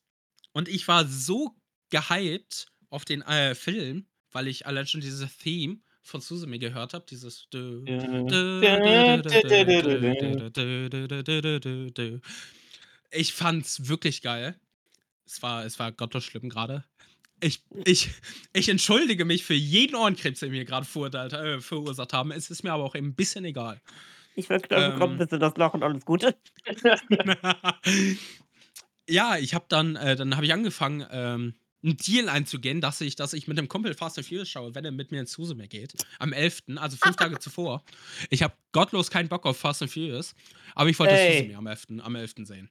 Und 0.52 0.68
ich 0.68 0.87
war 0.88 1.07
so 1.09 1.57
gehypt 1.88 2.66
auf 2.90 3.07
den, 3.07 3.22
äh, 3.22 3.55
Film, 3.55 4.07
weil 4.31 4.46
ich 4.48 4.66
allein 4.66 4.87
schon 4.87 5.00
dieses 5.00 5.35
Theme 5.38 5.78
von 6.03 6.21
Susumi 6.21 6.59
gehört 6.59 6.95
habe, 6.95 7.05
dieses 7.09 7.49
Ich 13.11 13.33
fand's 13.33 13.88
wirklich 13.88 14.23
geil. 14.23 14.57
Es 15.25 15.43
war, 15.43 15.65
es 15.65 15.79
war 15.79 15.93
gottesschlimm 15.93 16.49
gerade. 16.49 16.85
Ich, 17.41 17.62
ich, 17.85 18.11
ich 18.53 18.69
entschuldige 18.69 19.25
mich 19.25 19.45
für 19.45 19.55
jeden 19.55 19.97
Ohrenkrebs, 19.97 20.41
den 20.41 20.53
wir 20.53 20.65
gerade 20.65 20.87
verurteilt, 20.87 21.33
äh, 21.33 21.61
verursacht 21.61 22.12
haben. 22.12 22.31
Es 22.31 22.51
ist 22.51 22.62
mir 22.62 22.73
aber 22.73 22.85
auch 22.85 22.95
eben 22.95 23.09
ein 23.09 23.15
bisschen 23.15 23.45
egal. 23.45 23.81
Ich 24.35 24.49
war 24.49 24.61
klar 24.61 25.01
ähm, 25.01 25.19
bist 25.19 25.33
du 25.33 25.38
das 25.38 25.57
Loch 25.57 25.75
und 25.75 25.83
alles 25.83 26.05
Gute. 26.05 26.37
ja, 29.09 29.37
ich 29.37 29.55
habe 29.55 29.67
dann, 29.69 29.97
äh, 29.97 30.17
dann 30.17 30.37
habe 30.37 30.47
ich 30.47 30.53
angefangen, 30.53 31.07
ähm, 31.11 31.55
einen 31.83 31.97
Deal 31.97 32.29
einzugehen, 32.29 32.81
dass 32.81 33.01
ich, 33.01 33.16
dass 33.16 33.33
ich 33.33 33.49
mit 33.49 33.59
dem 33.59 33.68
Kumpel 33.68 33.95
Fast 33.95 34.18
and 34.18 34.27
Furious 34.27 34.49
schaue, 34.49 34.75
wenn 34.75 34.85
er 34.85 34.92
mit 34.92 35.11
mir 35.11 35.21
ins 35.21 35.37
Huse 35.37 35.57
geht. 35.68 35.95
Am 36.18 36.33
11., 36.33 36.62
also 36.77 36.97
fünf 36.97 37.16
Tage 37.16 37.38
zuvor. 37.38 37.85
Ich 38.31 38.42
habe 38.42 38.55
gottlos 38.73 39.11
keinen 39.11 39.29
Bock 39.29 39.45
auf 39.47 39.59
Fast 39.59 39.83
and 39.83 39.90
Furious, 39.90 40.35
aber 40.75 40.90
ich 40.90 40.99
wollte 40.99 41.14
hey. 41.14 41.38
Suzume 41.38 41.59
am 41.59 41.66
11., 41.66 41.87
am 42.03 42.14
11. 42.14 42.35
sehen. 42.45 42.71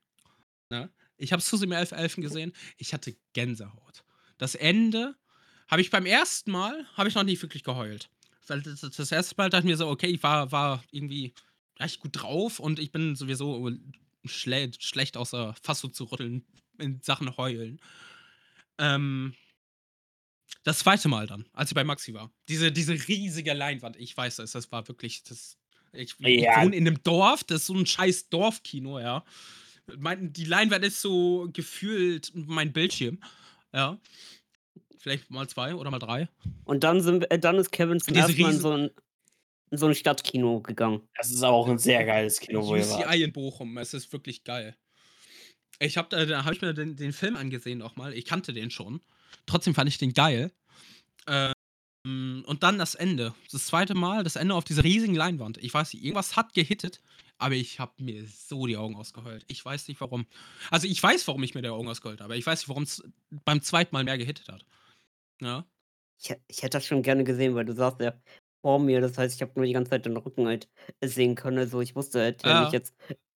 Ne? 0.69 0.89
Ich 1.17 1.33
habe 1.33 1.41
Suzume 1.41 1.75
11. 1.75 1.91
11. 1.91 2.15
gesehen. 2.17 2.53
Ich 2.77 2.93
hatte 2.93 3.15
Gänsehaut. 3.33 4.03
Das 4.37 4.55
Ende 4.55 5.15
habe 5.67 5.81
ich 5.81 5.89
beim 5.89 6.05
ersten 6.05 6.51
Mal, 6.51 6.85
habe 6.95 7.09
ich 7.09 7.15
noch 7.15 7.23
nicht 7.23 7.41
wirklich 7.41 7.63
geheult. 7.63 8.09
Das, 8.47 8.81
das 8.81 9.11
erste 9.11 9.35
Mal 9.37 9.49
dachte 9.49 9.65
ich 9.65 9.71
mir 9.71 9.77
so, 9.77 9.87
okay, 9.87 10.07
ich 10.07 10.23
war, 10.23 10.51
war 10.51 10.83
irgendwie 10.91 11.33
recht 11.79 11.99
gut 11.99 12.11
drauf 12.13 12.59
und 12.59 12.79
ich 12.79 12.91
bin 12.91 13.15
sowieso 13.15 13.71
schle 14.25 14.71
schlecht 14.79 15.17
außer 15.17 15.55
Fassung 15.61 15.93
zu 15.93 16.05
rütteln 16.05 16.45
in 16.77 17.01
Sachen 17.01 17.37
heulen. 17.37 17.79
Ähm, 18.81 19.35
das 20.63 20.79
zweite 20.79 21.07
Mal 21.07 21.27
dann, 21.27 21.45
als 21.53 21.71
ich 21.71 21.75
bei 21.75 21.83
Maxi 21.83 22.13
war. 22.13 22.31
Diese, 22.49 22.71
diese 22.71 22.93
riesige 22.93 23.53
Leinwand, 23.53 23.95
ich 23.95 24.15
weiß 24.15 24.39
es, 24.39 24.51
das 24.51 24.71
war 24.71 24.87
wirklich, 24.87 25.23
das, 25.23 25.57
ich, 25.93 26.15
ja. 26.19 26.29
ich 26.29 26.65
wohne 26.65 26.75
in 26.75 26.87
einem 26.87 27.01
Dorf, 27.03 27.43
das 27.43 27.61
ist 27.61 27.67
so 27.67 27.75
ein 27.75 27.85
scheiß 27.85 28.29
Dorfkino, 28.29 28.99
ja. 28.99 29.23
Mein, 29.97 30.33
die 30.33 30.45
Leinwand 30.45 30.85
ist 30.85 31.01
so 31.01 31.49
gefühlt 31.53 32.31
mein 32.33 32.73
Bildschirm, 32.73 33.19
ja. 33.73 33.99
Vielleicht 34.97 35.31
mal 35.31 35.47
zwei 35.47 35.73
oder 35.73 35.89
mal 35.89 35.99
drei. 35.99 36.29
Und 36.63 36.83
dann, 36.83 37.01
sind, 37.01 37.29
äh, 37.31 37.39
dann 37.39 37.55
ist 37.55 37.71
Kevin 37.71 37.99
zum 37.99 38.15
ersten 38.15 38.39
Mal 38.41 38.53
in 38.53 38.59
so 38.59 38.71
ein, 38.71 38.91
in 39.71 39.77
so 39.77 39.87
ein 39.87 39.95
Stadtkino 39.95 40.61
gegangen. 40.61 41.07
Das 41.17 41.31
ist 41.31 41.41
auch 41.41 41.67
ein 41.67 41.79
sehr 41.79 42.05
geiles 42.05 42.39
Kino, 42.39 42.63
wo 42.67 42.75
ihr 42.75 42.87
wart. 42.87 43.15
in 43.15 43.33
Bochum, 43.33 43.77
es 43.79 43.95
ist 43.95 44.13
wirklich 44.13 44.43
geil. 44.43 44.75
Ich 45.81 45.97
hab, 45.97 46.11
da, 46.11 46.25
da 46.25 46.45
habe 46.45 46.53
ich 46.53 46.61
mir 46.61 46.73
den, 46.73 46.95
den 46.95 47.11
Film 47.11 47.35
angesehen 47.35 47.79
nochmal. 47.79 48.13
Ich 48.13 48.25
kannte 48.25 48.53
den 48.53 48.69
schon. 48.69 49.01
Trotzdem 49.47 49.73
fand 49.73 49.89
ich 49.89 49.97
den 49.97 50.13
geil. 50.13 50.51
Ähm, 51.27 52.43
und 52.45 52.61
dann 52.61 52.77
das 52.77 52.93
Ende. 52.93 53.33
Das 53.51 53.65
zweite 53.65 53.95
Mal, 53.95 54.23
das 54.23 54.35
Ende 54.35 54.53
auf 54.53 54.63
dieser 54.63 54.83
riesigen 54.83 55.15
Leinwand. 55.15 55.57
Ich 55.57 55.73
weiß 55.73 55.93
nicht, 55.93 56.03
irgendwas 56.03 56.35
hat 56.35 56.53
gehittet, 56.53 57.01
aber 57.39 57.55
ich 57.55 57.79
habe 57.79 57.93
mir 57.97 58.25
so 58.27 58.67
die 58.67 58.77
Augen 58.77 58.95
ausgeheult. 58.95 59.43
Ich 59.47 59.65
weiß 59.65 59.87
nicht 59.87 59.99
warum. 60.01 60.27
Also 60.69 60.87
ich 60.87 61.01
weiß, 61.01 61.27
warum 61.27 61.41
ich 61.41 61.55
mir 61.55 61.63
die 61.63 61.69
Augen 61.69 61.87
ausgeheult 61.87 62.19
habe, 62.19 62.25
aber 62.25 62.35
ich 62.35 62.45
weiß 62.45 62.59
nicht, 62.59 62.69
warum 62.69 62.83
es 62.83 63.03
beim 63.43 63.63
zweiten 63.63 63.93
Mal 63.95 64.03
mehr 64.03 64.19
gehittet 64.19 64.49
hat. 64.49 64.65
Ja. 65.41 65.65
Ich, 66.21 66.31
ich 66.47 66.57
hätte 66.61 66.77
das 66.77 66.85
schon 66.85 67.01
gerne 67.01 67.23
gesehen, 67.23 67.55
weil 67.55 67.65
du 67.65 67.73
sagst 67.73 68.01
ja 68.01 68.13
vor 68.61 68.77
mir. 68.79 69.01
Das 69.01 69.17
heißt, 69.17 69.33
ich 69.33 69.41
habe 69.41 69.53
nur 69.55 69.65
die 69.65 69.73
ganze 69.73 69.89
Zeit 69.89 70.05
den 70.05 70.17
Rücken 70.17 70.45
halt 70.45 70.69
sehen 71.03 71.33
können. 71.33 71.57
Also 71.57 71.81
ich 71.81 71.95
wusste 71.95 72.19
halt 72.19 72.43
ja, 72.43 72.63
nicht 72.63 72.73
jetzt, 72.73 72.95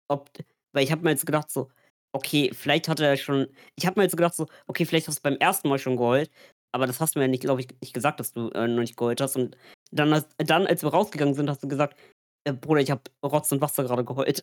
ob. 0.09 0.31
Weil 0.73 0.85
ich 0.85 0.93
habe 0.93 1.03
mir 1.03 1.11
jetzt 1.11 1.25
gedacht, 1.25 1.51
so, 1.51 1.71
okay, 2.15 2.51
vielleicht 2.55 2.89
hat 2.89 3.01
er 3.01 3.17
schon. 3.17 3.49
Ich 3.77 3.87
habe 3.87 4.01
mir 4.01 4.05
jetzt 4.05 4.17
gedacht, 4.17 4.35
so, 4.35 4.47
okay, 4.67 4.87
vielleicht 4.87 5.09
hast 5.09 5.19
du 5.19 5.23
beim 5.23 5.37
ersten 5.37 5.69
Mal 5.69 5.79
schon 5.79 5.97
geheult, 5.97 6.31
aber 6.73 6.87
das 6.87 7.01
hast 7.01 7.15
du 7.15 7.19
mir 7.19 7.27
ja 7.27 7.31
nicht, 7.31 7.43
glaube 7.43 7.61
ich, 7.61 7.69
nicht 7.81 7.93
gesagt, 7.93 8.21
dass 8.21 8.33
du 8.33 8.49
äh, 8.51 8.67
noch 8.69 8.81
nicht 8.81 8.97
geheult 8.97 9.21
hast. 9.21 9.37
Und 9.37 9.57
dann, 9.91 10.15
hast, 10.15 10.29
dann, 10.39 10.67
als 10.67 10.83
wir 10.83 10.91
rausgegangen 10.91 11.35
sind, 11.35 11.51
hast 11.51 11.63
du 11.63 11.69
gesagt, 11.69 11.99
äh, 12.45 12.53
Bruder, 12.53 12.81
ich 12.81 12.91
habe 12.91 13.03
Rotz 13.25 13.51
und 13.53 13.61
Wasser 13.61 13.85
gerade 13.85 14.05
geheult. 14.05 14.43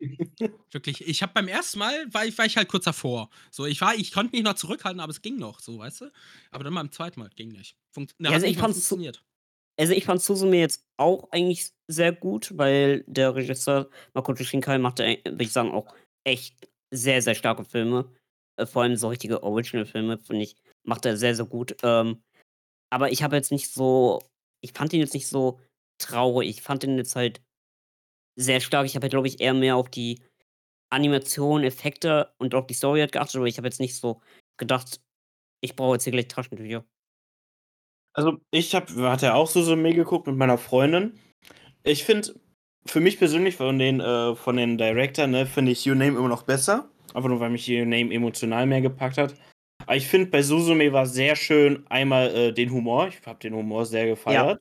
Wirklich, 0.70 1.06
ich 1.06 1.22
habe 1.22 1.32
beim 1.34 1.48
ersten 1.48 1.78
Mal, 1.78 2.06
war 2.14 2.24
ich, 2.24 2.38
war 2.38 2.46
ich 2.46 2.56
halt 2.56 2.68
kurz 2.68 2.84
davor. 2.84 3.28
So, 3.50 3.66
ich 3.66 3.80
war, 3.80 3.94
ich 3.94 4.12
konnte 4.12 4.34
mich 4.34 4.44
noch 4.44 4.54
zurückhalten, 4.54 5.00
aber 5.00 5.10
es 5.10 5.20
ging 5.20 5.36
noch, 5.36 5.60
so, 5.60 5.78
weißt 5.78 6.02
du? 6.02 6.12
Aber 6.52 6.64
dann 6.64 6.74
beim 6.74 6.90
zweiten 6.90 7.20
Mal 7.20 7.28
ging 7.34 7.48
nicht. 7.48 7.76
Funkt 7.92 8.14
ja, 8.18 8.30
also 8.30 8.46
ich 8.46 8.56
fand 8.56 8.74
funktioniert. 8.74 9.22
Also 9.78 9.94
ich 9.94 10.04
fand 10.04 10.20
Suzume 10.20 10.58
jetzt 10.58 10.86
auch 10.98 11.30
eigentlich 11.32 11.72
sehr 11.88 12.12
gut, 12.12 12.56
weil 12.56 13.02
der 13.06 13.34
Regisseur 13.34 13.88
Makoto 14.12 14.44
Shinkai 14.44 14.78
machte, 14.78 15.18
würde 15.24 15.42
ich 15.42 15.52
sagen, 15.52 15.70
auch 15.70 15.94
echt 16.24 16.68
sehr, 16.90 17.22
sehr 17.22 17.34
starke 17.34 17.64
Filme. 17.64 18.10
Äh, 18.56 18.66
vor 18.66 18.82
allem 18.82 18.96
so 18.96 19.08
richtige 19.08 19.42
Original-Filme, 19.42 20.18
finde 20.18 20.42
ich, 20.42 20.56
macht 20.84 21.06
er 21.06 21.16
sehr, 21.16 21.34
sehr 21.34 21.46
gut. 21.46 21.76
Ähm, 21.82 22.22
aber 22.90 23.12
ich 23.12 23.22
habe 23.22 23.36
jetzt 23.36 23.52
nicht 23.52 23.70
so, 23.72 24.20
ich 24.62 24.72
fand 24.72 24.92
ihn 24.92 25.00
jetzt 25.00 25.14
nicht 25.14 25.28
so 25.28 25.60
traurig. 25.98 26.48
Ich 26.48 26.62
fand 26.62 26.84
ihn 26.84 26.96
jetzt 26.98 27.16
halt 27.16 27.42
sehr 28.36 28.60
stark. 28.60 28.86
Ich 28.86 28.94
habe 28.96 29.04
halt, 29.04 29.12
glaube 29.12 29.28
ich, 29.28 29.40
eher 29.40 29.54
mehr 29.54 29.76
auf 29.76 29.90
die 29.90 30.20
Animation, 30.90 31.62
Effekte 31.62 32.32
und 32.38 32.54
auf 32.54 32.66
die 32.66 32.74
Story 32.74 33.00
halt 33.00 33.12
geachtet, 33.12 33.36
aber 33.36 33.46
ich 33.46 33.58
habe 33.58 33.68
jetzt 33.68 33.80
nicht 33.80 33.96
so 33.96 34.20
gedacht, 34.56 35.00
ich 35.62 35.76
brauche 35.76 35.94
jetzt 35.94 36.04
hier 36.04 36.12
gleich 36.12 36.28
Taschentücher. 36.28 36.84
Also, 38.12 38.38
ich 38.50 38.74
habe 38.74 39.08
hatte 39.08 39.26
ja 39.26 39.34
auch 39.34 39.46
so 39.46 39.62
Suzume 39.62 39.94
geguckt 39.94 40.26
mit 40.26 40.36
meiner 40.36 40.58
Freundin. 40.58 41.18
Ich 41.84 42.04
finde 42.04 42.34
für 42.86 43.00
mich 43.00 43.18
persönlich 43.18 43.56
von 43.56 43.78
den, 43.78 44.00
äh, 44.00 44.34
von 44.34 44.56
den 44.56 44.78
Director, 44.78 45.26
ne, 45.26 45.46
finde 45.46 45.72
ich 45.72 45.86
Your 45.86 45.94
Name 45.94 46.18
immer 46.18 46.28
noch 46.28 46.42
besser. 46.42 46.88
Einfach 47.14 47.28
nur, 47.28 47.40
weil 47.40 47.50
mich 47.50 47.68
Your 47.68 47.84
Name 47.84 48.12
emotional 48.12 48.66
mehr 48.66 48.80
gepackt 48.80 49.18
hat. 49.18 49.34
Aber 49.86 49.96
ich 49.96 50.06
finde, 50.06 50.30
bei 50.30 50.42
Suzume 50.42 50.92
war 50.92 51.06
sehr 51.06 51.36
schön 51.36 51.84
einmal 51.88 52.34
äh, 52.34 52.52
den 52.52 52.70
Humor. 52.70 53.08
Ich 53.08 53.26
habe 53.26 53.38
den 53.38 53.54
Humor 53.54 53.86
sehr 53.86 54.06
gefeiert. 54.06 54.60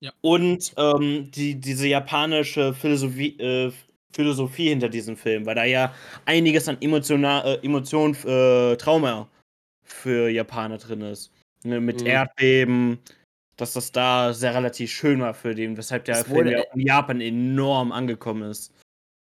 Ja. 0.00 0.08
ja. 0.08 0.12
Und 0.22 0.72
ähm, 0.76 1.30
die, 1.30 1.60
diese 1.60 1.88
japanische 1.88 2.74
Philosophie, 2.74 3.38
äh, 3.38 3.72
Philosophie 4.12 4.70
hinter 4.70 4.88
diesem 4.88 5.16
Film, 5.16 5.46
weil 5.46 5.54
da 5.54 5.64
ja 5.64 5.94
einiges 6.24 6.68
an 6.68 6.78
emotional, 6.80 7.46
äh, 7.46 7.64
Emotionen, 7.64 8.14
äh, 8.24 8.76
Trauma 8.76 9.28
für 9.84 10.28
Japaner 10.28 10.78
drin 10.78 11.02
ist. 11.02 11.32
Ne, 11.62 11.78
mit 11.78 12.00
mhm. 12.00 12.06
Erdbeben, 12.06 12.98
dass 13.60 13.72
das 13.74 13.92
da 13.92 14.32
sehr 14.32 14.54
relativ 14.54 14.90
schön 14.90 15.20
war 15.20 15.34
für 15.34 15.54
den, 15.54 15.76
weshalb 15.76 16.04
der 16.04 16.24
Film 16.24 16.48
ja 16.48 16.62
in 16.74 16.80
Japan 16.80 17.20
enorm 17.20 17.92
angekommen 17.92 18.50
ist. 18.50 18.72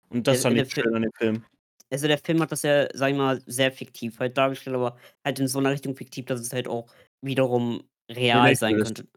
Und 0.10 0.28
das 0.28 0.42
fand 0.42 0.58
ich 0.58 0.72
schön 0.72 0.94
an 0.94 1.04
dem 1.04 1.12
Film. 1.14 1.46
Also 1.92 2.08
der 2.08 2.18
Film 2.18 2.42
hat 2.42 2.52
das 2.52 2.62
ja, 2.62 2.88
sag 2.94 3.12
ich 3.12 3.18
mal, 3.18 3.42
sehr 3.46 3.72
fiktiv 3.72 4.20
halt 4.20 4.38
dargestellt, 4.38 4.76
aber 4.76 4.98
halt 5.26 5.40
in 5.40 5.48
so 5.48 5.60
einer 5.60 5.72
Richtung 5.72 5.96
fiktiv, 5.96 6.26
dass 6.26 6.40
es 6.40 6.54
halt 6.54 6.68
auch 6.68 6.88
wiederum 7.22 7.84
real 8.12 8.56
sein 8.56 8.78
könnte. 8.78 9.08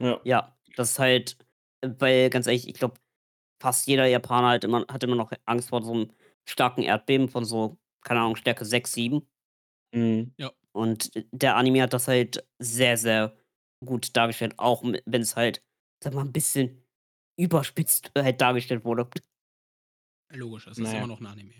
Ja. 0.00 0.20
Ja, 0.24 0.56
das 0.76 0.92
ist 0.92 0.98
halt, 0.98 1.36
weil 1.82 2.30
ganz 2.30 2.46
ehrlich, 2.46 2.68
ich 2.68 2.74
glaube, 2.74 2.94
fast 3.60 3.86
jeder 3.86 4.06
Japaner 4.06 4.48
halt 4.48 4.64
immer, 4.64 4.84
hat 4.88 5.02
immer 5.02 5.16
noch 5.16 5.32
Angst 5.44 5.70
vor 5.70 5.82
so 5.82 5.92
einem 5.92 6.10
starken 6.48 6.82
Erdbeben 6.82 7.28
von 7.28 7.44
so, 7.44 7.78
keine 8.02 8.20
Ahnung, 8.20 8.36
Stärke 8.36 8.64
6, 8.64 8.92
7. 8.92 9.26
Mhm. 9.94 10.32
Ja. 10.36 10.52
Und 10.72 11.10
der 11.32 11.56
Anime 11.56 11.82
hat 11.82 11.92
das 11.92 12.08
halt 12.08 12.44
sehr, 12.58 12.96
sehr 12.96 13.36
gut 13.84 14.16
dargestellt, 14.16 14.54
auch 14.56 14.82
wenn 14.82 15.22
es 15.22 15.36
halt, 15.36 15.62
sag 16.02 16.14
mal, 16.14 16.22
ein 16.22 16.32
bisschen 16.32 16.84
überspitzt 17.36 18.10
halt 18.16 18.40
dargestellt 18.40 18.84
wurde. 18.84 19.08
Logisch, 20.30 20.66
es 20.66 20.78
ist 20.78 20.84
naja. 20.84 20.98
immer 20.98 21.06
noch 21.06 21.20
ein 21.20 21.26
Anime. 21.26 21.54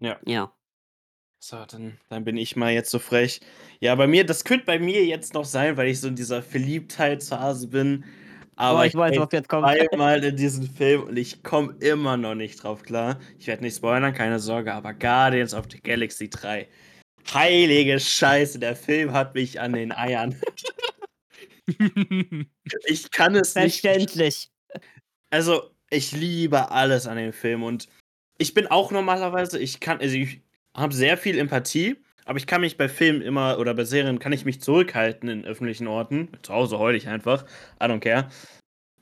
Ja. 0.00 0.18
Ja. 0.26 0.52
So, 1.42 1.64
dann, 1.64 1.98
dann 2.10 2.24
bin 2.24 2.36
ich 2.36 2.54
mal 2.54 2.72
jetzt 2.72 2.90
so 2.90 2.98
frech. 2.98 3.40
Ja, 3.80 3.94
bei 3.94 4.06
mir, 4.06 4.26
das 4.26 4.44
könnte 4.44 4.66
bei 4.66 4.78
mir 4.78 5.06
jetzt 5.06 5.32
noch 5.32 5.46
sein, 5.46 5.76
weil 5.78 5.88
ich 5.88 6.00
so 6.00 6.08
in 6.08 6.16
dieser 6.16 6.42
Verliebtheitsphase 6.42 7.68
bin. 7.68 8.04
Aber 8.56 8.80
oh, 8.80 8.82
ich, 8.82 8.88
ich 8.88 8.94
weiß, 8.94 9.18
was 9.18 9.28
jetzt 9.32 9.48
kommt. 9.48 9.66
Einmal 9.66 10.22
in 10.22 10.36
diesem 10.36 10.68
Film 10.68 11.04
und 11.04 11.16
ich 11.16 11.42
komme 11.42 11.74
immer 11.80 12.18
noch 12.18 12.34
nicht 12.34 12.62
drauf 12.62 12.82
klar. 12.82 13.18
Ich 13.38 13.46
werde 13.46 13.62
nicht 13.62 13.76
spoilern, 13.76 14.12
keine 14.12 14.38
Sorge, 14.38 14.74
aber 14.74 14.92
Guardians 14.92 15.54
of 15.54 15.64
the 15.70 15.80
Galaxy 15.80 16.28
3. 16.28 16.68
Heilige 17.32 17.98
Scheiße, 17.98 18.58
der 18.58 18.76
Film 18.76 19.12
hat 19.12 19.34
mich 19.34 19.58
an 19.58 19.72
den 19.72 19.92
Eiern. 19.92 20.38
ich 22.86 23.10
kann 23.10 23.34
es 23.34 23.54
nicht. 23.54 23.80
Verständlich. 23.80 24.50
Also, 25.30 25.70
ich 25.90 26.12
liebe 26.12 26.70
alles 26.70 27.06
an 27.06 27.16
dem 27.16 27.32
Film 27.32 27.62
und 27.62 27.88
ich 28.38 28.54
bin 28.54 28.66
auch 28.68 28.90
normalerweise, 28.90 29.58
ich 29.58 29.80
kann, 29.80 30.00
also 30.00 30.16
ich 30.16 30.40
habe 30.74 30.94
sehr 30.94 31.16
viel 31.16 31.38
Empathie, 31.38 31.96
aber 32.24 32.38
ich 32.38 32.46
kann 32.46 32.60
mich 32.60 32.76
bei 32.76 32.88
Filmen 32.88 33.22
immer 33.22 33.58
oder 33.58 33.74
bei 33.74 33.84
Serien 33.84 34.18
kann 34.18 34.32
ich 34.32 34.44
mich 34.44 34.60
zurückhalten 34.60 35.28
in 35.28 35.44
öffentlichen 35.44 35.86
Orten. 35.88 36.28
Zu 36.42 36.54
Hause 36.54 36.78
heule 36.78 36.96
ich 36.96 37.08
einfach. 37.08 37.44
I 37.82 37.86
don't 37.86 38.00
care. 38.00 38.28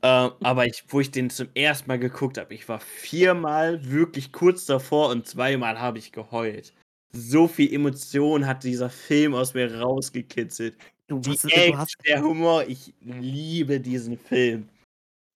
Äh, 0.02 0.06
aber 0.42 0.66
ich, 0.66 0.84
wo 0.88 1.00
ich 1.00 1.10
den 1.10 1.30
zum 1.30 1.48
ersten 1.54 1.88
Mal 1.88 1.98
geguckt 1.98 2.38
habe, 2.38 2.54
ich 2.54 2.68
war 2.68 2.80
viermal 2.80 3.84
wirklich 3.90 4.32
kurz 4.32 4.66
davor 4.66 5.10
und 5.10 5.26
zweimal 5.26 5.80
habe 5.80 5.98
ich 5.98 6.12
geheult. 6.12 6.72
So 7.12 7.48
viel 7.48 7.72
Emotion 7.72 8.46
hat 8.46 8.64
dieser 8.64 8.90
Film 8.90 9.34
aus 9.34 9.54
mir 9.54 9.80
rausgekitzelt. 9.80 10.76
Du, 11.09 11.18
die 11.20 11.30
hast, 11.30 11.44
Act, 11.46 11.76
hast, 11.76 11.96
der 12.06 12.22
Humor, 12.22 12.64
ich 12.68 12.92
liebe 13.00 13.80
diesen 13.80 14.18
Film. 14.18 14.68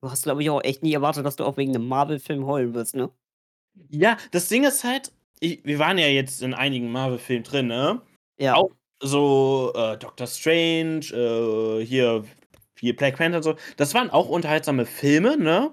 Du 0.02 0.10
hast, 0.10 0.24
glaube 0.24 0.42
ich, 0.42 0.50
auch 0.50 0.62
echt 0.62 0.82
nie 0.82 0.92
erwartet, 0.92 1.24
dass 1.24 1.36
du 1.36 1.44
auch 1.44 1.56
wegen 1.56 1.74
einem 1.74 1.88
Marvel-Film 1.88 2.46
heulen 2.46 2.74
wirst, 2.74 2.94
ne? 2.94 3.10
Ja, 3.88 4.18
das 4.32 4.48
Ding 4.48 4.64
ist 4.64 4.84
halt, 4.84 5.12
ich, 5.40 5.64
wir 5.64 5.78
waren 5.78 5.96
ja 5.96 6.08
jetzt 6.08 6.42
in 6.42 6.52
einigen 6.52 6.92
Marvel-Filmen 6.92 7.44
drin, 7.44 7.66
ne? 7.68 8.02
Ja. 8.38 8.54
Auch 8.56 8.70
so 9.00 9.72
äh, 9.74 9.96
Doctor 9.96 10.26
Strange, 10.26 11.06
äh, 11.12 11.84
hier, 11.84 12.24
hier 12.78 12.94
Black 12.94 13.16
Panther 13.16 13.38
und 13.38 13.42
so. 13.42 13.56
Das 13.76 13.94
waren 13.94 14.10
auch 14.10 14.28
unterhaltsame 14.28 14.84
Filme, 14.84 15.38
ne? 15.38 15.72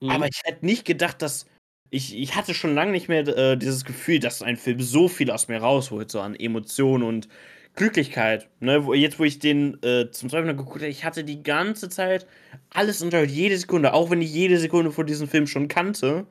Mhm. 0.00 0.10
Aber 0.10 0.28
ich 0.28 0.40
hätte 0.44 0.64
nicht 0.64 0.84
gedacht, 0.84 1.22
dass. 1.22 1.46
Ich, 1.94 2.16
ich 2.16 2.36
hatte 2.36 2.54
schon 2.54 2.74
lange 2.74 2.92
nicht 2.92 3.08
mehr 3.08 3.28
äh, 3.28 3.58
dieses 3.58 3.84
Gefühl, 3.84 4.18
dass 4.18 4.40
ein 4.40 4.56
Film 4.56 4.80
so 4.80 5.08
viel 5.08 5.30
aus 5.30 5.48
mir 5.48 5.58
rausholt, 5.58 6.10
so 6.10 6.20
an 6.20 6.34
Emotionen 6.34 7.04
und 7.04 7.28
Glücklichkeit. 7.74 8.48
Ne? 8.60 8.84
Wo, 8.84 8.94
jetzt, 8.94 9.18
wo 9.18 9.24
ich 9.24 9.38
den 9.38 9.82
äh, 9.82 10.10
zum 10.10 10.28
zweiten 10.28 10.46
Mal 10.46 10.56
geguckt 10.56 10.80
habe, 10.80 10.88
ich 10.88 11.04
hatte 11.04 11.24
die 11.24 11.42
ganze 11.42 11.88
Zeit 11.88 12.26
alles 12.70 13.00
enjoyed, 13.00 13.30
jede 13.30 13.56
Sekunde, 13.56 13.94
auch 13.94 14.10
wenn 14.10 14.22
ich 14.22 14.32
jede 14.32 14.58
Sekunde 14.58 14.92
von 14.92 15.06
diesem 15.06 15.28
Film 15.28 15.46
schon 15.46 15.68
kannte. 15.68 16.26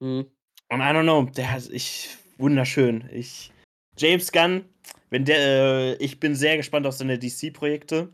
Mhm. 0.00 0.26
Und 0.70 0.80
I 0.80 0.84
don't 0.84 1.02
know, 1.02 1.24
der 1.24 1.50
hat 1.50 1.68
ich 1.70 2.16
wunderschön. 2.36 3.08
Ich 3.12 3.52
James 3.96 4.30
Gunn, 4.30 4.64
wenn 5.10 5.24
der 5.24 5.38
äh, 5.38 5.94
ich 5.96 6.20
bin 6.20 6.34
sehr 6.34 6.56
gespannt 6.56 6.86
auf 6.86 6.94
seine 6.94 7.18
DC-Projekte. 7.18 8.12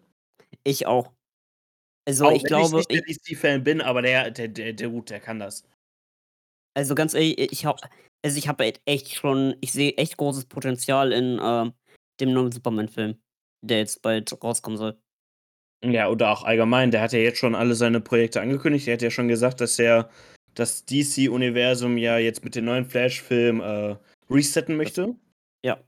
Ich 0.62 0.86
auch. 0.86 1.12
Also 2.06 2.26
Auch 2.26 2.32
ich 2.32 2.42
wenn 2.44 2.48
glaube, 2.48 2.80
ich 2.80 2.88
nicht 2.88 3.08
der 3.08 3.34
DC-Fan 3.34 3.64
bin, 3.64 3.80
aber 3.80 4.02
der, 4.02 4.30
der, 4.30 4.48
der, 4.48 4.72
der 4.72 4.88
gut, 4.88 5.10
der 5.10 5.20
kann 5.20 5.38
das. 5.38 5.64
Also 6.74 6.94
ganz 6.94 7.14
ehrlich, 7.14 7.38
ich 7.52 7.64
habe 7.64 7.80
also 8.24 8.38
ich 8.38 8.48
habe 8.48 8.72
echt 8.86 9.14
schon, 9.14 9.54
ich 9.60 9.72
sehe 9.72 9.92
echt 9.96 10.16
großes 10.16 10.46
Potenzial 10.46 11.12
in 11.12 11.38
ähm, 11.42 11.74
dem 12.20 12.32
neuen 12.32 12.50
Superman-Film, 12.52 13.20
der 13.62 13.78
jetzt 13.78 14.00
bald 14.02 14.32
rauskommen 14.42 14.78
soll. 14.78 14.98
Ja, 15.84 16.08
oder 16.08 16.30
auch 16.30 16.44
allgemein, 16.44 16.90
der 16.90 17.02
hat 17.02 17.12
ja 17.12 17.18
jetzt 17.18 17.38
schon 17.38 17.54
alle 17.54 17.74
seine 17.74 18.00
Projekte 18.00 18.40
angekündigt. 18.40 18.88
Er 18.88 18.94
hat 18.94 19.02
ja 19.02 19.10
schon 19.10 19.28
gesagt, 19.28 19.60
dass 19.60 19.78
er 19.78 20.08
das 20.54 20.86
DC-Universum 20.86 21.98
ja 21.98 22.16
jetzt 22.16 22.42
mit 22.42 22.54
dem 22.54 22.64
neuen 22.64 22.86
Flash-Film 22.86 23.60
äh, 23.60 23.96
resetten 24.30 24.76
möchte. 24.76 25.14
Ja. 25.62 25.78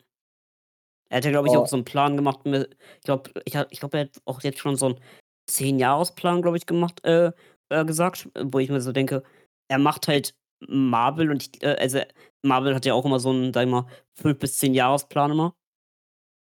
Er 1.08 1.16
hat 1.18 1.24
ja, 1.24 1.30
glaube 1.30 1.48
ich, 1.48 1.54
Oh. 1.54 1.60
auch 1.60 1.68
so 1.68 1.76
einen 1.76 1.84
Plan 1.86 2.16
gemacht. 2.16 2.44
Mit, 2.44 2.76
ich 2.98 3.04
glaube, 3.04 3.30
ich, 3.46 3.54
ich 3.70 3.80
glaub, 3.80 3.94
er 3.94 4.00
hat 4.00 4.20
auch 4.26 4.42
jetzt 4.42 4.58
schon 4.58 4.76
so 4.76 4.86
einen 4.86 5.00
10-Jahres-Plan, 5.48 6.42
glaube 6.42 6.58
ich, 6.58 6.66
gemacht, 6.66 7.02
äh, 7.04 7.32
äh, 7.70 7.84
gesagt, 7.86 8.28
wo 8.38 8.58
ich 8.58 8.68
mir 8.68 8.80
so 8.82 8.92
denke, 8.92 9.22
er 9.68 9.78
macht 9.78 10.08
halt 10.08 10.34
Marvel 10.60 11.30
und 11.30 11.42
ich, 11.42 11.62
äh, 11.62 11.76
also 11.78 12.00
Marvel 12.42 12.74
hat 12.74 12.86
ja 12.86 12.94
auch 12.94 13.04
immer 13.04 13.18
so 13.18 13.30
einen, 13.30 13.52
sag 13.52 13.64
ich 13.64 13.70
mal, 13.70 13.86
5 14.14 14.38
bis 14.38 14.58
10 14.58 14.74
Jahresplan 14.74 15.32
immer. 15.32 15.54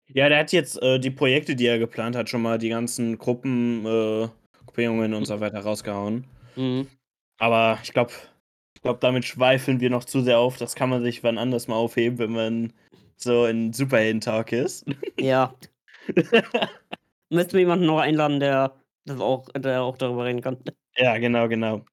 Ja, 0.09 0.29
der 0.29 0.41
hat 0.41 0.53
jetzt 0.53 0.81
äh, 0.83 0.99
die 0.99 1.11
Projekte, 1.11 1.57
die 1.57 1.67
er 1.67 1.79
geplant 1.79 2.17
hat, 2.17 2.29
schon 2.29 2.43
mal 2.43 2.59
die 2.59 2.69
ganzen 2.69 3.17
Gruppen, 3.19 3.87
äh, 3.87 4.29
Gruppierungen 4.67 5.15
und 5.15 5.25
so 5.25 5.41
weiter 5.41 5.61
rausgehauen. 5.61 6.27
Mhm. 6.57 6.87
Aber 7.39 7.79
ich 7.83 7.93
glaube, 7.93 8.13
ich 8.75 8.83
glaub, 8.83 9.01
damit 9.01 9.25
schweifeln 9.25 9.81
wir 9.81 9.91
noch 9.91 10.05
zu 10.05 10.21
sehr 10.21 10.39
auf. 10.39 10.59
Das 10.59 10.75
kann 10.75 10.91
man 10.91 11.03
sich 11.03 11.23
wann 11.23 11.39
anders 11.39 11.67
mal 11.69 11.77
aufheben, 11.77 12.19
wenn 12.19 12.33
man 12.33 12.73
so 13.17 13.47
in 13.47 13.73
Superhelden-Talk 13.73 14.53
ist. 14.53 14.85
Ja. 15.19 15.55
Müssten 17.31 17.53
wir 17.53 17.61
jemanden 17.61 17.87
noch 17.87 18.01
einladen, 18.01 18.41
der 18.41 18.75
das 19.07 19.21
auch, 19.21 19.49
der 19.57 19.83
auch 19.83 19.97
darüber 19.97 20.25
reden 20.25 20.43
kann. 20.43 20.59
ja, 20.97 21.17
genau, 21.19 21.49
genau. 21.49 21.85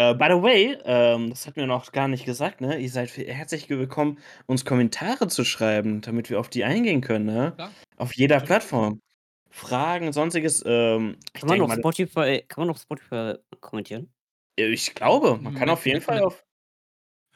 Äh, 0.00 0.14
by 0.14 0.26
the 0.28 0.40
way, 0.42 0.78
ähm, 0.84 1.30
das 1.30 1.46
hat 1.48 1.56
mir 1.56 1.66
noch 1.66 1.90
gar 1.90 2.06
nicht 2.06 2.24
gesagt, 2.24 2.60
ne? 2.60 2.78
Ihr 2.78 2.88
seid 2.88 3.16
herzlich 3.16 3.68
willkommen, 3.68 4.18
uns 4.46 4.64
Kommentare 4.64 5.26
zu 5.26 5.44
schreiben, 5.44 6.00
damit 6.02 6.30
wir 6.30 6.38
auf 6.38 6.48
die 6.48 6.62
eingehen 6.62 7.00
können, 7.00 7.26
ne? 7.26 7.52
Klar. 7.56 7.72
Auf 7.96 8.14
jeder. 8.14 8.38
Plattform. 8.40 9.00
Fragen, 9.50 10.12
sonstiges. 10.12 10.62
Ähm, 10.64 11.16
Kann 11.32 11.48
man, 11.48 11.60
auf 11.62 11.68
mal, 11.68 11.78
Spotify, 11.78 12.44
kann 12.46 12.62
man 12.62 12.70
auf 12.70 12.78
Spotify 12.78 13.34
kommentieren? 13.60 14.12
ich 14.54 14.94
glaube, 14.94 15.36
man 15.42 15.54
kann 15.54 15.62
Mit- 15.64 15.70
auf 15.70 15.84
jeden 15.84 16.00
Fall 16.00 16.22
auf. 16.22 16.44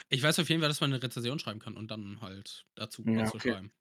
Ich 0.08 0.22
weiß 0.22 0.38
auf 0.38 0.48
jeden 0.48 0.60
Fall, 0.60 0.68
dass 0.68 0.80
man 0.80 0.92
eine 0.92 1.02
Rezension 1.02 1.38
schreiben 1.40 1.58
kann 1.58 1.76
und 1.76 1.90
dann 1.90 2.18
halt 2.20 2.64
dazu 2.76 3.02
Ja, 3.06 3.22
was 3.22 3.30
zu 3.30 3.36
okay. 3.38 3.52
schreiben. 3.52 3.72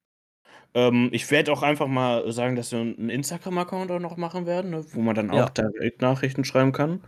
Ähm, 0.73 1.09
ich 1.11 1.29
werde 1.29 1.51
auch 1.51 1.61
einfach 1.61 1.87
mal 1.87 2.31
sagen, 2.31 2.55
dass 2.55 2.71
wir 2.71 2.79
einen 2.79 3.09
Instagram-Account 3.09 3.91
auch 3.91 3.99
noch 3.99 4.17
machen 4.17 4.45
werden, 4.47 4.71
ne, 4.71 4.85
wo 4.93 5.01
man 5.01 5.13
dann 5.13 5.31
Ja. 5.33 5.45
auch 5.45 5.49
direkt 5.49 6.01
Nachrichten 6.01 6.45
schreiben 6.45 6.71
kann. 6.71 7.03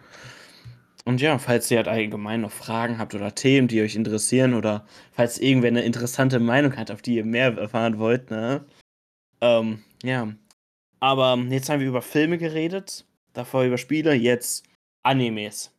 Und 1.06 1.20
ja, 1.20 1.38
falls 1.38 1.70
ihr 1.70 1.78
halt 1.78 1.88
allgemein 1.88 2.41
noch 2.41 2.51
Fragen 2.51 2.97
habt 2.97 3.14
oder 3.14 3.36
Themen, 3.36 3.68
die 3.68 3.82
euch 3.82 3.95
interessieren 3.95 4.54
oder 4.54 4.86
falls 5.12 5.38
irgendwer 5.38 5.68
eine 5.68 5.84
interessante 5.84 6.39
Meinung 6.39 6.78
hat, 6.78 6.91
auf 6.91 7.01
die 7.01 7.16
ihr 7.16 7.26
mehr 7.26 7.58
erfahren 7.58 7.99
wollt, 7.99 8.32
ne? 8.32 8.66
Ähm, 9.41 9.84
ja. 10.01 10.34
Aber 11.01 11.38
jetzt 11.49 11.70
haben 11.70 11.82
wir 11.82 11.88
über 11.88 12.01
Filme 12.01 12.38
geredet, 12.38 13.06
davor 13.34 13.64
über 13.64 13.78
Spiele, 13.78 14.14
jetzt 14.14 14.66
Animes. 15.04 15.76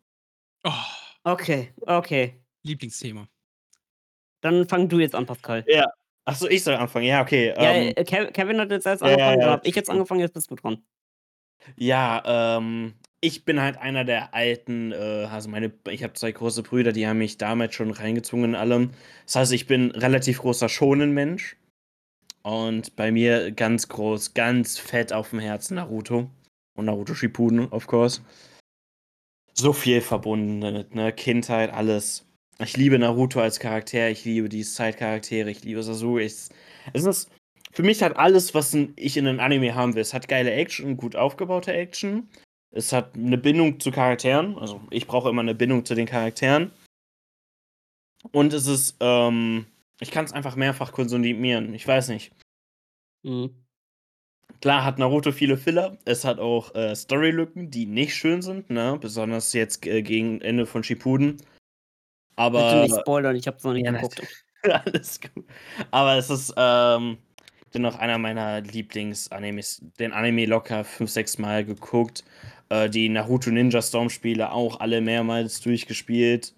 Oh, 0.65 0.73
Okay, 1.27 1.73
okay. 1.87 2.35
Lieblingsthema. 2.65 3.27
Dann 4.43 4.69
fang 4.69 4.91
du 4.91 4.99
jetzt 4.99 5.15
an, 5.15 5.25
Pascal. 5.25 5.65
Achso, 6.27 6.47
ich 6.49 6.63
soll 6.63 6.75
anfangen. 6.75 7.07
Ja, 7.07 7.23
okay. 7.23 7.55
Ja, 7.57 7.73
ähm, 7.73 7.93
äh, 7.97 8.03
Kev- 8.03 8.31
Kevin 8.33 8.61
hat 8.61 8.71
jetzt 8.71 8.87
erst 8.87 9.03
ja, 9.03 9.09
ja, 9.09 9.15
angefangen, 9.15 9.41
ja, 9.41 9.45
dann 9.47 9.53
hab 9.55 9.67
ich 9.67 9.75
jetzt 9.75 9.89
angefangen, 9.91 10.21
jetzt 10.21 10.35
bist 10.35 10.51
du 10.51 10.55
dran. 10.55 10.83
Ja, 11.77 12.23
ähm, 12.59 12.95
ich 13.25 13.47
bin 13.47 13.61
halt 13.61 13.79
einer 13.79 14.05
der 14.05 14.35
alten, 14.35 14.93
äh, 14.93 15.27
also 15.31 15.49
meine, 15.49 15.73
ich 15.89 16.05
habe 16.05 16.13
zwei 16.13 16.31
große 16.31 16.63
Brüder, 16.63 16.93
die 16.93 17.07
haben 17.07 17.19
mich 17.19 17.39
damals 17.39 17.75
schon 17.75 17.91
reingezwungen 17.91 18.51
in 18.51 18.55
allem. 18.55 18.91
Das 19.25 19.37
heißt, 19.37 19.53
ich 19.53 19.67
bin 19.67 19.91
relativ 19.93 20.41
großer 20.41 20.69
Shonen-Mensch. 20.69 21.57
Und 22.43 22.95
bei 22.97 23.11
mir 23.11 23.53
ganz 23.53 23.89
groß, 23.89 24.35
ganz 24.35 24.79
fett 24.79 25.15
auf 25.15 25.31
dem 25.31 25.39
Herzen 25.39 25.77
Naruto. 25.77 26.31
Und 26.77 26.85
Naruto 26.85 27.15
Shippuden, 27.15 27.69
of 27.69 27.87
course. 27.87 28.21
So 29.55 29.73
viel 29.73 30.03
verbunden 30.03 30.61
damit, 30.61 30.95
ne? 30.95 31.11
Kindheit, 31.11 31.73
alles. 31.73 32.27
Ich 32.59 32.77
liebe 32.77 32.99
Naruto 32.99 33.41
als 33.41 33.59
Charakter, 33.59 34.11
ich 34.11 34.27
liebe 34.27 34.51
die 34.51 34.63
Side-Charaktere, 34.63 35.51
ich 35.51 35.65
liebe 35.65 35.83
Sasuke. 35.83 36.23
Ich, 36.23 36.49
es 36.93 37.05
ist 37.05 37.31
für 37.73 37.83
mich 37.83 38.03
hat 38.03 38.17
alles, 38.17 38.55
was 38.55 38.73
ich 38.75 39.17
in 39.17 39.27
einem 39.27 39.41
Anime 39.41 39.75
haben 39.75 39.95
will. 39.95 40.03
Es 40.03 40.15
hat 40.15 40.29
geile 40.29 40.53
Action, 40.53 40.97
gut 40.97 41.17
aufgebaute 41.17 41.73
Action. 41.73 42.29
Es 42.75 42.93
hat 42.93 43.15
eine 43.15 43.39
Bindung 43.39 43.79
zu 43.79 43.93
Charakteren. 43.93 44.59
Also 44.59 44.81
ich 44.91 45.07
brauche 45.07 45.29
immer 45.29 45.43
eine 45.43 45.55
Bindung 45.55 45.85
zu 45.85 45.95
den 45.95 46.07
Charakteren. 46.07 46.73
Und 48.33 48.53
es 48.53 48.67
ist, 48.67 48.97
ähm, 48.99 49.67
ich 50.01 50.11
kann 50.11 50.25
es 50.25 50.33
einfach 50.33 50.57
mehrfach 50.57 50.93
konsumieren. 50.93 51.73
Ich 51.73 51.87
weiß 51.87 52.09
nicht. 52.09 52.33
Mhm. 53.23 53.65
Klar 54.61 54.85
hat 54.85 54.99
Naruto 54.99 55.31
viele 55.31 55.57
Filler. 55.57 55.99
Es 56.05 56.25
hat 56.25 56.41
auch 56.41 56.75
äh, 56.75 56.97
Storylücken, 56.97 57.71
die 57.71 57.87
nicht 57.87 58.15
schön 58.15 58.43
sind, 58.43 58.71
ne? 58.71 58.99
Besonders 59.01 59.53
jetzt 59.53 59.87
äh, 59.87 60.03
gegen 60.03 60.41
Ende 60.41 60.67
von 60.67 60.83
Shippuden. 60.83 61.37
Bitte 61.37 61.47
Aber 62.37 62.83
nicht 62.83 62.99
spoilern, 62.99 63.37
ich 63.37 63.47
hab's 63.47 63.63
noch 63.63 63.75
nicht 63.75 63.85
Ja, 63.85 63.93
geguckt. 63.93 64.21
Alles 64.63 65.21
gut. 65.21 65.45
Aber 65.93 66.17
es 66.17 66.31
ist, 66.31 66.53
ähm, 66.57 67.19
bin 67.75 67.85
auch 67.87 67.99
einer 67.99 68.19
meiner 68.19 68.61
Lieblings-Animes. 68.63 69.83
Den 69.99 70.13
Anime 70.13 70.47
locker 70.47 70.85
fünf, 70.85 71.11
sechs 71.11 71.39
Mal 71.39 71.65
geguckt. 71.65 72.25
Äh, 72.69 72.89
die 72.91 73.09
Naruto 73.09 73.51
Ninja 73.51 73.83
Storm 73.83 74.11
Spiele 74.11 74.53
auch 74.53 74.81
alle 74.81 75.01
mehrmals 75.01 75.61
durchgespielt. 75.61 76.55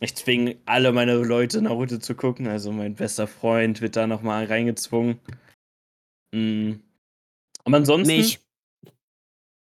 Ich 0.00 0.14
zwinge 0.14 0.56
alle 0.66 0.92
meine 0.92 1.14
Leute 1.14 1.62
Naruto 1.62 1.98
zu 1.98 2.14
gucken. 2.14 2.46
Also 2.46 2.72
mein 2.72 2.94
bester 2.94 3.26
Freund 3.26 3.80
wird 3.80 3.96
da 3.96 4.06
nochmal 4.06 4.44
reingezwungen. 4.44 5.18
Mm. 6.32 6.74
Aber 7.64 7.76
ansonsten. 7.78 8.16
Mich. 8.16 8.40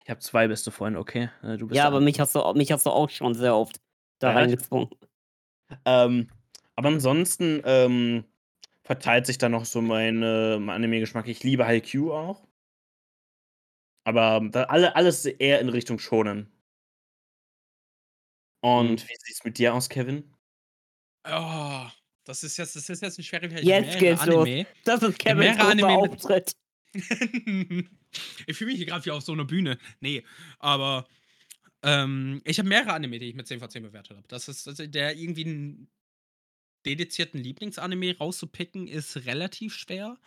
Ich 0.03 0.10
habe 0.10 0.22
zwei 0.22 0.47
beste 0.47 0.72
Freunde, 0.72 0.99
okay. 0.99 1.30
Äh, 1.43 1.58
Du 1.58 1.68
bist 1.68 1.78
Ja, 1.78 1.86
aber 1.86 1.99
mich 1.99 2.20
hast, 2.20 2.34
du, 2.34 2.53
mich 2.53 2.72
hast 2.72 2.86
du 2.86 2.89
auch 2.91 3.10
schon 3.10 3.34
sehr 3.34 3.55
oft 3.55 3.82
da 4.20 4.30
Ja, 4.30 4.38
reingezwungen. 4.38 4.89
Ähm, 5.84 6.30
aber 6.76 6.88
ansonsten 6.88 7.62
ähm, 7.66 8.24
verteilt 8.84 9.26
sich 9.26 9.38
da 9.38 9.49
noch 9.49 9.66
so 9.66 9.82
mein, 9.82 10.24
äh, 10.24 10.58
mein 10.60 10.76
Anime-Geschmack. 10.78 11.28
Ich 11.28 11.43
liebe 11.43 11.66
Haikyuu 11.66 12.14
auch. 12.14 12.47
Aber 14.08 14.39
da 14.51 14.64
alle, 14.64 14.95
alles 14.95 15.26
eher 15.26 15.60
in 15.60 15.68
Richtung 15.68 15.99
Shonen. 15.99 16.49
Und 18.64 19.03
Mhm. 19.03 19.10
wie 19.10 19.16
sieht's 19.20 19.43
mit 19.43 19.58
dir 19.58 19.74
aus, 19.74 19.89
Kevin? 19.89 20.34
Oh, 21.26 21.86
das 22.24 22.41
ist 22.43 22.55
jetzt, 22.55 22.78
das 22.78 22.88
ist 22.88 23.01
jetzt 23.01 23.20
ein 23.20 23.24
schwerer 23.24 23.49
Fall. 23.49 23.66
Jetzt 23.66 23.99
geht's 23.99 24.26
los. 24.26 24.47
Das 24.86 25.03
ist 25.03 25.20
Kevins 25.20 25.39
mehrere 25.39 25.58
großer 25.58 25.70
Anime 25.72 26.01
mit- 26.03 26.12
Auftritt. 26.14 26.55
ich 28.47 28.58
fühle 28.58 28.72
mich 28.72 28.78
hier 28.78 28.86
gerade 28.86 29.03
wie 29.05 29.12
auf 29.12 29.24
so 29.24 29.34
einer 29.34 29.43
Bühne. 29.43 29.78
Nee, 29.99 30.26
aber 30.60 31.05
ähm, 31.84 32.41
ich 32.45 32.60
habe 32.60 32.70
mehrere 32.70 32.93
Anime, 32.93 33.20
die 33.20 33.28
ich 33.28 33.36
mit 33.36 33.45
10 33.45 33.60
von 33.60 33.70
10 33.70 33.84
bewertet 33.84 34.16
habe. 34.16 34.28
Das 34.30 34.47
ist 34.47 34.70
also 34.70 34.88
der 34.88 35.18
irgendwie 35.18 35.43
einen 35.45 35.91
dedizierten 36.86 37.41
Lieblingsanime 37.41 38.18
rauszupicken, 38.18 38.88
ist 38.88 39.18
relativ 39.26 39.76
schwer. 39.76 40.18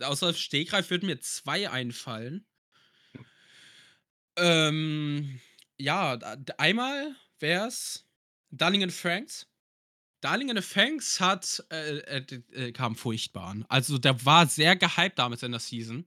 Außer 0.00 0.32
Stegreif 0.32 0.88
würden 0.88 1.04
mir 1.06 1.20
zwei 1.20 1.68
einfallen. 1.68 2.46
Ähm, 4.38 5.40
ja, 5.78 6.18
einmal 6.58 7.14
wäre 7.38 7.68
es 7.68 8.06
Darling 8.50 8.82
in 8.82 8.90
Franks. 8.90 9.46
Darling 10.20 10.48
in 10.48 10.62
Franks 10.62 11.20
hat, 11.20 11.64
äh, 11.70 11.98
äh, 11.98 12.42
äh, 12.52 12.72
kam 12.72 12.96
furchtbar 12.96 13.48
an. 13.48 13.64
Also 13.68 13.98
der 13.98 14.24
war 14.24 14.46
sehr 14.46 14.74
gehypt 14.76 15.18
damals 15.18 15.42
in 15.42 15.52
der 15.52 15.60
Season 15.60 16.06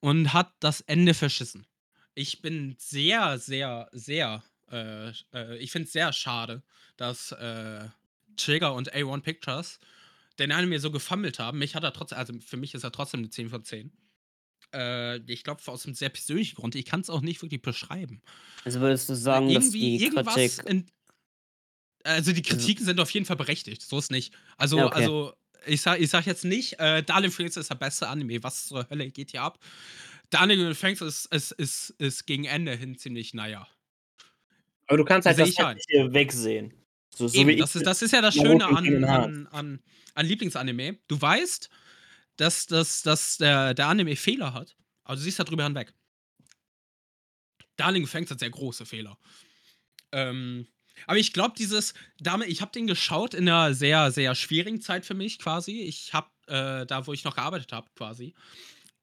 und 0.00 0.32
hat 0.32 0.52
das 0.60 0.80
Ende 0.82 1.14
verschissen. 1.14 1.66
Ich 2.14 2.40
bin 2.40 2.74
sehr, 2.78 3.38
sehr, 3.38 3.88
sehr, 3.92 4.42
äh, 4.70 5.10
äh, 5.34 5.58
ich 5.58 5.70
finde 5.70 5.86
es 5.86 5.92
sehr 5.92 6.12
schade, 6.12 6.62
dass 6.96 7.32
äh, 7.32 7.88
Trigger 8.36 8.74
und 8.74 8.94
A1 8.94 9.20
Pictures 9.20 9.78
den 10.38 10.52
Anime 10.52 10.80
so 10.80 10.90
gefummelt 10.90 11.38
haben. 11.38 11.58
Mich 11.58 11.74
hat 11.74 11.82
er 11.82 11.92
trotzdem, 11.92 12.18
also 12.18 12.32
für 12.40 12.56
mich 12.56 12.74
ist 12.74 12.84
er 12.84 12.92
trotzdem 12.92 13.20
eine 13.20 13.30
10 13.30 13.50
von 13.50 13.64
10. 13.64 13.92
Äh, 14.74 15.18
ich 15.30 15.44
glaube, 15.44 15.60
aus 15.66 15.86
einem 15.86 15.94
sehr 15.94 16.08
persönlichen 16.08 16.56
Grund. 16.56 16.74
Ich 16.74 16.84
kann 16.84 17.00
es 17.00 17.10
auch 17.10 17.20
nicht 17.20 17.40
wirklich 17.42 17.62
beschreiben. 17.62 18.20
Also 18.64 18.80
würdest 18.80 19.08
du 19.08 19.14
sagen, 19.14 19.52
dass 19.52 19.64
Irgendwie, 19.64 19.98
die 19.98 20.04
irgendwas 20.04 20.34
Kritik. 20.34 20.68
in, 20.68 20.86
also 22.04 22.32
die 22.32 22.42
Kritiken 22.42 22.84
sind 22.84 23.00
auf 23.00 23.10
jeden 23.10 23.26
Fall 23.26 23.36
berechtigt, 23.36 23.82
so 23.82 23.98
ist 23.98 24.10
nicht. 24.10 24.32
Also, 24.56 24.78
Ja, 24.78 24.86
okay. 24.86 24.96
also 24.96 25.32
ich 25.66 25.80
sag, 25.80 26.00
ich 26.00 26.10
sag 26.10 26.26
jetzt 26.26 26.44
nicht, 26.44 26.78
äh, 26.78 27.02
Darling 27.02 27.30
Franks 27.30 27.56
ist 27.56 27.70
der 27.70 27.74
beste 27.74 28.08
Anime. 28.08 28.42
Was 28.42 28.66
zur 28.66 28.88
Hölle 28.88 29.10
geht 29.10 29.32
hier 29.32 29.42
ab? 29.42 29.58
Darling 30.30 30.74
Franks 30.74 31.00
ist, 31.00 31.26
ist, 31.26 31.52
ist, 31.52 31.90
ist 31.98 32.26
gegen 32.26 32.44
Ende 32.44 32.74
hin 32.74 32.96
ziemlich, 32.96 33.34
naja. 33.34 33.66
Aber 34.86 34.98
du 34.98 35.04
kannst 35.04 35.26
halt 35.26 35.38
das 35.38 35.56
ein. 35.58 35.76
Hässliche 35.76 36.12
wegsehen. 36.12 36.74
So, 37.14 37.28
so 37.28 37.38
Eben, 37.38 37.58
das, 37.58 37.74
ist, 37.74 37.86
das 37.86 38.02
ist 38.02 38.12
ja 38.12 38.20
das 38.22 38.34
Schöne 38.34 38.64
an, 38.64 39.04
an, 39.04 39.46
an, 39.48 39.80
an 40.14 40.26
Lieblingsanime. 40.26 40.98
Du 41.08 41.20
weißt, 41.20 41.68
dass, 42.38 42.66
dass, 42.66 43.02
dass 43.02 43.36
der, 43.36 43.74
der 43.74 43.88
Anime 43.88 44.16
Fehler 44.16 44.54
hat, 44.54 44.76
aber 45.04 45.16
du 45.16 45.22
siehst 45.22 45.38
darüber 45.38 45.64
hinweg. 45.64 45.92
Darling 47.76 48.06
Fangs 48.06 48.30
hat 48.30 48.40
sehr 48.40 48.50
große 48.50 48.86
Fehler. 48.86 49.18
Ähm, 50.12 50.66
aber 51.06 51.18
ich 51.18 51.32
glaube, 51.32 51.54
dieses, 51.56 51.94
damit, 52.18 52.48
ich 52.48 52.60
habe 52.60 52.72
den 52.72 52.86
geschaut 52.86 53.34
in 53.34 53.48
einer 53.48 53.74
sehr, 53.74 54.10
sehr 54.10 54.34
schwierigen 54.34 54.80
Zeit 54.80 55.06
für 55.06 55.14
mich 55.14 55.38
quasi. 55.38 55.82
Ich 55.82 56.12
habe, 56.12 56.28
äh, 56.46 56.86
da 56.86 57.06
wo 57.06 57.12
ich 57.12 57.24
noch 57.24 57.36
gearbeitet 57.36 57.72
habe 57.72 57.88
quasi, 57.94 58.34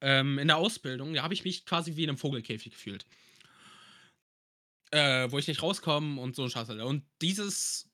ähm, 0.00 0.38
in 0.38 0.48
der 0.48 0.58
Ausbildung, 0.58 1.14
da 1.14 1.22
habe 1.22 1.34
ich 1.34 1.44
mich 1.44 1.64
quasi 1.64 1.96
wie 1.96 2.04
in 2.04 2.10
einem 2.10 2.18
Vogelkäfig 2.18 2.72
gefühlt. 2.72 3.06
Äh, 4.90 5.30
wo 5.30 5.38
ich 5.38 5.48
nicht 5.48 5.62
rauskomme 5.62 6.20
und 6.20 6.36
so 6.36 6.44
ein 6.44 6.50
Scheiß. 6.50 6.68
Und 6.70 7.04
dieses, 7.20 7.88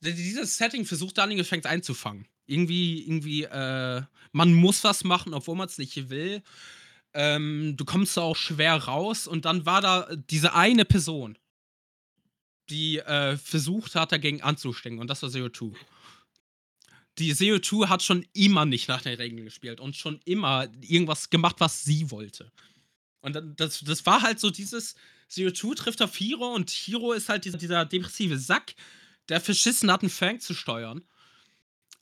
dieses 0.00 0.56
Setting 0.56 0.84
versucht 0.84 1.18
Darling 1.18 1.42
Fangs 1.44 1.66
einzufangen. 1.66 2.28
Irgendwie, 2.46 3.02
irgendwie, 3.02 3.44
äh, 3.44 4.02
man 4.32 4.52
muss 4.52 4.84
was 4.84 5.04
machen, 5.04 5.34
obwohl 5.34 5.56
man 5.56 5.68
es 5.68 5.78
nicht 5.78 6.10
will. 6.10 6.42
Ähm, 7.14 7.74
du 7.76 7.84
kommst 7.84 8.16
da 8.16 8.22
auch 8.22 8.36
schwer 8.36 8.74
raus 8.74 9.26
und 9.26 9.44
dann 9.44 9.66
war 9.66 9.80
da 9.80 10.08
diese 10.14 10.54
eine 10.54 10.84
Person, 10.84 11.38
die 12.70 12.98
äh, 12.98 13.36
versucht 13.36 13.94
hat, 13.94 14.10
dagegen 14.10 14.42
anzustecken 14.42 14.98
und 14.98 15.08
das 15.08 15.22
war 15.22 15.30
Zero 15.30 15.48
Two. 15.48 15.74
Die 17.18 17.32
Zero 17.34 17.60
Two 17.60 17.88
hat 17.88 18.02
schon 18.02 18.26
immer 18.32 18.64
nicht 18.64 18.88
nach 18.88 19.02
den 19.02 19.14
Regeln 19.14 19.44
gespielt 19.44 19.80
und 19.80 19.94
schon 19.94 20.20
immer 20.24 20.66
irgendwas 20.80 21.30
gemacht, 21.30 21.56
was 21.60 21.84
sie 21.84 22.10
wollte. 22.10 22.50
Und 23.20 23.40
das, 23.56 23.80
das 23.80 24.04
war 24.04 24.22
halt 24.22 24.40
so 24.40 24.50
dieses 24.50 24.96
Zero 25.28 25.50
Two 25.52 25.74
trifft 25.74 26.02
auf 26.02 26.16
Hiro 26.16 26.52
und 26.52 26.70
Hiro 26.70 27.12
ist 27.12 27.28
halt 27.28 27.44
dieser, 27.44 27.58
dieser 27.58 27.84
depressive 27.84 28.38
Sack, 28.38 28.74
der 29.28 29.40
verschissen 29.40 29.90
hat, 29.90 30.02
einen 30.02 30.10
Fang 30.10 30.40
zu 30.40 30.52
steuern. 30.52 31.04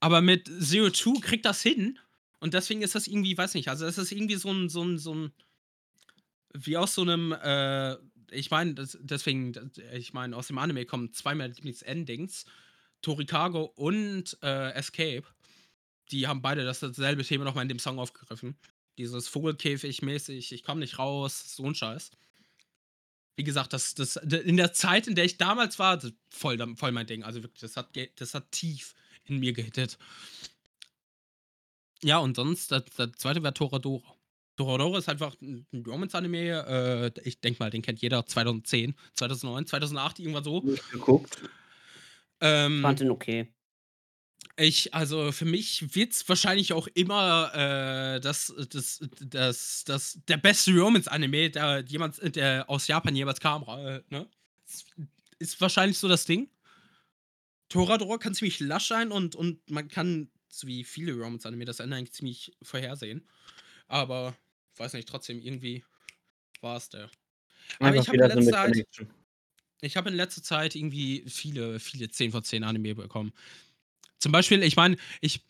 Aber 0.02 0.20
mit 0.20 0.48
Zero 0.60 0.90
Two 0.90 1.20
kriegt 1.20 1.44
das 1.44 1.62
hin 1.62 1.96
und 2.40 2.54
deswegen 2.54 2.82
ist 2.82 2.96
das 2.96 3.06
irgendwie, 3.06 3.38
weiß 3.38 3.54
nicht, 3.54 3.68
also 3.68 3.86
es 3.86 3.98
ist 3.98 4.10
irgendwie 4.10 4.34
so 4.34 4.50
ein, 4.52 4.68
so 4.68 4.82
ein, 4.82 4.98
so 4.98 5.14
ein, 5.14 5.32
wie 6.54 6.76
aus 6.76 6.94
so 6.94 7.02
einem, 7.02 7.30
äh, 7.32 7.96
ich 8.32 8.50
meine, 8.50 8.74
deswegen, 8.74 9.52
das- 9.52 9.78
ich 9.94 10.12
meine, 10.12 10.36
aus 10.36 10.48
dem 10.48 10.58
Anime 10.58 10.86
kommen 10.86 11.12
zwei 11.12 11.36
meiner 11.36 11.54
Lieblings-Endings, 11.54 12.46
Torikago 13.00 13.64
und 13.76 14.36
äh, 14.42 14.72
Escape. 14.72 15.22
Die 16.10 16.26
haben 16.26 16.42
beide 16.42 16.64
das 16.64 16.80
dasselbe 16.80 17.24
Thema 17.24 17.44
nochmal 17.44 17.62
in 17.62 17.68
dem 17.68 17.78
Song 17.78 18.00
aufgegriffen. 18.00 18.56
Dieses 18.98 19.28
Vogelkäfig-mäßig, 19.28 20.52
ich 20.52 20.64
komme 20.64 20.80
nicht 20.80 20.98
raus, 20.98 21.54
so 21.56 21.64
ein 21.64 21.74
Scheiß. 21.76 22.10
Wie 23.36 23.44
gesagt, 23.44 23.72
das, 23.72 23.94
das, 23.94 24.16
in 24.16 24.56
der 24.56 24.72
Zeit, 24.72 25.06
in 25.06 25.14
der 25.14 25.24
ich 25.24 25.38
damals 25.38 25.78
war, 25.78 26.00
voll, 26.28 26.58
voll 26.76 26.92
mein 26.92 27.06
Ding. 27.06 27.22
Also 27.22 27.42
wirklich, 27.42 27.60
das 27.60 27.76
hat, 27.76 27.96
das 28.16 28.34
hat 28.34 28.50
tief 28.52 28.94
in 29.24 29.38
mir 29.38 29.52
gehittet. 29.52 29.98
Ja, 32.02 32.18
und 32.18 32.36
sonst, 32.36 32.72
das, 32.72 32.84
das 32.96 33.12
zweite 33.16 33.42
wäre 33.42 33.54
Toradora. 33.54 34.16
Toradora 34.56 34.98
ist 34.98 35.08
einfach 35.08 35.34
ein 35.40 35.66
Romance-Anime. 35.86 37.12
Äh, 37.16 37.20
ich 37.24 37.40
denke 37.40 37.62
mal, 37.62 37.70
den 37.70 37.82
kennt 37.82 38.00
jeder. 38.00 38.26
2010, 38.26 38.94
2009, 39.14 39.66
2008, 39.66 40.18
irgendwann 40.18 40.44
so. 40.44 40.60
nicht 40.60 40.90
geguckt. 40.90 41.38
Ähm, 42.40 42.82
Fand 42.82 43.00
den 43.00 43.10
okay. 43.10 43.48
ich, 44.56 44.92
also 44.92 45.32
für 45.32 45.44
mich 45.44 45.94
wird 45.94 46.12
es 46.12 46.28
wahrscheinlich 46.28 46.72
auch 46.72 46.88
immer 46.88 47.50
äh, 47.54 48.20
das, 48.20 48.52
das, 48.68 49.00
das, 49.20 49.84
das, 49.84 50.18
der 50.28 50.36
beste 50.36 50.72
Romance-Anime, 50.72 51.50
der 51.50 51.84
jemand, 51.86 52.36
der 52.36 52.68
aus 52.68 52.88
Japan 52.88 53.16
jemals 53.16 53.40
kam. 53.40 53.62
Äh, 53.62 54.02
ne? 54.10 54.28
Ist 55.38 55.60
wahrscheinlich 55.60 55.98
so 55.98 56.08
das 56.08 56.26
Ding. 56.26 56.48
Toradora 57.72 58.18
kann 58.18 58.34
ziemlich 58.34 58.60
lasch 58.60 58.88
sein 58.88 59.10
und, 59.10 59.34
und 59.34 59.70
man 59.70 59.88
kann, 59.88 60.30
so 60.50 60.66
wie 60.66 60.84
viele 60.84 61.14
Romance-Anime, 61.14 61.64
das 61.64 61.80
Ende 61.80 61.96
eigentlich 61.96 62.12
ziemlich 62.12 62.52
vorhersehen. 62.62 63.26
Aber, 63.88 64.36
weiß 64.76 64.92
nicht, 64.92 65.08
trotzdem, 65.08 65.40
irgendwie 65.40 65.82
war 66.60 66.76
es 66.76 66.90
der. 66.90 67.10
Aber 67.78 67.96
ich 67.96 68.06
habe 68.06 68.16
in 68.16 68.28
letzter 68.28 68.52
Zeit, 68.52 68.86
ich 69.80 69.96
habe 69.96 70.10
in 70.10 70.16
letzter 70.16 70.42
Zeit 70.42 70.74
irgendwie 70.74 71.24
viele, 71.26 71.80
viele 71.80 72.10
10 72.10 72.32
von 72.32 72.44
10 72.44 72.62
Anime 72.62 72.94
bekommen. 72.94 73.32
Zum 74.18 74.32
Beispiel, 74.32 74.62
ich 74.62 74.76
meine, 74.76 74.98
ich, 75.22 75.42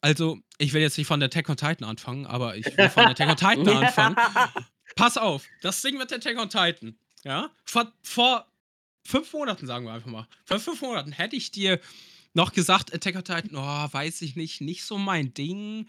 also, 0.00 0.38
ich 0.58 0.72
will 0.72 0.82
jetzt 0.82 0.96
nicht 0.98 1.08
von 1.08 1.18
der 1.18 1.26
Attack 1.26 1.48
on 1.48 1.56
Titan 1.56 1.84
anfangen, 1.88 2.26
aber 2.26 2.56
ich 2.56 2.64
will 2.76 2.88
von 2.90 3.06
Attack 3.06 3.28
on 3.28 3.36
Titan 3.64 3.68
anfangen. 3.68 4.16
Pass 4.94 5.16
auf, 5.16 5.44
das 5.62 5.82
Ding 5.82 5.98
mit 5.98 6.12
Attack 6.12 6.38
on 6.38 6.48
Titan, 6.48 6.96
ja? 7.24 7.50
Vor, 7.64 7.92
vor 8.02 8.46
fünf 9.06 9.32
Monaten, 9.32 9.66
sagen 9.66 9.86
wir 9.86 9.92
einfach 9.92 10.10
mal. 10.10 10.26
Vor 10.44 10.58
fünf 10.58 10.80
Monaten 10.82 11.12
hätte 11.12 11.36
ich 11.36 11.50
dir 11.50 11.80
noch 12.34 12.52
gesagt, 12.52 12.94
Attack 12.94 13.16
on 13.16 13.24
Titan, 13.24 13.56
oh, 13.56 13.92
weiß 13.92 14.22
ich 14.22 14.36
nicht, 14.36 14.60
nicht 14.60 14.84
so 14.84 14.98
mein 14.98 15.32
Ding. 15.32 15.88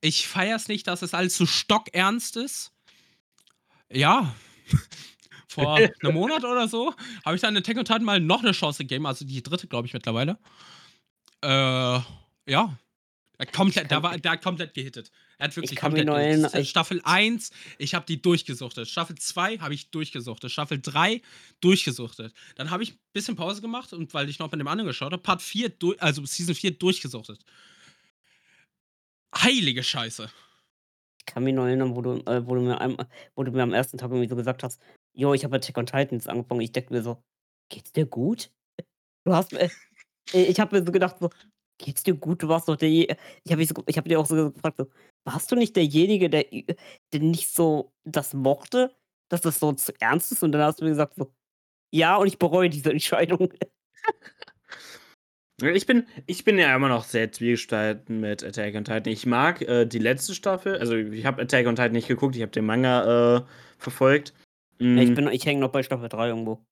Ich 0.00 0.26
feier's 0.26 0.68
nicht, 0.68 0.86
dass 0.86 1.02
es 1.02 1.14
alles 1.14 1.36
so 1.36 1.46
stockernst 1.46 2.36
ist. 2.36 2.72
Ja. 3.90 4.34
Vor 5.48 5.76
einem 6.02 6.14
Monat 6.14 6.44
oder 6.44 6.68
so 6.68 6.92
habe 7.24 7.36
ich 7.36 7.42
dann 7.42 7.56
Attack 7.56 7.76
on 7.76 7.84
Titan 7.84 8.04
mal 8.04 8.20
noch 8.20 8.42
eine 8.42 8.52
Chance 8.52 8.82
gegeben, 8.82 9.06
also 9.06 9.24
die 9.24 9.42
dritte, 9.42 9.68
glaube 9.68 9.86
ich, 9.86 9.94
mittlerweile. 9.94 10.38
Äh, 11.42 12.00
ja. 12.46 12.78
Komplett, 13.52 13.92
da 13.92 14.02
war 14.02 14.18
da 14.18 14.36
komplett 14.36 14.74
gehittet. 14.74 15.12
Er 15.38 15.48
hat 15.48 15.56
wirklich 15.56 15.76
kann 15.78 15.92
mich 15.92 16.00
komplett 16.00 16.06
noch 16.06 16.14
gehittet. 16.14 16.44
erinnern, 16.44 16.60
ich- 16.62 16.70
Staffel 16.70 17.00
1, 17.04 17.50
ich 17.78 17.94
habe 17.94 18.06
die 18.06 18.22
durchgesuchtet. 18.22 18.88
Staffel 18.88 19.16
2 19.16 19.58
habe 19.58 19.74
ich 19.74 19.90
durchgesuchtet. 19.90 20.50
Staffel 20.50 20.80
3 20.80 21.20
durchgesuchtet. 21.60 22.32
Dann 22.54 22.70
habe 22.70 22.82
ich 22.82 22.92
ein 22.92 22.98
bisschen 23.12 23.36
Pause 23.36 23.60
gemacht 23.60 23.92
und 23.92 24.14
weil 24.14 24.28
ich 24.30 24.38
noch 24.38 24.50
mit 24.50 24.60
dem 24.60 24.68
anderen 24.68 24.86
geschaut 24.88 25.12
habe, 25.12 25.22
Part 25.22 25.42
4, 25.42 25.68
durch, 25.68 26.00
also 26.02 26.24
Season 26.24 26.54
4 26.54 26.70
durchgesuchtet. 26.78 27.44
Heilige 29.36 29.82
Scheiße. 29.82 30.30
Ich 31.18 31.26
kann 31.26 31.44
mich 31.44 31.54
noch 31.54 31.66
erinnern, 31.66 31.94
wo 31.94 32.00
du, 32.02 32.12
äh, 32.24 32.46
wo 32.46 32.54
du, 32.54 32.62
mir, 32.62 32.80
am, 32.80 32.96
wo 33.34 33.42
du 33.42 33.50
mir 33.50 33.62
am 33.62 33.74
ersten 33.74 33.98
Tag 33.98 34.10
irgendwie 34.10 34.28
so 34.28 34.36
gesagt 34.36 34.62
hast, 34.62 34.80
jo, 35.12 35.34
ich 35.34 35.44
habe 35.44 35.56
Attack 35.56 35.76
on 35.76 35.86
Titans 35.86 36.28
angefangen. 36.28 36.60
Ich 36.60 36.72
dachte 36.72 36.92
mir 36.92 37.02
so, 37.02 37.22
geht's 37.68 37.92
dir 37.92 38.06
gut? 38.06 38.50
Du 39.24 39.34
hast, 39.34 39.52
äh, 39.52 39.68
ich 40.32 40.58
habe 40.60 40.78
mir 40.78 40.86
so 40.86 40.92
gedacht, 40.92 41.16
so, 41.20 41.28
geht's 41.78 42.02
dir 42.02 42.14
gut? 42.14 42.42
Du 42.42 42.48
warst 42.48 42.68
doch 42.68 42.76
der, 42.76 42.90
je- 42.90 43.14
ich 43.44 43.52
habe 43.52 43.64
so, 43.64 43.74
ich 43.86 43.96
hab 43.98 44.04
dir 44.06 44.18
auch 44.20 44.26
so 44.26 44.50
gefragt, 44.52 44.76
so, 44.78 44.86
warst 45.24 45.50
du 45.50 45.56
nicht 45.56 45.76
derjenige, 45.76 46.30
der, 46.30 46.44
der 47.12 47.20
nicht 47.20 47.50
so 47.54 47.92
das 48.04 48.34
mochte, 48.34 48.94
dass 49.30 49.40
das 49.40 49.58
so 49.58 49.72
zu 49.72 49.92
ernst 50.00 50.32
ist? 50.32 50.42
Und 50.42 50.52
dann 50.52 50.62
hast 50.62 50.80
du 50.80 50.84
mir 50.84 50.90
gesagt, 50.90 51.14
so, 51.16 51.32
ja, 51.94 52.16
und 52.16 52.26
ich 52.26 52.38
bereue 52.38 52.68
diese 52.70 52.90
Entscheidung. 52.90 53.52
Ich 55.62 55.86
bin, 55.86 56.06
ich 56.26 56.44
bin 56.44 56.58
ja 56.58 56.76
immer 56.76 56.90
noch 56.90 57.04
sehr 57.04 57.32
zwiegespalten 57.32 58.20
mit 58.20 58.44
Attack 58.44 58.74
on 58.74 58.84
Titan. 58.84 59.06
Ich 59.10 59.24
mag 59.24 59.62
äh, 59.62 59.86
die 59.86 59.98
letzte 59.98 60.34
Staffel, 60.34 60.76
also 60.76 60.94
ich 60.96 61.24
habe 61.24 61.40
Attack 61.40 61.66
on 61.66 61.76
Titan 61.76 61.92
nicht 61.92 62.08
geguckt, 62.08 62.36
ich 62.36 62.42
habe 62.42 62.52
den 62.52 62.66
Manga 62.66 63.38
äh, 63.38 63.42
verfolgt. 63.78 64.34
Mm, 64.80 64.98
Ich, 64.98 65.14
bin- 65.14 65.28
ich 65.28 65.46
hänge 65.46 65.60
noch 65.60 65.72
bei 65.72 65.82
Staffel 65.82 66.10
3 66.10 66.28
irgendwo. 66.28 66.62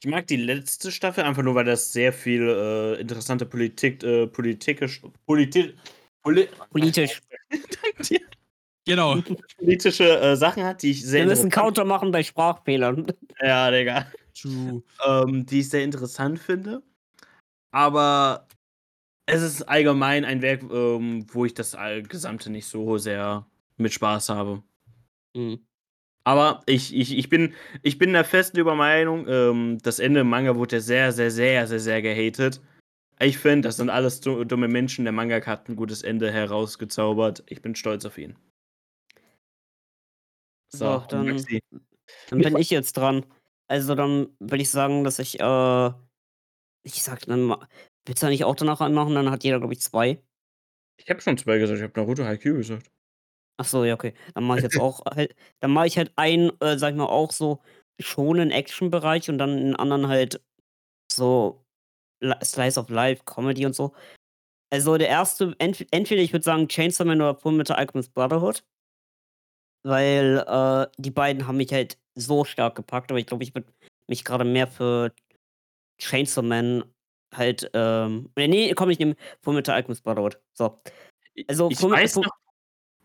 Ich 0.00 0.08
mag 0.08 0.26
die 0.26 0.36
letzte 0.36 0.92
Staffel 0.92 1.24
einfach 1.24 1.42
nur, 1.42 1.54
weil 1.54 1.64
das 1.64 1.92
sehr 1.92 2.12
viel 2.12 2.42
äh, 2.48 3.00
interessante 3.00 3.44
Politik, 3.46 4.02
äh, 4.02 4.26
politikisch, 4.26 5.02
politi 5.26 5.74
poli 6.22 6.48
Politisch. 6.70 7.20
Dank 7.50 7.98
dir. 8.08 8.20
Genau. 8.86 9.20
politische 9.58 10.18
äh, 10.18 10.36
Sachen 10.36 10.64
hat, 10.64 10.82
die 10.82 10.92
ich 10.92 11.04
sehr 11.04 11.20
Wir 11.20 11.28
müssen 11.28 11.50
Counter 11.50 11.84
machen 11.84 12.10
bei 12.10 12.22
Sprachfehlern. 12.22 13.06
Ja, 13.40 13.70
Digga. 13.70 14.10
True. 14.34 14.82
ähm, 15.06 15.46
die 15.46 15.60
ich 15.60 15.68
sehr 15.68 15.84
interessant 15.84 16.40
finde. 16.40 16.82
Aber 17.70 18.48
es 19.26 19.42
ist 19.42 19.62
allgemein 19.62 20.24
ein 20.24 20.42
Werk, 20.42 20.62
ähm, 20.62 21.26
wo 21.32 21.44
ich 21.44 21.54
das 21.54 21.76
Gesamte 22.08 22.50
nicht 22.50 22.66
so 22.66 22.98
sehr 22.98 23.46
mit 23.76 23.92
Spaß 23.92 24.30
habe. 24.30 24.62
Mhm. 25.36 25.67
Aber 26.24 26.62
ich, 26.66 26.94
ich, 26.94 27.16
ich, 27.16 27.28
bin, 27.30 27.54
ich 27.82 27.96
bin 27.98 28.12
der 28.12 28.24
festen 28.24 28.58
Übermeinung, 28.58 29.26
ähm, 29.28 29.78
das 29.82 29.98
Ende 29.98 30.20
im 30.20 30.28
Manga 30.28 30.56
wurde 30.56 30.76
ja 30.76 30.80
sehr, 30.80 31.12
sehr, 31.12 31.30
sehr, 31.30 31.66
sehr, 31.66 31.80
sehr 31.80 32.02
gehatet. 32.02 32.60
Ich 33.20 33.38
finde, 33.38 33.68
das 33.68 33.76
sind 33.78 33.90
alles 33.90 34.20
du- 34.20 34.44
dumme 34.44 34.68
Menschen. 34.68 35.04
Der 35.04 35.12
Manga 35.12 35.44
hat 35.44 35.68
ein 35.68 35.76
gutes 35.76 36.02
Ende 36.02 36.30
herausgezaubert. 36.30 37.42
Ich 37.46 37.62
bin 37.62 37.74
stolz 37.74 38.04
auf 38.04 38.18
ihn. 38.18 38.36
So, 40.70 40.98
dann- 41.08 41.26
Maxi. 41.26 41.62
Dann 42.30 42.40
bin 42.40 42.56
ich 42.58 42.70
jetzt 42.70 42.96
dran. 42.96 43.24
Also 43.68 43.94
dann 43.94 44.28
würde 44.38 44.62
ich 44.62 44.70
sagen, 44.70 45.04
dass 45.04 45.18
ich, 45.18 45.40
äh, 45.40 45.90
ich 46.82 47.02
sag 47.02 47.20
dann 47.26 47.42
mal, 47.42 47.68
willst 48.06 48.22
du 48.22 48.26
nicht 48.28 48.44
auch 48.44 48.54
danach 48.54 48.80
anmachen? 48.80 49.14
Dann 49.14 49.30
hat 49.30 49.44
jeder, 49.44 49.58
glaube 49.58 49.74
ich, 49.74 49.80
zwei. 49.80 50.22
Ich 50.98 51.08
habe 51.10 51.20
schon 51.20 51.36
zwei 51.38 51.58
gesagt. 51.58 51.78
Ich 51.78 51.82
habe 51.84 51.98
Naruto 52.00 52.24
Haikyuu 52.24 52.56
gesagt. 52.56 52.90
Ach 53.60 53.64
so, 53.64 53.84
ja, 53.84 53.94
okay. 53.94 54.14
Dann 54.34 54.44
mache 54.44 54.58
ich 54.58 54.62
jetzt 54.64 54.76
auch, 54.76 55.04
halt, 55.04 55.34
dann 55.60 55.72
mache 55.72 55.88
ich 55.88 55.98
halt 55.98 56.12
einen, 56.16 56.50
äh, 56.60 56.78
sag 56.78 56.90
ich 56.92 56.96
mal, 56.96 57.06
auch 57.06 57.32
so 57.32 57.60
schon 58.00 58.38
einen 58.38 58.52
Action-Bereich 58.52 59.28
und 59.28 59.38
dann 59.38 59.50
einen 59.50 59.76
anderen 59.76 60.06
halt 60.06 60.40
so 61.10 61.64
Li- 62.20 62.36
Slice 62.44 62.78
of 62.78 62.88
Life, 62.88 63.24
Comedy 63.24 63.66
und 63.66 63.74
so. 63.74 63.92
Also 64.70 64.96
der 64.96 65.08
erste, 65.08 65.56
ent 65.58 65.84
entweder 65.90 66.22
ich 66.22 66.32
würde 66.32 66.44
sagen 66.44 66.68
Chainsaw 66.68 67.04
Man 67.04 67.20
oder 67.20 67.34
Fullmetal 67.34 67.76
Alchemist 67.76 68.14
Brotherhood. 68.14 68.64
Weil, 69.84 70.44
äh, 70.46 70.86
die 70.98 71.10
beiden 71.10 71.46
haben 71.46 71.56
mich 71.56 71.72
halt 71.72 71.98
so 72.14 72.44
stark 72.44 72.76
gepackt, 72.76 73.10
aber 73.10 73.18
ich 73.18 73.26
glaube, 73.26 73.42
ich 73.42 73.54
würde 73.54 73.72
mich 74.08 74.24
gerade 74.24 74.44
mehr 74.44 74.66
für 74.68 75.12
Chainsaw 76.00 76.42
Man 76.46 76.84
halt, 77.34 77.70
ähm 77.74 78.30
ne, 78.36 78.48
ne, 78.48 78.74
komm, 78.74 78.90
ich 78.90 78.98
nehme 79.00 79.16
Fullmetal 79.42 79.74
Alchemist 79.74 80.04
Brotherhood. 80.04 80.40
So. 80.52 80.80
Also 81.48 81.70
ich 81.70 81.78
Fullmetal 81.78 82.04
weiß 82.04 82.16
noch 82.16 82.30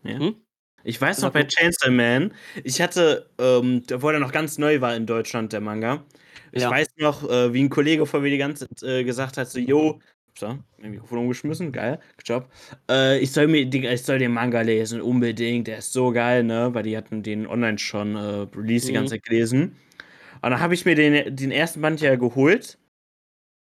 ja. 0.04 0.18
Hm? 0.18 0.44
Ich 0.84 1.00
weiß 1.00 1.22
noch 1.22 1.32
bei. 1.32 1.44
Chainsaw 1.44 1.90
Man, 1.90 2.34
ich 2.64 2.80
hatte, 2.82 3.30
ähm, 3.38 3.82
wo 3.90 4.10
er 4.10 4.20
noch 4.20 4.32
ganz 4.32 4.58
neu 4.58 4.80
war 4.80 4.94
in 4.96 5.06
Deutschland, 5.06 5.52
der 5.52 5.60
Manga. 5.60 6.04
Ich 6.52 6.68
Ja. 6.68 6.70
weiß 6.70 6.88
noch, 6.98 7.28
äh, 7.28 7.52
wie 7.54 7.60
'n 7.62 7.70
Kollege 7.70 8.06
von 8.06 8.22
mir 8.22 8.30
die 8.30 8.38
ganze 8.38 8.68
Zeit, 8.68 8.82
äh, 8.88 9.04
gesagt 9.04 9.36
hat, 9.38 9.48
so: 9.50 9.58
„Jo“ 9.58 10.00
so, 10.38 10.58
mein 10.78 10.90
Mikrofon 10.92 11.18
umgeschmissen, 11.20 11.72
geil, 11.72 12.00
good 12.18 12.28
job. 12.28 12.50
Äh, 12.90 13.18
ich 13.20 13.32
soll 13.32 13.46
mir 13.48 13.62
ich 13.72 14.02
soll 14.02 14.18
den 14.18 14.32
Manga 14.32 14.60
lesen, 14.62 15.00
unbedingt, 15.00 15.68
der 15.68 15.78
ist 15.78 15.92
so 15.92 16.12
geil, 16.12 16.44
ne? 16.44 16.70
Weil 16.74 16.82
die 16.84 16.96
hatten 16.96 17.22
den 17.22 17.46
online 17.46 17.78
schon, 17.78 18.16
äh, 18.16 18.46
Release 18.56 18.86
die 18.86 18.92
ganze 18.92 19.12
Mhm. 19.12 19.16
Zeit 19.16 19.24
gelesen. 19.24 19.76
Und 20.42 20.50
dann 20.52 20.60
habe 20.60 20.74
ich 20.74 20.84
mir 20.86 20.94
den 20.96 21.36
den 21.36 21.50
1. 21.52 21.80
Band 21.82 22.00
ja 22.02 22.16
geholt. 22.16 22.78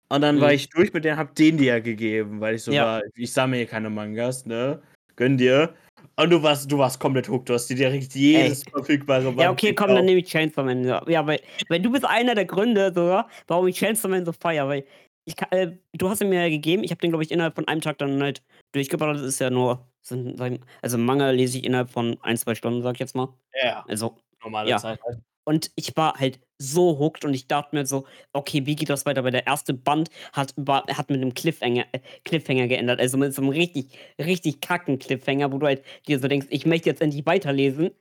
Und 0.09 0.21
dann 0.21 0.41
war 0.41 0.53
Mhm. 0.53 0.53
ich 0.53 0.69
durch 0.69 0.93
mit 0.93 1.05
dem, 1.05 1.17
habe 1.17 1.33
denen 1.35 1.57
die 1.59 1.65
ja 1.65 1.79
gegeben, 1.79 2.41
weil 2.41 2.55
ich 2.55 2.63
so 2.63 2.77
Ja. 2.77 2.79
war: 2.79 3.03
„Ich 3.15 3.33
sammle 3.33 3.57
hier 3.57 3.67
keine 3.67 3.89
Mangas, 3.91 4.45
ne? 4.47 4.81
Gönn 5.17 5.37
dir.“ 5.37 5.75
Und 6.19 6.29
du 6.31 6.43
warst 6.43 6.69
du 6.69 6.77
warst 6.77 6.99
komplett 6.99 7.29
hooked. 7.29 7.47
Du 7.49 7.53
hast 7.53 7.67
dir 7.67 7.75
direkt 7.75 8.13
jedes 8.13 8.63
Ey. 8.63 8.71
verfügbare 8.71 9.23
Ja, 9.23 9.31
Band 9.31 9.49
okay, 9.51 9.73
komm, 9.73 9.87
dann 9.87 9.95
gekauft. 9.95 10.05
nehme 10.05 10.19
ich 10.19 10.27
Chainsaw 10.27 10.63
Man, 10.63 10.83
ja. 10.83 11.01
Ja, 11.07 11.25
weil 11.25 11.39
weil 11.69 11.79
du 11.79 11.91
bist 11.91 12.05
einer 12.05 12.35
der 12.35 12.45
Gründe 12.45 12.91
sogar, 12.93 13.29
warum 13.47 13.67
ich 13.67 13.77
Chainsaw 13.77 14.09
Man 14.09 14.25
so 14.25 14.33
feiere, 14.33 14.67
weil 14.67 14.85
ich 15.25 15.35
äh, 15.51 15.77
du 15.93 16.09
hast 16.09 16.21
ihn 16.21 16.29
mir 16.29 16.43
ja 16.43 16.49
gegeben. 16.49 16.83
Ich 16.83 16.91
habe 16.91 16.99
den, 16.99 17.11
glaube 17.11 17.23
ich, 17.23 17.31
innerhalb 17.31 17.55
von 17.55 17.67
einem 17.67 17.81
Tag 17.81 17.99
dann 17.99 18.21
halt 18.21 18.43
durchgeballert. 18.73 19.17
Das 19.17 19.23
ist 19.23 19.39
ja 19.39 19.49
nur 19.49 19.85
sind 20.01 20.41
also 20.81 20.97
Manga 20.97 21.29
lese 21.29 21.57
ich 21.57 21.63
innerhalb 21.63 21.89
von 21.91 22.17
1, 22.21 22.41
2 22.41 22.55
Stunden, 22.55 22.81
sage 22.81 22.95
ich 22.95 22.99
jetzt 22.99 23.15
mal. 23.15 23.29
Ja, 23.61 23.85
Also, 23.87 24.17
normale 24.43 24.69
ja. 24.71 24.77
Zeit 24.77 24.99
halt. 25.03 25.19
Und 25.49 25.71
ich 25.75 25.97
war 25.97 26.13
halt 26.19 26.39
so 26.61 26.99
hooked 26.99 27.25
und 27.25 27.33
ich 27.33 27.47
dachte 27.47 27.75
mir 27.75 27.85
so: 27.87 28.05
„Okay, 28.33 28.67
wie 28.67 28.75
geht 28.75 28.89
das 28.89 29.05
weiter?“ 29.07 29.23
Weil 29.23 29.31
der 29.31 29.47
erste 29.47 29.73
Band 29.73 30.09
hat 30.33 30.53
war 30.57 30.85
hat 30.87 31.09
mit 31.09 31.19
'nem 31.21 31.33
Cliffhanger 31.33 31.85
äh, 31.93 31.99
Cliffhanger 32.25 32.67
geendet, 32.67 32.99
also 32.99 33.17
mit 33.17 33.33
so 33.33 33.41
'nem 33.41 33.49
richtig 33.51 33.97
richtig 34.19 34.61
kacken 34.61 34.99
Cliffhanger, 34.99 35.51
wo 35.51 35.57
du 35.57 35.65
halt 35.67 35.83
dir 36.07 36.19
so 36.19 36.27
denkst: 36.27 36.47
„Ich 36.51 36.67
möchte 36.67 36.89
jetzt 36.89 37.01
endlich 37.01 37.25
weiterlesen.“ 37.25 37.91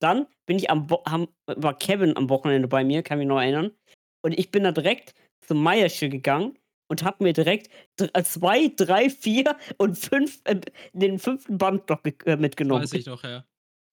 Dann 0.00 0.26
bin 0.46 0.56
ich 0.58 0.70
am 0.70 0.90
Wo 0.90 1.02
haben 1.06 1.28
war 1.46 1.76
Kevin 1.78 2.16
am 2.16 2.30
Wochenende 2.30 2.68
bei 2.68 2.84
mir, 2.84 3.02
kann 3.02 3.18
mich 3.18 3.28
noch 3.28 3.40
erinnern. 3.40 3.72
Und 4.22 4.38
ich 4.38 4.50
bin 4.50 4.64
da 4.64 4.72
direkt 4.72 5.14
zum 5.46 5.62
Meiersche 5.62 6.08
gegangen 6.08 6.58
und 6.90 7.02
habe 7.04 7.24
mir 7.24 7.32
direkt 7.32 7.68
äh, 8.00 8.22
2, 8.24 8.72
3, 8.76 9.10
4 9.10 9.56
und 9.78 9.98
5 9.98 10.40
äh, 10.44 10.60
den 10.92 11.18
5. 11.18 11.58
Band 11.58 11.88
noch 11.90 12.02
äh, 12.26 12.36
mitgenommen. 12.36 12.86
weiß 12.86 12.94
ich 12.94 13.06
noch, 13.06 13.22
ja. 13.24 13.46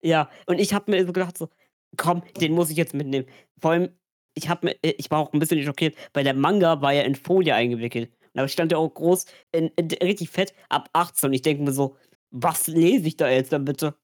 Ja, 0.03 0.29
und 0.45 0.59
ich 0.59 0.73
habe 0.73 0.91
mir 0.91 1.05
so 1.05 1.13
gedacht 1.13 1.37
so: 1.37 1.49
„Komm, 1.95 2.23
den 2.41 2.53
muss 2.53 2.69
ich 2.69 2.77
jetzt 2.77 2.93
mitnehmen.“ 2.93 3.25
Vor 3.61 3.71
allem, 3.71 3.89
ich 4.35 4.47
mir 4.61 4.75
äh, 4.83 4.93
ich 4.97 5.09
war 5.09 5.19
auch 5.19 5.31
'n 5.33 5.39
bisschen 5.39 5.63
schockiert, 5.63 5.95
weil 6.13 6.23
der 6.23 6.33
Manga 6.33 6.81
war 6.81 6.93
ja 6.93 7.03
in 7.03 7.15
Folie 7.15 7.55
eingewickelt. 7.55 8.09
Und 8.33 8.41
da 8.41 8.47
stand 8.47 8.71
ja 8.71 8.77
auch 8.77 8.93
groß 8.93 9.25
in 9.51 9.67
in 9.77 9.87
richtig 10.03 10.29
fett 10.29 10.53
ab 10.69 10.89
18. 10.93 11.33
Ich 11.33 11.41
denke 11.41 11.63
mir 11.63 11.71
so: 11.71 11.95
„Was 12.31 12.67
lese 12.67 13.07
ich 13.07 13.17
da 13.17 13.29
jetzt 13.29 13.53
dann 13.53 13.65
bitte?“ 13.65 13.95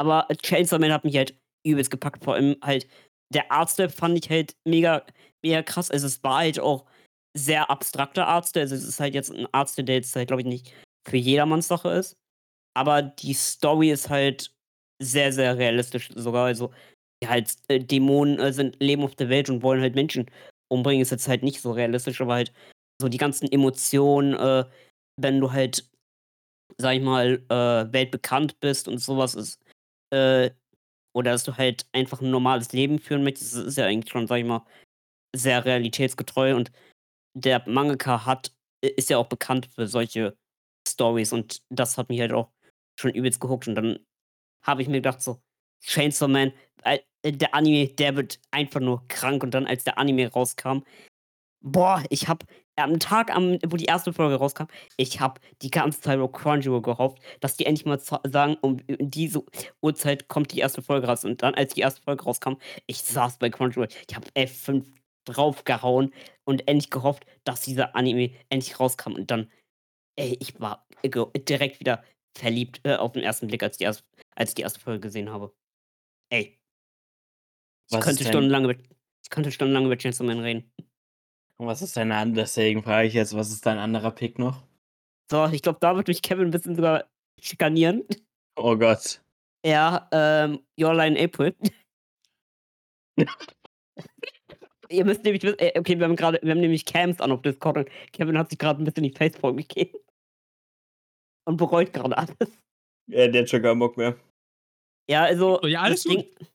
Aber 0.00 0.26
Chainsaw 0.42 0.78
Man 0.78 0.92
hat 0.92 1.04
mich 1.04 1.16
halt 1.16 1.38
übelst 1.64 1.90
gepackt. 1.90 2.24
Vor 2.24 2.34
allem 2.34 2.56
halt 2.62 2.86
der 3.32 3.50
Artstyle 3.50 3.88
fand 3.88 4.18
ich 4.22 4.30
halt 4.30 4.54
mega 4.64 5.04
mega 5.42 5.62
krass. 5.62 5.90
Also, 5.90 6.06
es 6.06 6.22
war 6.22 6.38
halt 6.38 6.58
auch 6.60 6.84
sehr 7.36 7.70
abstrakter 7.70 8.26
Artstyle. 8.26 8.62
Also, 8.64 8.74
es 8.74 8.84
ist 8.84 9.00
halt 9.00 9.14
jetzt 9.14 9.30
'n 9.32 9.46
Artstyle, 9.52 9.84
der 9.86 9.96
jetzt 9.96 10.14
halt, 10.16 10.28
glaube 10.28 10.42
ich, 10.42 10.46
nicht 10.48 10.72
für 11.08 11.16
jedermanns 11.16 11.68
Sache 11.68 11.90
ist. 11.90 12.16
Aber 12.74 13.02
die 13.02 13.34
Story 13.34 13.90
ist 13.92 14.10
halt 14.10 14.53
sehr, 15.04 15.32
sehr 15.32 15.58
realistisch 15.58 16.10
sogar. 16.14 16.46
Also, 16.46 16.72
ja, 17.22 17.30
halt, 17.30 17.54
äh, 17.68 17.80
Dämonen, 17.80 18.38
äh, 18.40 18.52
sind 18.52 18.76
leben 18.80 19.04
auf 19.04 19.14
der 19.16 19.28
Welt 19.30 19.50
und 19.50 19.62
wollen 19.62 19.80
halt 19.82 19.94
Menschen 19.96 20.30
umbringen, 20.68 21.02
ist 21.02 21.10
jetzt 21.12 21.28
halt 21.28 21.42
nicht 21.42 21.60
so 21.60 21.72
realistisch, 21.72 22.20
aber 22.20 22.34
halt 22.34 22.52
so 23.00 23.08
die 23.08 23.18
ganzen 23.18 23.50
Emotionen, 23.52 24.34
äh, 24.34 24.64
wenn 25.20 25.40
du 25.40 25.52
halt, 25.52 25.88
sage 26.78 26.98
ich 26.98 27.02
mal, 27.04 27.42
äh, 27.50 27.92
weltbekannt 27.92 28.60
bist 28.60 28.88
und 28.88 28.98
so 28.98 29.18
was 29.18 29.34
ist, 29.36 29.60
äh 30.12 30.50
oder 31.14 31.32
dass 31.32 31.44
du 31.44 31.56
halt 31.58 31.86
einfach 31.92 32.22
'n 32.22 32.30
normales 32.30 32.72
Leben 32.72 32.98
führen 33.00 33.24
möchtest, 33.24 33.54
ist 33.56 33.78
ja 33.78 33.86
eigentlich 33.86 34.12
schon, 34.12 34.26
sage 34.28 34.42
ich 34.42 34.46
mal, 34.48 34.64
sehr 35.36 35.64
realitätsgetreu. 35.66 36.56
Und 36.56 36.72
der 37.36 37.62
Mangaka 37.68 38.26
hat 38.26 38.52
ist 38.82 39.10
ja 39.10 39.18
auch 39.18 39.28
bekannt 39.28 39.68
für 39.74 39.86
solche 39.88 40.36
Storys 40.88 41.32
und 41.34 41.62
das 41.70 41.98
hat 41.98 42.08
mich 42.10 42.20
halt 42.20 42.32
auch 42.32 42.50
schon 43.00 43.12
übelst 43.12 43.40
gehookt. 43.40 43.68
Und 43.68 43.76
dann 43.76 43.98
habe 44.64 44.82
ich 44.82 44.88
mir 44.88 44.96
gedacht 44.98 45.22
so: 45.22 45.40
„Chainsaw 45.84 46.28
Man, 46.28 46.52
äh, 46.84 46.98
der 47.24 47.54
Anime, 47.54 47.88
der 47.88 48.16
wird 48.16 48.40
einfach 48.52 48.80
nur 48.80 49.06
krank.“ 49.08 49.42
Und 49.44 49.52
dann, 49.54 49.66
als 49.66 49.84
der 49.84 49.98
Anime 49.98 50.30
rauskam 50.32 50.80
boah, 51.62 52.02
ich 52.10 52.28
habe 52.28 52.46
am 52.76 52.98
Tag, 53.00 53.30
am 53.34 53.58
wo 53.68 53.76
die 53.76 53.86
1. 53.88 54.12
Folge 54.14 54.36
rauskam, 54.36 54.64
ich 54.98 55.20
habe 55.20 55.40
die 55.62 55.70
ganze 55.70 56.00
Zeit 56.00 56.18
auf 56.20 56.32
Crunchyroll 56.32 56.82
gehofft, 56.82 57.18
dass 57.40 57.56
die 57.56 57.66
endlich 57.66 57.86
mal 57.86 57.98
sagen, 58.00 58.56
um 58.62 58.78
diese 58.88 59.44
Uhrzeit 59.82 60.28
kommt 60.28 60.52
die 60.52 60.60
1. 60.60 60.82
Folge 60.82 61.06
raus. 61.08 61.24
Und 61.24 61.42
dann, 61.42 61.54
als 61.54 61.74
die 61.74 61.82
1. 61.82 62.02
Folge 62.02 62.24
rauskam, 62.24 62.54
ich 62.86 63.02
saß 63.02 63.38
bei 63.38 63.50
Crunchyroll, 63.50 63.88
ich 64.08 64.16
habe 64.16 64.28
F5 64.34 64.86
draufgehauen 65.26 66.14
und 66.44 66.68
endlich 66.68 66.90
gehofft, 66.90 67.26
dass 67.44 67.62
dieser 67.62 67.96
Anime 67.96 68.30
endlich 68.50 68.80
rauskam. 68.80 69.12
Und 69.14 69.30
dann 69.30 69.50
ey, 70.16 70.36
ich 70.40 70.60
war 70.60 70.86
direkt 71.48 71.80
wieder 71.80 72.04
verliebt, 72.38 72.80
äh, 72.84 72.96
auf 72.96 73.14
'n 73.16 73.22
ersten 73.22 73.48
Blick, 73.48 73.62
als 73.64 73.78
die 73.78 73.84
erst 73.84 74.04
als 74.36 74.50
ich 74.50 74.54
die 74.54 74.64
1. 74.64 74.80
Folge 74.82 75.00
gesehen 75.00 75.30
habe. 75.30 75.54
Ey. 76.30 76.58
Ich 77.90 77.96
Was 77.96 78.04
könnte 78.04 78.24
dein 78.24 78.32
stundenlang 78.32 78.64
über 78.64 78.74
ich 79.22 79.30
könnte 79.30 79.50
stundenlang 79.50 79.86
über 79.86 79.96
Chainsaw 79.96 80.24
Man 80.26 80.40
reden. 80.40 80.70
Und 81.58 81.66
was 81.66 81.82
ist 81.82 81.96
deine 81.96 82.16
an 82.16 82.34
deswegen 82.34 82.82
frage 82.82 83.08
ich 83.08 83.14
jetzt, 83.14 83.34
was 83.34 83.50
ist 83.50 83.64
dein 83.66 83.78
anderer 83.78 84.10
Pick 84.10 84.38
noch? 84.38 84.62
So, 85.30 85.46
ich 85.46 85.62
glaube, 85.62 85.78
da 85.80 85.96
wird 85.96 86.08
mich 86.08 86.22
Kevin 86.22 86.48
'n 86.48 86.50
bisschen 86.50 86.74
sogar 86.76 87.08
schikanieren. 87.40 88.04
Oh 88.56 88.76
Gott. 88.76 89.22
Ja, 89.64 90.08
ähm, 90.12 90.60
Your 90.78 90.92
in 91.04 91.16
April. 91.18 91.54
Ihr 94.90 95.04
müsst 95.04 95.24
nämlich 95.24 95.42
wissen 95.42 95.58
äh, 95.60 95.78
okay, 95.78 95.98
wir 95.98 96.06
haben 96.06 96.16
grade 96.16 96.40
wir 96.42 96.50
haben 96.52 96.60
nämlich 96.60 96.84
Cams 96.84 97.20
an 97.20 97.32
auf 97.32 97.42
Discord 97.42 97.78
und 97.78 97.90
Kevin 98.12 98.38
hat 98.38 98.50
sich 98.50 98.58
grad 98.58 98.78
'n 98.78 98.84
bisschen 98.84 99.04
die 99.04 99.12
Facepalm 99.12 99.56
gegeben. 99.56 99.98
Und 101.46 101.56
bereut 101.58 101.92
grade 101.92 102.16
alles. 102.16 102.63
Ja, 103.08 103.28
der 103.28 103.42
hat 103.42 103.50
schon 103.50 103.62
keinen 103.62 103.78
Bock 103.78 103.96
mehr. 103.96 104.16
Ja, 105.08 105.24
also, 105.24 105.60
Oh 105.62 105.66
ja, 105.66 105.82
das 105.82 105.84
alles 105.84 106.04
Ding 106.04 106.24
gut. 106.24 106.48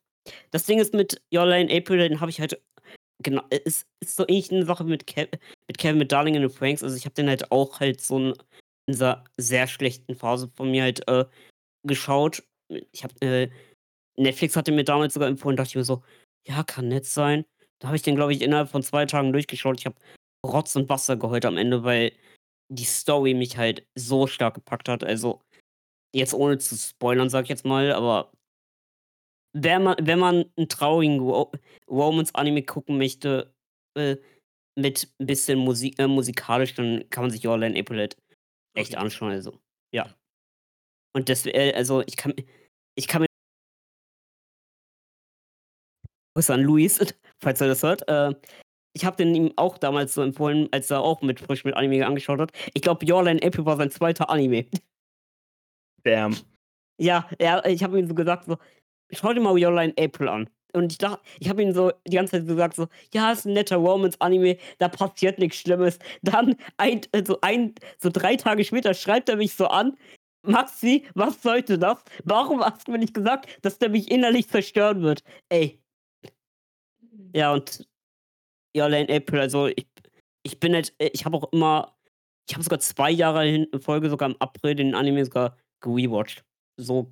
das 0.52 0.64
Ding 0.64 0.78
ist 0.80 0.94
mit 0.94 1.22
Your 1.34 1.46
in 1.54 1.70
April, 1.70 1.98
den 1.98 2.20
habe 2.20 2.30
ich 2.30 2.40
halt 2.40 2.60
genau, 3.22 3.42
äh, 3.50 3.60
ist 3.64 3.86
ist 4.00 4.16
so 4.16 4.24
ähnlich 4.28 4.50
'ne 4.52 4.64
Sache 4.66 4.84
mit 4.84 5.06
Kev 5.06 5.30
mit 5.68 5.78
Kevin 5.78 5.98
mit 5.98 6.12
Darling 6.12 6.34
in 6.36 6.48
the 6.48 6.54
Franxx. 6.54 6.84
Also, 6.84 6.96
ich 6.96 7.06
habe 7.06 7.14
den 7.14 7.28
halt 7.28 7.52
auch 7.52 7.80
halt 7.80 8.00
so 8.02 8.18
in 8.18 8.34
dieser 8.88 9.24
sehr 9.38 9.66
schlechten 9.68 10.16
Phase 10.16 10.48
von 10.48 10.70
mir 10.70 10.84
halt, 10.84 11.08
äh, 11.08 11.26
geschaut. 11.86 12.44
Ich 12.92 13.04
habe, 13.04 13.14
äh 13.22 13.50
Netflix 14.18 14.56
hatte 14.56 14.72
mir 14.72 14.84
damals 14.84 15.14
sogar 15.14 15.28
empfohlen, 15.30 15.56
dachte 15.56 15.70
ich 15.70 15.76
mir 15.76 15.84
so: 15.84 16.02
„Ja, 16.48 16.64
kann 16.64 16.88
nett 16.88 17.06
sein.“ 17.06 17.46
Da 17.80 17.88
habe 17.88 17.96
ich 17.96 18.02
den, 18.02 18.16
glaube 18.16 18.32
ich, 18.34 18.42
innerhalb 18.42 18.70
von 18.70 18.82
2 18.84 19.06
Tagen 19.06 19.32
durchgeschaut. 19.32 19.78
Ich 19.80 19.86
habe 19.86 19.96
Rotz 20.46 20.76
und 20.76 20.88
Wasser 20.90 21.16
geheult 21.16 21.46
am 21.46 21.56
Ende, 21.58 21.84
weil 21.84 22.12
die 22.70 22.84
Story 22.84 23.34
mich 23.34 23.56
halt 23.58 23.86
so 23.96 24.26
stark 24.28 24.54
gepackt 24.54 24.88
hat. 24.90 25.04
Also, 25.04 25.40
jetzt 26.14 26.34
ohne 26.34 26.58
zu 26.58 26.76
spoilern, 26.76 27.28
sage 27.30 27.44
ich 27.44 27.48
jetzt 27.50 27.64
mal, 27.64 27.92
aber 27.92 28.30
wenn 29.54 29.82
man 29.82 29.96
wenn 30.00 30.18
man 30.18 30.44
'n 30.56 30.68
traurigen 30.68 31.20
Ro 31.20 31.50
Romance-Anime 31.88 32.62
gucken 32.62 32.98
möchte, 32.98 33.52
äh, 33.96 34.16
mit 34.76 35.08
'n 35.20 35.26
bisschen 35.26 35.58
Musi 35.60 35.94
äh, 35.98 36.06
musikalisch, 36.06 36.74
dann 36.74 37.04
kann 37.10 37.24
man 37.24 37.30
sich 37.32 37.46
Your 37.46 37.54
April 37.62 37.98
halt 38.00 38.16
echt 38.76 38.94
Okay. 38.94 39.02
anschauen, 39.04 39.32
also, 39.32 39.52
ja. 39.92 40.04
Ja. 40.06 40.14
Und 41.14 41.28
des 41.28 41.46
äh, 41.46 41.72
also, 41.74 42.02
ich 42.06 42.16
kann 42.16 42.34
ich 42.96 43.08
kann 43.08 43.22
mir 43.22 43.28
Grüße 46.36 46.54
an 46.54 46.62
Luis, 46.62 46.98
falls 47.42 47.60
er 47.60 47.68
das 47.68 47.82
hört. 47.82 48.06
Äh, 48.08 48.34
ich 48.94 49.04
habe 49.04 49.16
den 49.16 49.34
ihm 49.34 49.52
auch 49.56 49.78
damals 49.78 50.14
so 50.14 50.22
empfohlen, 50.22 50.68
als 50.72 50.90
er 50.90 51.00
auch 51.02 51.22
mit 51.22 51.40
frisch 51.40 51.64
mit 51.64 51.74
Anime 51.76 52.06
angeschaut 52.06 52.40
hat. 52.40 52.52
Ich 52.74 52.82
glaube, 52.82 53.06
Your 53.10 53.26
in 53.26 53.42
April 53.44 53.66
war 53.66 53.76
sein 53.76 53.90
2. 53.90 54.28
Anime. 54.30 54.66
Damn. 56.04 56.36
Ja, 57.00 57.28
ja, 57.40 57.64
ich 57.66 57.82
habe 57.84 57.98
ihm 57.98 58.06
so 58.08 58.14
gesagt 58.14 58.44
so: 58.46 58.56
„Schau 59.12 59.32
dir 59.34 59.40
mal 59.40 59.52
Your 59.62 59.80
in 59.82 59.94
April 59.98 60.28
an.“ 60.28 60.50
Und 60.74 60.92
ich 60.92 60.98
dachte 60.98 61.22
ich 61.40 61.48
habe 61.50 61.62
ihm 61.62 61.72
so 61.74 61.92
die 62.08 62.16
ganze 62.16 62.32
Zeit 62.38 62.46
gesagt 62.48 62.76
so: 62.76 62.88
„Ja, 63.14 63.32
ist 63.32 63.46
'n 63.46 63.54
netter 63.54 63.76
Romance-Anime, 63.78 64.58
da 64.78 64.88
passiert 64.88 65.38
nix 65.38 65.56
Schlimmes.“ 65.58 65.98
Dann 66.22 66.56
ein 66.78 67.02
so 67.26 67.38
ein 67.42 67.74
so 67.98 68.10
3 68.12 68.36
Tage 68.36 68.64
später 68.64 68.94
schreibt 68.94 69.28
er 69.30 69.36
mich 69.36 69.54
so 69.54 69.68
an: 69.68 69.96
„Maxi, 70.44 71.06
was 71.14 71.42
sollte 71.42 71.78
das? 71.78 72.02
Warum 72.24 72.62
hast 72.64 72.88
du 72.88 72.92
mir 72.92 72.98
nicht 72.98 73.14
gesagt, 73.14 73.48
dass 73.62 73.78
der 73.78 73.90
mich 73.90 74.10
innerlich 74.10 74.48
zerstören 74.48 75.02
wird?“ 75.02 75.22
Ey. 75.50 75.80
Ja, 77.34 77.52
und 77.52 77.86
in 78.74 79.10
April, 79.10 79.40
also, 79.40 79.68
ich 79.68 79.86
ich 80.44 80.60
bin 80.60 80.74
halt 80.74 80.94
ich 80.98 81.24
habe 81.26 81.36
auch 81.38 81.52
immer 81.52 81.96
ich 82.48 82.54
habe 82.54 82.64
sogar 82.64 82.80
zwei 82.80 83.10
Jahre 83.10 83.48
in 83.48 83.68
Folge, 83.80 84.10
sogar 84.10 84.30
im 84.30 84.36
April, 84.40 84.74
den 84.76 84.94
Anime 84.96 85.24
sogar 85.24 85.56
gerewatcht. 85.80 86.44
So, 86.76 87.08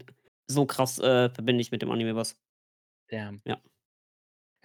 so 0.51 0.66
krass 0.66 0.99
äh, 0.99 1.31
verbinde 1.31 1.61
ich 1.61 1.71
mit 1.71 1.83
dem 1.83 1.91
Anime 1.91 2.16
was. 2.16 2.37
Damn. 3.11 3.41
Ja. 3.45 3.61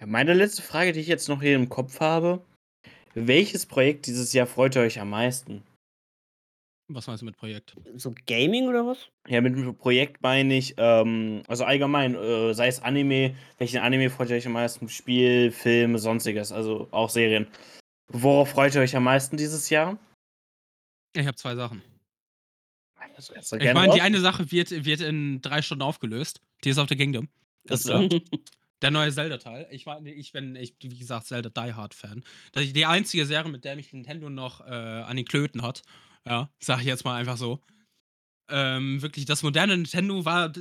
Ja, 0.00 0.06
meine 0.06 0.34
letzte 0.34 0.62
Frage, 0.62 0.92
die 0.92 1.00
ich 1.00 1.06
jetzt 1.06 1.28
noch 1.28 1.40
hier 1.40 1.54
im 1.54 1.68
Kopf 1.68 2.00
habe. 2.00 2.44
Welches 3.14 3.64
Projekt 3.66 4.06
dieses 4.06 4.32
Jahr 4.32 4.46
freut 4.46 4.74
ihr 4.76 4.82
euch 4.82 4.98
am 4.98 5.10
meisten? 5.10 5.62
Was 6.88 7.06
meinst 7.06 7.22
du 7.22 7.26
mit 7.26 7.36
Projekt? 7.36 7.74
So 7.94 8.12
Gaming 8.26 8.68
oder 8.68 8.86
was? 8.86 9.08
Ja, 9.26 9.40
mit 9.40 9.56
dem 9.56 9.74
Projekt 9.76 10.20
meine 10.20 10.54
ich, 10.54 10.74
ähm, 10.76 11.42
also 11.48 11.64
allgemein, 11.64 12.14
äh, 12.14 12.52
sei 12.52 12.66
es 12.66 12.82
Anime, 12.82 13.34
welchen 13.56 13.78
Anime 13.80 14.10
freut 14.10 14.28
ihr 14.28 14.36
euch 14.36 14.46
am 14.46 14.52
meisten? 14.52 14.88
Spiel, 14.88 15.50
Film, 15.50 15.96
sonstiges, 15.96 16.52
also 16.52 16.88
auch 16.90 17.08
Serien. 17.08 17.46
Worauf 18.12 18.50
freut 18.50 18.74
ihr 18.74 18.82
euch 18.82 18.94
am 18.96 19.04
meisten 19.04 19.38
dieses 19.38 19.70
Jahr? 19.70 19.98
Ich 21.14 21.26
habe 21.26 21.36
zwei 21.36 21.54
Sachen. 21.54 21.82
Das 23.28 23.52
Ich 23.52 23.74
meine, 23.74 23.94
die 23.94 24.00
eine 24.00 24.20
Sache 24.20 24.50
wird, 24.50 24.70
wird 24.84 25.00
in 25.00 25.40
drei 25.42 25.62
Stunden 25.62 25.82
aufgelöst. 25.82 26.40
Tears 26.62 26.78
of 26.78 26.88
the 26.88 26.96
Kingdom. 26.96 27.28
Ganz 27.66 27.84
Das- 27.84 28.08
klar. 28.08 28.08
Der 28.82 28.90
neue 28.90 29.10
Zelda-Teil. 29.10 29.66
Ich 29.70 29.86
meine, 29.86 30.12
ich 30.12 30.32
bin, 30.32 30.56
ich, 30.56 30.74
wie 30.82 30.98
gesagt, 30.98 31.26
Zelda 31.26 31.48
Die 31.48 31.72
Hard-Fan. 31.72 32.22
Das 32.52 32.64
ist 32.64 32.76
die 32.76 32.84
einzige 32.84 33.24
Serie, 33.24 33.50
mit 33.50 33.64
der 33.64 33.76
mich 33.76 33.90
Nintendo 33.94 34.28
noch 34.28 34.60
äh, 34.60 34.64
an 34.64 35.16
den 35.16 35.24
Klöten 35.24 35.62
hat. 35.62 35.80
Ja, 36.26 36.50
sag 36.58 36.80
ich 36.80 36.86
jetzt 36.86 37.02
mal 37.04 37.16
einfach 37.16 37.38
so. 37.38 37.60
Ähm, 38.50 39.00
wirklich, 39.00 39.24
das 39.24 39.42
moderne 39.42 39.74
Nintendo 39.74 40.26
war. 40.26 40.52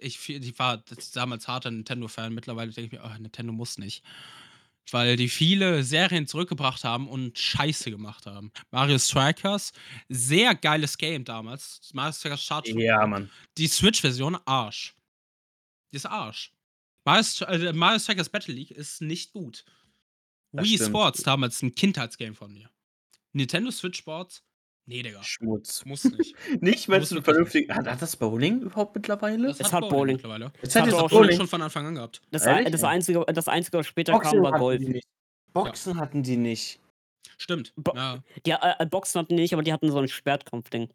Ich, 0.00 0.28
ich 0.28 0.58
war 0.60 0.84
damals 1.14 1.48
harter 1.48 1.72
Nintendo-Fan. 1.72 2.32
Mittlerweile 2.32 2.70
denke 2.70 2.94
ich 2.94 3.00
mir, 3.02 3.04
oh, 3.04 3.18
Nintendo 3.20 3.52
muss 3.52 3.78
nicht. 3.78 4.04
Weil 4.90 5.16
die 5.16 5.28
viele 5.28 5.82
Serien 5.82 6.26
zurückgebracht 6.26 6.84
haben 6.84 7.08
und 7.08 7.38
Scheiße 7.38 7.90
gemacht 7.90 8.26
haben. 8.26 8.52
Mario 8.70 8.98
Strikers, 8.98 9.72
sehr 10.08 10.54
geiles 10.54 10.98
Game 10.98 11.24
damals. 11.24 11.80
Mario 11.94 12.12
Strikers 12.12 12.42
Charge 12.42 12.78
Ja, 12.80 13.06
Mann. 13.06 13.30
die 13.56 13.66
Switch-Version 13.66 14.36
Arsch. 14.44 14.94
Die 15.92 15.96
ist 15.96 16.06
Arsch. 16.06 16.52
Mario, 17.04 17.24
äh, 17.46 17.72
Mario 17.72 17.98
Strikers 17.98 18.28
Battle 18.28 18.54
League 18.54 18.70
ist 18.72 19.00
nicht 19.00 19.32
gut. 19.32 19.64
Das 20.52 20.64
Wii 20.64 20.74
stimmt. 20.76 20.88
Sports, 20.90 21.22
damals 21.22 21.62
ein 21.62 21.74
Kindheitsgame 21.74 22.34
von 22.34 22.52
mir. 22.52 22.68
Nintendo 23.32 23.70
Switch 23.70 23.98
Sports? 23.98 24.42
Nee, 24.86 25.02
Digga. 25.02 25.22
Schmutz. 25.22 25.84
Muss 25.86 26.04
nicht. 26.04 26.34
Nicht, 26.60 26.88
wenn 26.88 27.00
Muss 27.00 27.10
es 27.10 27.12
ein 27.12 27.16
wirklich 27.16 27.24
vernünftig. 27.24 27.70
Hat, 27.70 27.86
hat 27.86 28.02
das 28.02 28.16
Bowling 28.16 28.60
überhaupt 28.60 28.94
mittlerweile? 28.94 29.48
Das 29.48 29.60
Es 29.60 29.72
hat 29.72 29.88
Bowling. 29.88 30.16
mittlerweile. 30.16 30.52
Jetzt 30.62 30.76
hat 30.76 30.86
hat 30.86 30.92
auch 30.94 31.08
Bowling 31.10 31.36
schon 31.38 31.48
von 31.48 31.62
Anfang 31.62 31.86
an 31.86 31.94
gehabt. 31.94 32.20
Das, 32.30 32.44
Ehrlich? 32.44 32.66
ein- 32.66 32.72
das, 32.72 32.84
einzige, 32.84 33.24
das 33.26 33.48
einzige, 33.48 33.78
was 33.78 33.86
später 33.86 34.12
kam, 34.12 34.20
Boxen 34.22 34.42
war 34.42 34.52
hatten 34.52 34.60
Golf. 34.60 34.78
die 34.80 34.88
nicht. 34.88 35.08
Boxen 35.54 35.98
hatten 35.98 36.22
die 36.22 36.36
nicht. 36.36 36.80
Stimmt. 37.38 37.72
Bo- 37.76 37.94
ja. 37.96 38.22
Die 38.44 38.50
äh, 38.50 38.56
äh, 38.78 38.86
Boxen 38.86 39.20
hatten 39.20 39.34
die 39.36 39.42
nicht, 39.42 39.54
aber 39.54 39.62
die 39.62 39.72
hatten 39.72 39.90
so 39.90 39.98
ein 39.98 40.08
Schwertkampfding. 40.08 40.90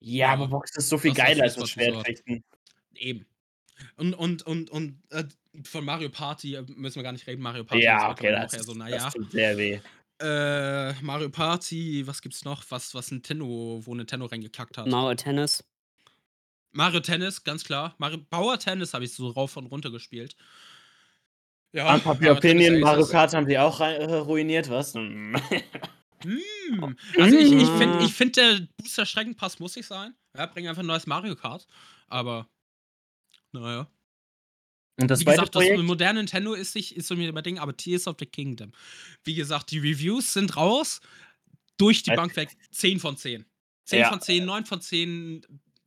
Ja, 0.00 0.26
Ja. 0.28 0.32
aber 0.34 0.48
Boxen 0.48 0.78
ist 0.78 0.88
so 0.90 0.98
viel 0.98 1.12
Das 1.12 1.24
geiler 1.24 1.44
als 1.44 1.54
das 1.54 1.60
so. 1.62 1.66
Schwertfechten. 1.66 2.44
Eben. 2.94 3.24
Und, 3.96 4.12
und, 4.14 4.42
und, 4.46 4.68
und 4.70 5.00
äh, 5.10 5.24
von 5.64 5.84
Mario 5.86 6.10
Party 6.10 6.56
äh, 6.56 6.62
müssen 6.76 6.96
wir 6.96 7.02
gar 7.02 7.12
nicht 7.12 7.26
reden. 7.26 7.40
Mario 7.42 7.64
Party 7.64 7.80
ist 7.80 7.84
Ja, 7.86 8.10
okay, 8.10 8.30
das, 8.32 8.52
auch 8.52 8.56
eher 8.58 8.62
so, 8.64 8.72
das 8.72 8.78
naja. 8.78 9.10
tut 9.10 9.30
sehr 9.32 9.56
weh. 9.56 9.80
Äh, 10.20 10.92
Mario 11.02 11.30
Party, 11.30 12.06
was 12.06 12.20
gibt's 12.20 12.44
noch? 12.44 12.62
Was, 12.70 12.94
was 12.94 13.10
Nintendo, 13.10 13.80
wo 13.82 13.94
Nintendo 13.94 14.26
reingekackt 14.26 14.76
hat? 14.78 14.86
Mario 14.86 15.14
Tennis. 15.14 15.64
Mario 16.72 17.00
Tennis, 17.00 17.42
ganz 17.42 17.64
klar. 17.64 17.94
Mario 17.98 18.18
Power 18.30 18.58
Tennis 18.58 18.92
habe 18.94 19.04
ich 19.04 19.14
so 19.14 19.28
rauf 19.30 19.56
und 19.56 19.66
runter 19.66 19.90
gespielt. 19.90 20.36
Ja, 21.72 21.84
Mario 22.04 22.14
Tennis 22.14 22.38
Opinion, 22.38 22.80
Mario. 22.80 23.06
Kart 23.06 23.32
haben 23.32 23.46
die 23.46 23.58
auch 23.58 23.80
äh, 23.80 24.04
ruiniert, 24.04 24.68
was? 24.70 24.94
Hm. 24.94 25.36
Also 27.18 27.36
ich, 27.36 27.52
ich 27.52 27.68
finde, 27.70 27.96
Mm. 27.98 28.00
ich 28.02 28.12
find, 28.14 28.36
der 28.36 28.60
Booster 28.76 29.06
Streckenpass 29.06 29.58
muss 29.58 29.74
nicht 29.76 29.86
sein. 29.86 30.14
Ja, 30.36 30.46
bring 30.46 30.68
einfach 30.68 30.82
ein 30.82 30.86
neues 30.86 31.06
Mario 31.06 31.34
Kart. 31.34 31.66
Aber, 32.08 32.46
naja. 33.52 33.86
Und 35.00 35.08
das 35.10 35.20
Wie 35.20 35.24
gesagt, 35.24 35.54
das 35.54 35.62
Projekt? 35.64 35.82
moderne 35.82 36.20
Nintendo 36.20 36.52
ist, 36.54 36.74
nicht, 36.74 36.96
ist 36.96 37.06
so 37.08 37.16
mir 37.16 37.32
mein 37.32 37.42
Ding, 37.42 37.58
aber 37.58 37.76
Tears 37.76 38.06
of 38.06 38.16
the 38.18 38.26
Kingdom. 38.26 38.72
Wie 39.24 39.34
gesagt, 39.34 39.70
die 39.70 39.78
Reviews 39.78 40.32
sind 40.32 40.56
raus. 40.56 41.00
Durch 41.78 42.02
die 42.02 42.10
Bank 42.10 42.36
weg 42.36 42.50
10 42.72 43.00
von 43.00 43.16
10. 43.16 43.46
10 43.86 43.98
Ja. 44.00 44.10
von 44.10 44.20
10, 44.20 44.44
9 44.44 44.66
von 44.66 44.80
10, 44.82 45.46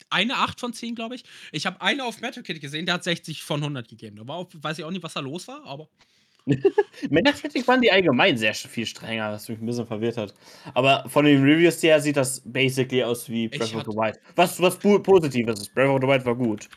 eine 0.09 0.37
8 0.37 0.59
von 0.59 0.73
10, 0.73 0.95
glaube 0.95 1.15
ich. 1.15 1.23
Ich 1.51 1.65
habe 1.67 1.79
eine 1.81 2.03
auf 2.05 2.19
Metacritic 2.21 2.61
gesehen, 2.61 2.85
der 2.87 2.95
hat 2.95 3.03
60 3.03 3.43
von 3.43 3.61
100 3.61 3.87
gegeben. 3.87 4.15
Da 4.15 4.27
war 4.27 4.37
auch, 4.37 4.49
weiß 4.53 4.79
ich 4.79 4.83
auch 4.85 4.91
nicht, 4.91 5.03
was 5.03 5.13
da 5.13 5.19
los 5.19 5.47
war, 5.47 5.63
aber 5.65 5.87
Metacritic 7.09 7.65
waren 7.67 7.79
die 7.81 7.91
allgemein 7.91 8.37
sehr 8.37 8.53
viel 8.53 8.85
strenger, 8.85 9.31
was 9.31 9.47
mich 9.47 9.59
ein 9.59 9.65
bisschen 9.65 9.85
verwirrt 9.87 10.17
hat. 10.17 10.33
Aber 10.73 11.07
von 11.09 11.25
den 11.25 11.41
Reviews 11.43 11.81
her 11.83 12.01
sieht 12.01 12.17
das 12.17 12.41
basically 12.45 13.03
aus 13.03 13.29
wie 13.29 13.47
Breath 13.47 13.61
of 13.61 13.73
hatte- 13.75 13.91
the 13.91 13.97
Wild. 13.97 14.19
Was, 14.35 14.59
was 14.59 14.77
Positives 14.77 15.61
ist. 15.61 15.73
Breath 15.73 15.89
of 15.89 16.01
the 16.01 16.07
Wild 16.07 16.25
war 16.25 16.35
gut. 16.35 16.67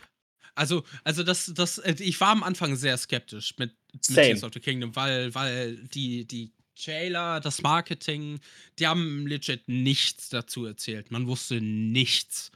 Also, 0.57 0.83
also 1.05 1.23
das, 1.23 1.53
das, 1.55 1.79
äh, 1.79 1.95
ich 1.99 2.21
war 2.21 2.31
am 2.31 2.43
Anfang 2.43 2.75
sehr 2.77 2.97
skeptisch 2.97 3.55
mit, 3.59 3.77
mit. 3.93 4.03
Tears 4.03 4.43
of 4.43 4.53
the 4.53 4.61
Kingdom, 4.61 4.97
weil, 4.97 5.35
weil 5.35 5.77
die, 5.77 6.27
die 6.27 6.53
Trailer, 6.75 7.41
das 7.41 7.63
Marketing, 7.63 8.41
die 8.79 8.87
haben 8.87 9.27
legit 9.27 9.69
nichts 9.69 10.29
dazu 10.31 10.65
erzählt. 10.65 11.11
Man 11.11 11.27
wusste 11.27 11.61
nichts. 11.61 12.51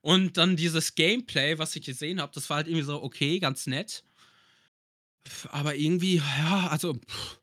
Und 0.00 0.36
dann 0.36 0.56
dieses 0.56 0.94
Gameplay, 0.94 1.58
was 1.58 1.76
ich 1.76 1.84
gesehen 1.84 2.20
habe, 2.20 2.32
das 2.34 2.50
war 2.50 2.58
halt 2.58 2.66
irgendwie 2.66 2.84
so, 2.84 3.02
okay, 3.02 3.38
ganz 3.38 3.66
nett. 3.66 4.04
Aber 5.50 5.76
irgendwie, 5.76 6.16
ja, 6.16 6.66
also, 6.68 6.94
pff, 6.94 7.38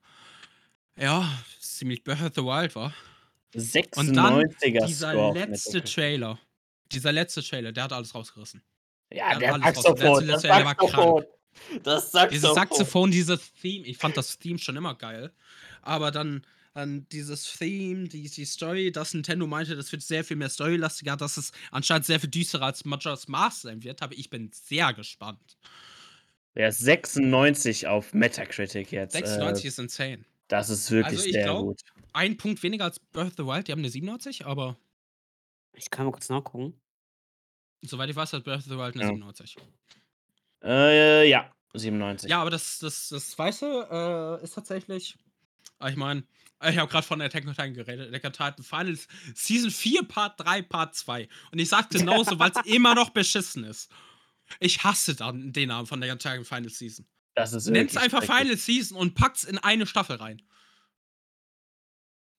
ja, 0.97 1.30
ziemlich 1.61 2.03
Breath 2.03 2.21
of 2.21 2.32
the 2.36 2.41
Wild 2.41 2.75
war. 2.75 2.93
96er 3.55 4.86
Dieser 4.86 5.11
Score 5.11 5.25
auf 5.27 5.36
letzte. 5.36 5.84
Trailer, 5.84 6.39
dieser 6.91 7.13
letzte 7.13 7.41
Trailer, 7.41 7.71
der 7.71 7.86
hat 7.86 7.93
alles 7.93 8.13
rausgerissen. 8.13 8.61
Ja, 9.12 9.34
Ja, 9.34 9.39
der. 9.39 9.53
Saxophon. 9.74 10.28
Das 10.28 10.41
Saxophon. 10.43 11.24
Das 11.84 12.12
Saxophon. 12.12 12.30
Dieses 12.32 12.53
Saxophon, 12.53 13.12
dieses 13.12 13.53
Theme, 13.53 13.86
ich 13.86 13.97
fand 13.97 14.16
das 14.18 14.38
Theme 14.38 14.60
schon 14.60 14.76
immer 14.78 14.95
geil. 14.95 15.32
Aber 15.82 16.12
dann, 16.12 16.45
dann 16.74 17.07
dieses 17.12 17.51
Theme, 17.57 18.07
die, 18.07 18.30
die 18.30 18.45
Story, 18.45 18.91
dass 18.91 19.14
Nintendo 19.14 19.47
meinte, 19.47 19.76
das 19.76 19.91
wird 19.91 20.01
sehr 20.03 20.24
viel 20.24 20.38
mehr 20.38 20.49
storylastiger, 20.49 21.18
dass 21.18 21.38
es 21.38 21.51
anscheinend 21.72 22.05
sehr 22.05 22.20
viel 22.20 22.30
düsterer 22.30 22.66
als 22.68 22.86
Majora's 22.86 23.28
Mask 23.28 23.62
sein 23.64 23.84
wird, 23.84 24.01
aber 24.01 24.14
ich 24.18 24.30
bin 24.30 24.51
sehr 24.53 24.93
gespannt. 24.93 25.57
Der 26.55 26.70
ist 26.70 26.80
96 26.80 27.88
auf 27.88 28.14
Metacritic 28.14 28.91
jetzt. 28.91 29.14
96 29.14 29.66
Äh, 29.66 29.68
ist 29.68 29.80
insane. 29.80 30.26
das 30.47 30.70
ist 30.70 30.89
wirklich 30.91 31.18
Also 31.18 31.26
ich 31.26 31.34
sehr 31.34 31.43
glaub- 31.45 31.66
gut. 31.66 31.82
Ein 32.14 32.38
Punkt 32.38 32.62
weniger 32.64 32.86
als 32.86 32.99
Breath 32.99 33.28
of 33.28 33.34
the 33.38 33.45
Wild, 33.45 33.68
die 33.68 33.72
haben 33.72 33.80
eine 33.80 33.89
97, 33.89 34.45
aber 34.45 34.78
Ich 35.74 35.89
kann 35.89 36.05
mal 36.05 36.12
kurz 36.12 36.30
nachgucken. 36.30 36.80
Soweit 37.82 38.09
ich 38.09 38.15
weiß, 38.15 38.34
hat 38.34 38.43
Breath 38.43 38.59
of 38.59 38.63
the 38.65 38.77
Wild 38.77 38.95
eine 38.95 39.03
Ja. 39.03 39.07
97. 39.09 39.57
Äh, 40.63 41.30
ja, 41.30 41.51
97. 41.73 42.30
Ja, 42.30 42.41
aber 42.41 42.49
das, 42.49 42.80
das, 42.80 43.09
das 43.09 43.38
Weiße 43.38 44.39
äh, 44.41 44.43
ist 44.43 44.55
tatsächlich. 44.55 45.17
ah, 45.80 45.89
Ich 45.89 45.95
meine, 45.95 46.23
ich 46.67 46.77
habe 46.77 46.91
gerade 46.91 47.07
von 47.07 47.21
Attack 47.21 47.45
on 47.45 47.51
Titan 47.51 47.73
geredet. 47.73 48.09
Attack 48.13 48.25
on 48.25 48.34
Titan 48.34 48.63
Finals 48.63 49.07
Season 49.34 49.71
4, 49.71 50.03
Part 50.03 50.39
3, 50.41 50.61
Part 50.63 50.95
2. 50.95 51.30
Und 51.51 51.59
ich 51.59 51.69
sag 51.69 51.89
genauso, 51.89 52.38
weil 52.39 52.51
es 52.51 52.65
immer 52.65 52.95
noch 52.95 53.11
beschissen 53.11 53.63
ist. 53.63 53.89
Ich 54.59 54.84
hasse 54.84 55.15
dann 55.15 55.53
den 55.53 55.69
Namen 55.69 55.88
von 55.88 56.01
der 56.01 56.11
Attack 56.11 56.39
on 56.39 56.45
Final 56.45 56.69
Season. 56.69 57.07
Das 57.36 57.53
ist 57.53 57.67
Nennt's 57.67 57.95
einfach 57.95 58.23
schrecklich. 58.23 58.38
Final 58.39 58.57
Season 58.57 58.97
und 58.97 59.13
packt's 59.15 59.45
in 59.45 59.57
eine 59.59 59.86
Staffel 59.86 60.17
rein. 60.17 60.41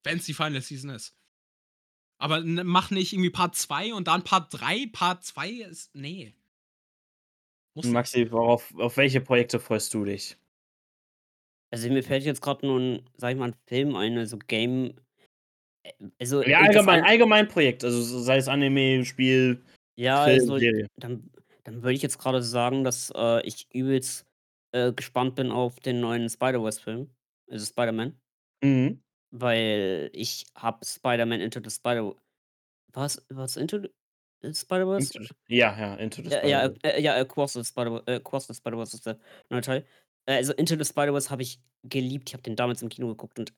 Wenn's 0.03 0.27
die 0.27 0.35
Final 0.35 0.61
Season 0.61 0.91
ist. 0.91 1.15
Aber 2.21 2.43
mach 2.45 2.91
nicht 2.91 3.13
irgendwie 3.15 3.31
Part 3.31 3.57
2 3.57 3.95
und 3.95 4.07
dann 4.07 4.23
Part 4.23 4.53
3. 4.53 4.87
Part 4.93 5.25
2 5.25 5.49
ist. 5.49 5.95
Nee. 5.95 6.35
Muss. 7.75 7.87
Maxi, 7.87 8.31
worauf, 8.31 8.75
auf 8.77 8.97
welche 8.99 9.21
Projekte 9.21 9.59
freust 9.59 9.95
du 9.95 10.05
dich? 10.05 10.37
Also 11.73 11.89
mir 11.89 12.03
fällt 12.03 12.25
jetzt 12.25 12.43
gerade 12.43 12.67
nur 12.67 12.79
ein, 12.79 13.09
sag 13.17 13.33
ich 13.33 13.39
mal, 13.39 13.51
ein 13.53 13.57
Film 13.67 13.97
ein, 13.97 14.19
also 14.19 14.37
Game. 14.39 14.95
äh, 15.85 15.93
Also, 16.19 16.43
Ja, 16.43 16.61
allgemein, 16.61 17.01
ein- 17.01 17.07
allgemein 17.09 17.49
Projekt. 17.49 17.85
Also 17.85 18.03
sei 18.03 18.37
es 18.37 18.49
Anime, 18.49 19.05
Spiel, 19.05 19.65
Ja, 19.97 20.25
Film, 20.25 20.41
also 20.41 20.59
Serie. 20.59 20.89
dann, 20.97 21.31
dann 21.65 21.83
würde 21.83 21.95
ich 21.95 22.03
jetzt 22.03 22.19
gerade 22.19 22.43
sagen, 22.43 22.85
dass 22.85 23.11
äh, 23.15 23.47
ich 23.47 23.67
übelst 23.73 24.27
äh, 24.73 24.93
gespannt 24.93 25.37
bin 25.37 25.51
auf 25.51 25.81
den 25.81 26.01
neuen 26.01 26.29
Spider-Verse-Film. 26.29 27.09
Also 27.51 27.65
Spider-Man. 27.67 28.21
Mhm. 28.63 29.01
Weil 29.31 30.11
ich 30.13 30.47
habe 30.55 30.85
Spider-Man 30.85 31.41
Into 31.41 31.61
the 31.63 31.71
Spider... 31.71 32.15
Was? 32.93 33.25
Was? 33.29 33.57
Into 33.57 33.79
the 34.43 34.53
Spider-Verse? 34.55 35.17
Into- 35.17 35.35
Ja, 35.49 35.79
ja, 35.79 35.95
Into 35.95 36.23
the 36.23 36.29
Ja, 36.31 36.47
ja, 36.47 36.65
Spider-Verse. 36.65 36.97
äh, 36.97 37.03
ja, 37.03 37.15
Across 37.17 37.53
the 37.55 37.65
Spider- 37.65 38.03
äh, 38.07 38.17
Across 38.17 38.49
the 38.49 38.55
Spider-Verse 38.55 38.97
ist 38.97 39.07
der 39.07 39.19
neue 39.51 39.61
Teil. 39.61 39.87
Äh, 40.27 40.35
also 40.35 40.53
Into 40.55 40.77
the 40.77 40.85
Spider-Verse 40.85 41.31
habe 41.31 41.43
ich 41.43 41.61
geliebt. 41.89 42.29
Ich 42.29 42.35
habe 42.35 42.43
den 42.43 42.57
damals 42.57 42.83
im 42.83 42.89
Kino 42.89 43.09
geguckt 43.09 43.39
und 43.39 43.53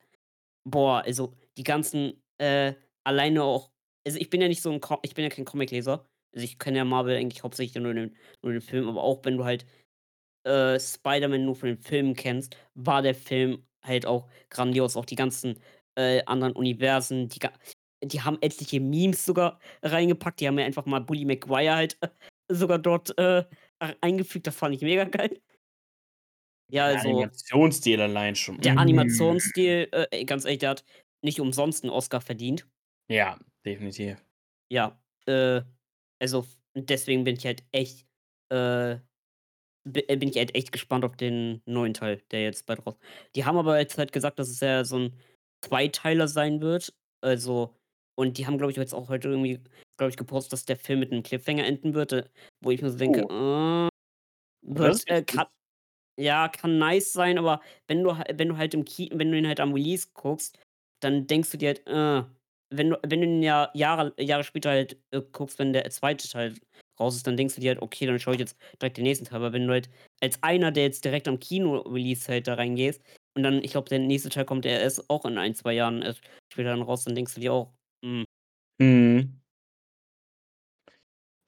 boah, 0.69 1.01
also 1.03 1.33
die 1.57 1.63
ganzen 1.63 2.21
äh, 2.37 2.73
alleine 3.03 3.43
auch. 3.43 3.71
Also 4.05 4.19
ich 4.19 4.29
bin 4.29 4.41
ja 4.41 4.47
nicht 4.47 4.61
so 4.61 4.71
ein, 4.71 4.79
Co 4.79 4.99
ich 5.01 5.13
bin 5.15 5.23
ja 5.23 5.29
kein 5.29 5.45
Comicleser. 5.45 6.05
Also 6.35 6.45
ich 6.45 6.57
kenne 6.59 6.77
ja 6.77 6.85
Marvel 6.85 7.15
eigentlich 7.15 7.43
hauptsächlich 7.43 7.81
nur 7.81 7.93
den, 7.93 8.15
nur 8.41 8.51
den 8.53 8.61
Film, 8.61 8.87
aber 8.87 9.03
auch 9.03 9.23
wenn 9.25 9.37
du 9.37 9.45
halt 9.45 9.65
äh, 10.45 10.79
Spider-Man 10.79 11.45
nur 11.45 11.55
von 11.55 11.67
den 11.69 11.77
Filmen 11.77 12.15
kennst, 12.15 12.55
war 12.75 13.01
der 13.01 13.15
Film 13.15 13.65
halt 13.83 14.05
auch 14.05 14.27
grandios. 14.49 14.97
Auch 14.97 15.05
die 15.05 15.15
ganzen 15.15 15.59
äh, 15.95 16.23
anderen 16.25 16.53
Universen, 16.53 17.29
die 17.29 17.39
die 18.03 18.21
haben 18.21 18.37
etliche 18.41 18.79
Memes 18.81 19.25
sogar 19.25 19.59
reingepackt. 19.81 20.39
Die 20.41 20.47
haben 20.47 20.59
ja 20.59 20.65
einfach 20.65 20.85
mal 20.85 20.99
Bully 21.01 21.25
Maguire 21.25 21.75
halt 21.75 21.97
äh, 22.01 22.09
sogar 22.49 22.79
dort 22.79 23.17
äh, 23.17 23.45
eingefügt. 24.01 24.47
Das 24.47 24.55
fand 24.55 24.75
ich 24.75 24.81
mega 24.81 25.05
geil. 25.05 25.39
Ja, 26.69 26.85
Der 26.85 26.97
also 26.97 27.01
Animationsstil 27.01 27.99
allein 28.01 28.35
schon. 28.35 28.57
der 28.57 28.77
Mm. 28.77 28.79
Animationsstil, 28.79 29.89
äh, 29.91 30.25
ganz 30.25 30.45
ehrlich, 30.45 30.59
der 30.59 30.71
hat 30.71 30.85
nicht 31.21 31.39
umsonst 31.39 31.83
'n 31.83 31.89
Oscar 31.89 32.21
verdient. 32.21 32.67
Ja, 33.07 33.39
definitiv. 33.65 34.23
Ja, 34.71 35.01
äh, 35.25 35.61
also 36.19 36.45
deswegen 36.75 37.23
bin 37.23 37.35
ich 37.35 37.45
halt 37.45 37.63
echt, 37.71 38.07
äh, 38.49 38.97
bin 39.85 40.29
ich 40.29 40.37
halt 40.37 40.55
echt 40.55 40.71
gespannt 40.71 41.03
auf 41.05 41.17
den 41.17 41.61
neuen 41.65 41.93
Teil, 41.93 42.21
der 42.31 42.43
jetzt 42.43 42.65
bald 42.65 42.85
raus 42.85 42.95
die 43.35 43.45
haben 43.45 43.57
aber 43.57 43.79
jetzt 43.79 43.97
halt 43.97 44.11
gesagt, 44.13 44.39
dass 44.39 44.49
es 44.49 44.59
ja 44.61 44.85
so 44.85 44.97
'n 44.97 45.13
Zweiteiler 45.65 46.27
sein 46.27 46.61
wird. 46.61 46.93
Also 47.21 47.75
und 48.15 48.37
die 48.37 48.45
haben, 48.45 48.57
glaube 48.57 48.71
ich, 48.71 48.77
jetzt 48.77 48.93
auch 48.93 49.09
heute 49.09 49.29
irgendwie, 49.29 49.59
glaube 49.97 50.09
ich, 50.11 50.17
gepostet, 50.17 50.53
dass 50.53 50.65
der 50.65 50.77
Film 50.77 50.99
mit 50.99 51.11
'nem 51.11 51.23
Cliffhanger 51.23 51.65
enden 51.65 51.93
wird, 51.95 52.13
äh, 52.13 52.29
wo 52.61 52.71
ich 52.71 52.81
mir 52.81 52.89
so 52.91 52.97
denke: 52.97 53.21
Oh. 53.21 53.29
„Äh, 53.29 53.89
wird 54.63 55.03
äh, 55.09 55.23
kann 55.23 55.47
ja, 56.19 56.49
kann 56.49 56.77
nice 56.79 57.13
sein, 57.13 57.37
aber 57.39 57.61
wenn 57.87 58.03
du 58.03 58.11
wenn 58.35 58.49
du 58.49 58.57
halt 58.57 58.73
im 58.75 58.85
Ki 58.85 59.09
wenn 59.13 59.31
du 59.31 59.37
ihn 59.39 59.47
halt 59.47 59.59
am 59.61 59.73
Release 59.73 60.09
guckst, 60.13 60.59
dann 61.01 61.27
denkst 61.27 61.51
du 61.51 61.57
dir 61.59 61.69
halt: 61.69 61.87
„Äh.“ 61.87 62.23
Wenn 62.71 62.89
du 62.91 62.99
wenn 63.03 63.21
du 63.21 63.27
ihn 63.27 63.43
ja 63.43 63.71
Jahre 63.75 64.13
Jahre 64.19 64.43
später 64.45 64.71
halt, 64.71 64.97
äh, 65.11 65.21
guckst, 65.33 65.59
wenn 65.59 65.73
der 65.73 65.89
zweite 65.91 66.29
Teil 66.29 66.55
raus 66.99 67.15
ist, 67.15 67.27
dann 67.27 67.37
denkst 67.37 67.55
du 67.55 67.61
dir 67.61 67.71
halt: 67.71 67.81
„Okay, 67.81 68.05
dann 68.05 68.19
schaue 68.19 68.35
ich 68.35 68.39
jetzt 68.41 68.57
direkt 68.81 68.97
den 68.97 69.03
nächsten 69.03 69.25
Teil.“ 69.25 69.37
Aber 69.37 69.53
wenn 69.53 69.67
du 69.67 69.73
halt 69.73 69.89
als 70.21 70.41
einer, 70.43 70.71
der 70.71 70.83
jetzt 70.85 71.05
direkt 71.05 71.27
am 71.27 71.39
Kino-Release 71.39 72.27
halt 72.31 72.47
da 72.47 72.55
reingehst 72.55 73.01
und 73.35 73.43
dann 73.43 73.63
ich 73.63 73.71
glaube, 73.71 73.89
der 73.89 73.99
nächste 73.99 74.29
Teil 74.29 74.45
kommt 74.45 74.65
ja 74.65 74.71
erst 74.71 75.09
auch 75.09 75.25
in 75.25 75.37
1, 75.37 75.55
2 75.55 75.73
Jahren 75.73 76.01
erst 76.01 76.21
später 76.51 76.69
dann 76.69 76.81
raus, 76.83 77.03
dann 77.05 77.15
denkst 77.15 77.35
du 77.35 77.41
dir 77.41 77.53
auch: 77.53 77.73
„Hm.“ 78.05 78.25
Mhm. 78.79 79.33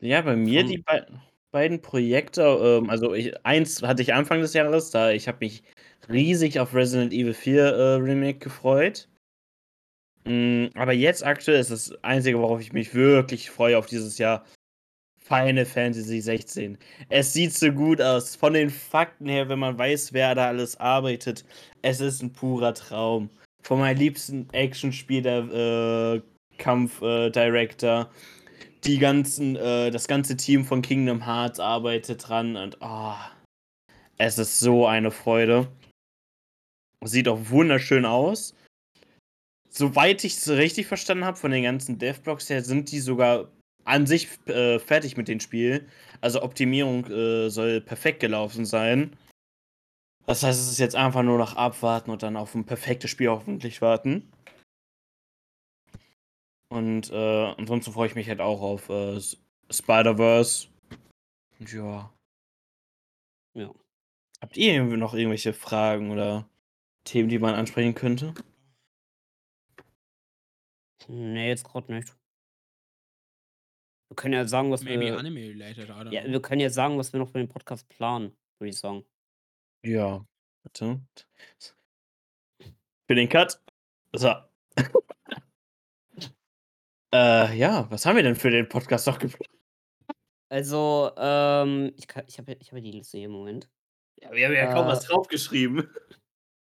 Ja, 0.01 0.21
bei 0.21 0.35
mir 0.35 0.63
Vom 0.63 0.65
die 0.65 0.83
bei 0.85 1.05
beiden 1.51 1.81
Projekte, 1.81 2.41
ähm 2.43 2.89
also 2.89 3.13
ich 3.13 3.33
eins 3.45 3.81
hatte 3.81 4.01
ich 4.01 4.13
Anfang 4.13 4.41
des 4.41 4.53
Jahres, 4.53 4.91
da 4.91 5.11
ich 5.11 5.27
habe 5.27 5.37
mich 5.41 5.63
riesig 6.09 6.59
auf 6.59 6.73
Resident 6.75 7.13
Evil 7.13 7.33
4, 7.33 7.65
äh, 7.73 7.93
Remake 7.95 8.39
gefreut. 8.39 9.07
Hm, 10.27 10.71
aber 10.73 10.93
jetzt 10.93 11.23
aktuell 11.23 11.59
ist 11.59 11.69
das 11.69 11.91
Einzige, 12.03 12.39
worauf 12.39 12.59
ich 12.59 12.73
mich 12.73 12.95
wirklich 12.95 13.51
freue 13.51 13.77
auf 13.77 13.85
dieses 13.85 14.17
Jahr, 14.17 14.43
Final 15.28 15.65
Fantasy 15.65 16.21
16. 16.21 16.78
Es 17.09 17.34
sieht 17.34 17.53
so 17.53 17.71
gut 17.71 17.99
aus. 17.99 18.36
Von 18.36 18.53
den 18.53 18.69
Fakten 18.69 19.28
her, 19.28 19.49
wenn 19.49 19.59
man 19.59 19.78
weiß, 19.78 20.13
wer 20.13 20.36
da 20.36 20.47
alles 20.47 20.80
arbeitet, 20.80 21.43
es 21.82 21.99
ist 21.99 22.21
'n 22.21 22.32
purer 22.32 22.73
Traum. 22.76 23.30
Von 23.63 23.80
meinem 23.80 23.97
liebsten 23.97 24.47
Actionspiel 24.51 25.23
der, 25.23 25.43
äh, 25.51 26.21
Kampf 26.57 27.01
äh, 27.01 27.30
Director. 27.32 28.09
Die 28.84 28.99
ganzen 28.99 29.55
äh, 29.55 29.89
das 29.91 30.07
ganze 30.07 30.38
Team 30.38 30.63
von 30.63 30.82
Kingdom 30.82 31.26
Hearts 31.26 31.59
arbeitet 31.59 32.28
dran 32.28 32.55
und, 32.55 32.78
oh, 32.82 33.15
es 34.17 34.38
ist 34.38 34.59
so 34.59 34.86
eine 34.86 35.11
Freude. 35.11 35.67
Sieht 37.03 37.28
auch 37.28 37.39
wunderschön 37.49 38.05
aus. 38.05 38.55
Soweit 39.69 40.23
ich's 40.23 40.47
richtig 40.49 40.88
verstanden 40.88 41.26
habe 41.26 41.38
von 41.38 41.51
den 41.51 41.63
ganzen 41.63 41.97
Dev-Blogs 41.97 42.49
her, 42.49 42.63
sind 42.63 42.91
die 42.91 42.99
sogar 42.99 43.49
an 43.86 44.05
sich 44.07 44.27
äh, 44.47 44.79
fertig 44.79 45.17
mit 45.17 45.27
dem 45.27 45.39
Spiel. 45.39 45.88
Also 46.21 46.43
Optimierung, 46.43 47.05
äh, 47.07 47.49
soll 47.49 47.81
perfekt 47.81 48.19
gelaufen 48.19 48.65
sein. 48.65 49.15
Das 50.27 50.43
heißt, 50.43 50.59
es 50.59 50.71
ist 50.71 50.79
jetzt 50.79 50.95
einfach 50.95 51.23
nur 51.23 51.38
noch 51.39 51.55
abwarten 51.55 52.11
und 52.11 52.21
dann 52.23 52.38
auf 52.38 52.53
'n 52.55 52.65
perfektes 52.65 53.09
Spiel 53.11 53.29
hoffentlich 53.29 53.81
warten. 53.81 54.31
Und, 56.69 57.11
äh, 57.11 57.53
ansonsten 57.57 57.91
freue 57.93 58.07
ich 58.07 58.15
mich 58.15 58.27
halt 58.27 58.41
auch 58.41 58.61
auf, 58.61 58.89
äh, 58.89 59.19
Spider-Verse. 59.71 60.67
Und 61.59 61.73
ja. 61.73 62.11
Ja. 63.55 63.73
Habt 64.41 64.57
ihr 64.57 64.83
noch 64.83 65.13
irgendwelche 65.15 65.53
Fragen 65.53 66.11
oder 66.11 66.49
Themen, 67.05 67.29
die 67.29 67.39
man 67.39 67.55
ansprechen 67.55 67.95
könnte? 67.95 68.33
Ne, 71.09 71.47
jetzt 71.47 71.63
grad 71.63 71.89
nicht. 71.89 72.15
Wir 74.16 74.22
können 74.22 74.34
ja 74.34 74.47
sagen, 74.47 74.72
was 74.72 74.82
Maybe 74.82 75.07
wir 75.07 75.18
anime 75.18 75.41
related, 75.41 75.89
I 75.89 75.91
don't 75.91 76.13
ja, 76.13 76.22
know. 76.22 76.32
wir 76.32 76.41
können 76.41 76.61
ja 76.61 76.70
sagen, 76.70 76.97
was 76.97 77.11
wir 77.11 77.20
noch 77.20 77.28
für 77.28 77.38
den 77.38 77.49
Podcast 77.49 77.89
planen, 77.89 78.34
würde 78.59 78.70
ich 78.70 78.78
sagen. 78.78 79.03
Ja, 79.86 80.26
warte. 80.63 81.01
Für 83.07 83.16
den 83.16 83.28
Cut. 83.28 83.61
So. 84.13 84.34
Äh, 87.13 87.57
ja, 87.57 87.89
was 87.91 88.05
haben 88.05 88.18
wir 88.18 88.24
denn 88.24 88.36
für 88.36 88.51
den 88.51 88.68
Podcast 88.68 89.07
noch 89.07 89.18
geplant? 89.20 89.49
Also, 90.49 91.11
ähm, 91.16 91.93
ich 91.95 92.07
ich 92.28 92.38
habe 92.38 92.51
ja 92.51 92.57
ich 92.59 92.68
habe 92.72 92.80
ja 92.80 92.84
die 92.84 92.91
Liste 92.91 93.18
hier, 93.18 93.30
Moment. 93.30 93.70
Ja, 94.22 94.34
wir 94.34 94.45
haben 94.45 94.53
ja 94.53 94.74
kaum 94.74 94.88
was 94.88 95.05
Äh 95.05 95.07
draufgeschrieben. 95.07 95.89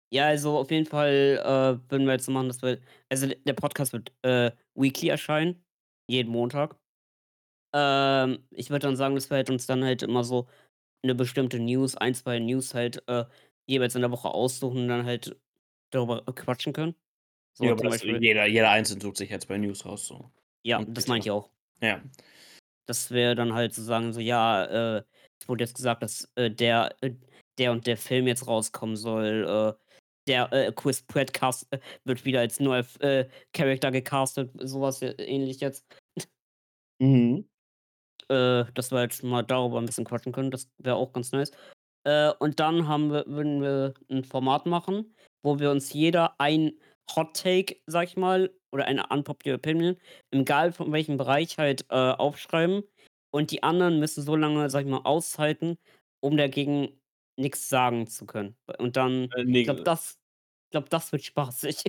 Ja, 0.09 0.27
also 0.27 0.57
auf 0.57 0.71
jeden 0.71 0.85
Fall, 0.85 1.41
äh, 1.43 1.91
würden 1.91 2.05
wir 2.05 2.13
jetzt 2.13 2.23
so 2.23 2.31
machen, 2.31 2.47
dass 2.47 2.61
wir 2.61 2.79
also 3.09 3.27
der 3.27 3.53
Podcast 3.53 3.91
wird, 3.91 4.13
äh, 4.21 4.51
weekly 4.73 5.09
erscheinen, 5.09 5.65
jeden 6.07 6.31
Montag. 6.31 6.77
Ähm, 7.77 8.47
ich 8.51 8.69
würde 8.71 8.87
dann 8.87 8.95
sagen, 8.95 9.15
dass 9.15 9.29
wir 9.29 9.37
halt 9.37 9.49
uns 9.51 9.67
dann 9.67 9.83
halt 9.85 10.03
immer 10.03 10.23
so 10.23 10.47
'ne 11.05 11.15
bestimmte 11.15 11.59
News 11.59 11.95
1, 11.97 12.13
2 12.15 12.39
News 12.39 12.73
halt, 12.75 13.03
äh, 13.09 13.25
jeweils 13.67 13.95
in 13.95 14.01
der 14.01 14.11
Woche 14.11 14.29
aussuchen 14.31 14.83
und 14.83 14.89
dann 14.89 15.05
halt 15.05 15.37
darüber, 15.91 16.23
äh, 16.27 16.33
quatschen 16.33 16.73
können. 16.73 16.95
So 17.53 17.65
Ja, 17.65 17.71
aber 17.71 17.83
das 17.83 18.03
jeder 18.03 18.45
jeder 18.45 18.69
einzeln 18.69 19.01
sucht 19.01 19.17
sich 19.17 19.29
jetzt 19.31 19.47
bei 19.47 19.57
News 19.57 19.83
raus 19.85 20.05
so. 20.05 20.31
Ja, 20.65 20.79
Und 20.79 20.95
das 20.95 21.07
meine 21.07 21.19
ich 21.23 21.31
auch. 21.31 21.49
Ja. 21.81 22.03
Dass 22.89 23.11
wir 23.11 23.35
dann 23.35 23.53
halt 23.53 23.73
so 23.73 23.83
sagen, 23.83 24.13
so: 24.13 24.21
„Ja, 24.21 24.63
äh, 24.99 25.03
es 25.41 25.49
wurde 25.49 25.65
jetzt 25.65 25.75
gesagt, 25.75 26.01
dass, 26.03 26.29
äh, 26.35 26.49
der 26.49 26.95
äh, 27.01 27.11
der 27.57 27.71
und 27.73 27.85
der 27.85 27.97
Film 27.97 28.27
jetzt 28.27 28.47
rauskommen 28.47 28.95
soll. 28.95 29.45
Äh, 29.77 29.83
der, 30.27 30.71
Chris 30.73 31.01
Pratt 31.03 31.33
Cast 31.33 31.67
wird 32.05 32.25
wieder 32.25 32.39
als 32.41 32.59
neuer 32.59 32.85
Character 33.53 33.91
gecastet“, 33.91 34.51
so 34.61 34.81
was 34.81 35.01
ä 35.01 35.13
ähnlich 35.19 35.59
jetzt. 35.61 35.85
Mhm. 37.01 37.47
Äh, 38.29 38.65
dass 38.73 38.91
wir 38.91 38.99
halt 38.99 39.23
mal 39.23 39.43
darüber 39.43 39.79
'n 39.79 39.85
bisschen 39.85 40.03
quatschen 40.05 40.33
können, 40.33 40.51
das 40.51 40.69
wäre 40.79 40.95
auch 40.97 41.13
ganz 41.13 41.31
nice. 41.31 41.51
Äh, 42.05 42.31
und 42.39 42.59
dann 42.59 42.87
haben 42.87 43.11
wir 43.11 43.25
würden 43.27 43.61
wir 43.61 43.93
'n 44.09 44.23
Format 44.25 44.65
machen, 44.67 45.13
wo 45.43 45.59
wir 45.59 45.71
uns 45.71 45.93
jeder 45.93 46.39
ein 46.41 46.73
Hot 47.15 47.35
Take, 47.37 47.77
sage 47.87 48.07
ich 48.07 48.17
mal, 48.17 48.51
oder 48.73 48.85
eine 48.85 49.07
unpopular 49.09 49.57
opinion, 49.57 49.97
egal 50.31 50.73
von 50.73 50.91
welchem 50.93 51.17
Bereich 51.17 51.57
halt, 51.59 51.85
äh, 51.91 51.95
aufschreiben 51.95 52.83
und 53.31 53.51
die 53.51 53.63
anderen 53.63 53.99
müssen 53.99 54.23
so 54.23 54.35
lange, 54.37 54.69
sage 54.69 54.85
ich 54.87 54.91
mal, 54.91 55.01
aushalten, 55.05 55.77
um 56.21 56.37
dagegen 56.37 56.99
nix 57.37 57.69
sagen 57.69 58.07
zu 58.07 58.25
können. 58.25 58.57
Und 58.79 58.97
dann 58.97 59.35
Äh, 59.35 59.43
ich 59.51 59.63
ne 59.63 59.63
glaube, 59.63 59.81
das 59.83 60.17
ich 60.67 60.71
glaube, 60.71 60.89
das 60.89 61.11
wird 61.13 61.23
spaßig. 61.23 61.83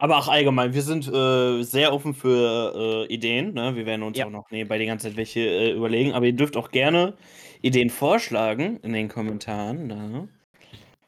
Aber 0.00 0.16
auch 0.18 0.28
allgemein, 0.28 0.74
wir 0.74 0.82
sind, 0.82 1.08
äh, 1.08 1.62
sehr 1.64 1.92
offen 1.92 2.14
für, 2.14 3.06
äh, 3.08 3.12
Ideen, 3.12 3.52
ne? 3.54 3.74
Wir 3.74 3.84
werden 3.84 4.04
uns 4.04 4.16
Ja. 4.16 4.26
auch 4.26 4.30
noch 4.30 4.48
nebenbei 4.52 4.78
die 4.78 4.86
ganze 4.86 5.08
Zeit 5.08 5.16
welche, 5.16 5.40
äh, 5.40 5.72
überlegen, 5.72 6.12
aber 6.12 6.26
ihr 6.26 6.34
dürft 6.36 6.56
auch 6.56 6.70
gerne 6.70 7.16
Ideen 7.62 7.90
vorschlagen 7.90 8.76
in 8.78 8.92
den 8.92 9.08
Kommentaren, 9.08 9.88
ne? 9.88 10.28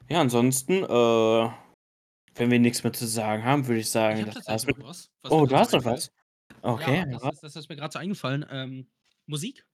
Ja, 0.08 0.20
ansonsten, 0.20 0.84
äh, 0.84 1.50
wenn 2.36 2.50
wir 2.50 2.60
nix 2.60 2.84
mehr 2.84 2.92
zu 2.94 3.06
sagen 3.06 3.44
haben, 3.44 3.66
würde 3.68 3.80
ich 3.80 3.90
Ich 3.90 3.92
sagen, 3.92 4.20
habe 4.20 4.32
das 4.32 4.44
war's 4.46 4.66
tatsächlich 4.66 4.66
mit 4.66 4.78
noch 4.78 4.88
was, 4.88 5.10
was 5.22 5.32
Oh, 5.32 5.46
du 5.46 5.56
hast 5.56 5.72
noch 5.72 5.84
einfällt. 5.84 5.84
was? 5.84 6.10
Okay, 6.62 6.98
Ja, 6.98 7.06
das 7.06 7.26
ist 7.26 7.42
das 7.42 7.56
ist 7.56 7.68
mir 7.68 7.76
grad 7.76 7.92
so 7.92 7.98
eingefallen. 7.98 8.44
Ähm, 8.50 8.90
Musik. 9.26 9.66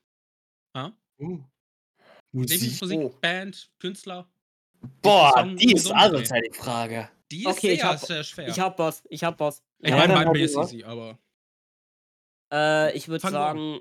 Ja. 0.74 0.96
Uh. 1.18 1.46
Lieblingsmusik, 2.32 2.80
Musik. 2.80 3.02
Oh. 3.04 3.14
Band, 3.20 3.70
Künstler. 3.80 4.30
Boah, 5.02 5.32
Song 5.32 5.56
die 5.56 5.72
ist 5.72 5.86
so 5.86 5.92
'nem 5.92 6.06
Dreh. 6.06 6.28
asozial 6.28 6.40
die 6.42 6.52
Frage. 6.54 7.08
Die 7.31 7.49
ist 7.49 7.64
Okay, 7.64 7.72
ich 7.72 7.85
sehr, 7.85 7.85
habe 7.85 7.99
sehr 7.99 8.24
ich 8.45 8.59
schwer. 8.59 8.61
habe 8.61 8.79
was, 8.79 9.03
ich 9.11 9.24
habe 9.24 9.41
was. 9.41 9.62
Ich 9.85 9.95
Ja, 9.95 10.05
meine, 10.12 10.18
mir 10.27 10.39
du 10.39 10.45
ist 10.45 10.57
easy, 10.57 10.85
aber 10.85 11.18
Äh, 12.53 12.97
ich 12.97 13.09
würde 13.09 13.24
du 13.24 13.41
an. 13.43 13.61
sagen, 13.61 13.81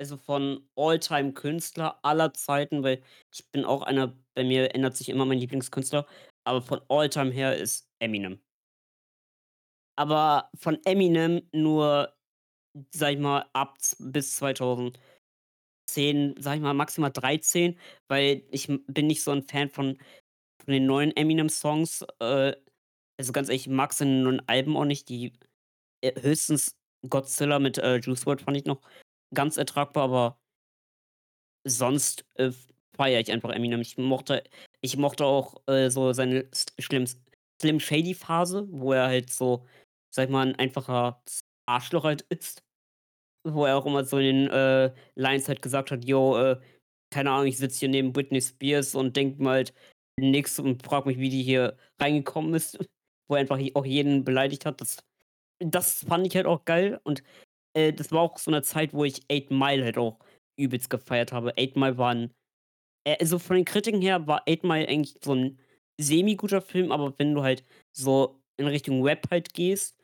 also 0.00 0.16
von 0.18 0.68
All-Time-Künstler 0.76 2.00
aller 2.04 2.32
Zeiten, 2.34 2.82
weil 2.82 3.02
ich 3.34 3.50
bin 3.52 3.64
auch 3.64 3.82
einer 3.82 4.16
bei 4.34 4.44
mir 4.44 4.74
ändert 4.74 4.96
sich 4.96 5.08
immer 5.10 5.26
mein 5.26 5.38
Lieblingskünstler, 5.38 6.06
aber 6.44 6.62
von 6.62 6.80
All-Time 6.88 7.32
her 7.32 7.56
ist 7.56 7.88
Eminem. 8.00 8.40
Aber 9.98 10.50
von 10.58 10.78
Eminem 10.84 11.42
nur, 11.52 12.14
sage 12.94 13.14
ich 13.14 13.20
mal, 13.20 13.46
ab 13.54 13.78
bis 14.00 14.36
2010, 14.36 14.98
sage 16.38 16.56
ich 16.56 16.62
mal, 16.62 16.74
maximal 16.74 17.12
13, 17.12 17.78
weil 18.08 18.44
ich 18.52 18.68
bin 18.88 19.06
nicht 19.08 19.22
so 19.22 19.32
'n 19.32 19.42
Fan 19.44 19.70
von 19.70 19.98
von 20.64 20.72
den 20.74 20.86
neuen 20.86 21.16
Eminem-Songs. 21.16 22.04
Äh, 22.20 22.54
also 23.18 23.32
ganz 23.32 23.48
ehrlich, 23.48 23.66
ich 23.66 23.72
mag 23.72 23.92
seine 23.92 24.22
neuen 24.22 24.48
Alben 24.48 24.76
auch 24.76 24.84
nicht, 24.84 25.08
die 25.08 25.32
äh, 26.02 26.20
höchstens 26.22 26.76
Godzilla 27.08 27.58
mit, 27.60 27.78
äh, 27.78 27.98
Juice 27.98 28.26
WRLD 28.26 28.42
fand 28.44 28.56
ich 28.58 28.66
noch 28.66 28.82
ganz 29.34 29.56
ertragbar, 29.58 30.04
aber 30.04 30.38
sonst, 31.66 32.24
äh, 32.34 32.50
feiere 32.96 33.20
ich 33.20 33.32
einfach 33.32 33.50
Eminem. 33.50 33.80
Ich 33.80 33.96
mochte 33.98 34.44
ich 34.80 34.96
mochte 34.96 35.24
auch, 35.24 35.56
äh, 35.66 35.90
so 35.90 36.12
seine 36.12 36.44
s 36.52 36.66
schlimm 36.78 37.06
Slim 37.60 37.80
Shady 37.80 38.14
Phase, 38.14 38.66
wo 38.70 38.92
er 38.92 39.06
halt 39.06 39.30
so, 39.32 39.64
sage 40.10 40.26
ich 40.28 40.32
mal, 40.32 40.46
'n 40.48 40.54
einfacher 40.56 41.22
Arschloch 41.66 42.04
halt 42.04 42.22
ist. 42.22 42.62
Wo 43.46 43.66
er 43.66 43.76
auch 43.78 43.86
immer 43.86 44.04
so 44.04 44.18
in 44.18 44.24
den, 44.48 44.50
äh, 44.50 44.92
Lines 45.16 45.48
halt 45.48 45.62
gesagt 45.62 45.90
hat: 45.92 46.04
„Jo, 46.06 46.36
äh, 46.38 46.60
keine 47.12 47.30
Ahnung, 47.32 47.46
ich 47.48 47.58
sitze 47.58 47.80
hier 47.80 47.90
neben 47.90 48.12
Britney 48.14 48.40
Spears 48.42 48.94
und 48.96 49.16
denke 49.16 49.42
mir 49.42 49.50
halt 49.50 49.74
nix 50.20 50.58
und 50.60 50.82
frage 50.84 51.08
mich, 51.08 51.18
wie 51.18 51.30
die 51.30 51.42
hier 51.44 51.76
reingekommen 52.00 52.54
ist.“ 52.54 52.78
Wo 53.30 53.34
er 53.34 53.40
einfach 53.40 53.58
auch 53.74 53.86
jeden 53.86 54.24
beleidigt 54.24 54.66
hat. 54.66 54.80
Das 54.80 54.98
das 55.60 56.04
fand 56.08 56.26
ich 56.26 56.36
halt 56.36 56.46
auch 56.46 56.64
geil 56.66 57.00
und, 57.04 57.22
äh, 57.74 57.92
das 57.92 58.12
war 58.12 58.20
auch 58.22 58.38
so 58.38 58.50
'ne 58.50 58.62
Zeit, 58.62 58.94
wo 58.94 59.04
ich 59.04 59.22
Eight 59.30 59.50
Mile 59.50 59.84
halt 59.84 59.98
auch 59.98 60.18
übelst 60.58 60.90
gefeiert 60.90 61.32
habe. 61.32 61.54
Eight 61.58 61.76
Mile 61.76 61.98
war 61.98 62.12
'n 62.14 62.32
äh, 63.06 63.16
also 63.20 63.38
von 63.40 63.56
den 63.56 63.64
Kritiken 63.66 64.02
her 64.02 64.26
war 64.28 64.42
Eight 64.48 64.64
Mile 64.64 64.88
eigentlich 64.88 65.16
so 65.24 65.34
'n 65.34 65.58
semi-guter 66.00 66.62
Film, 66.62 66.92
aber 66.92 67.14
wenn 67.18 67.34
du 67.34 67.42
halt 67.44 67.64
so 67.96 68.40
in 68.58 68.66
Richtung 68.68 69.02
Rap 69.04 69.28
halt 69.30 69.54
gehst 69.54 69.96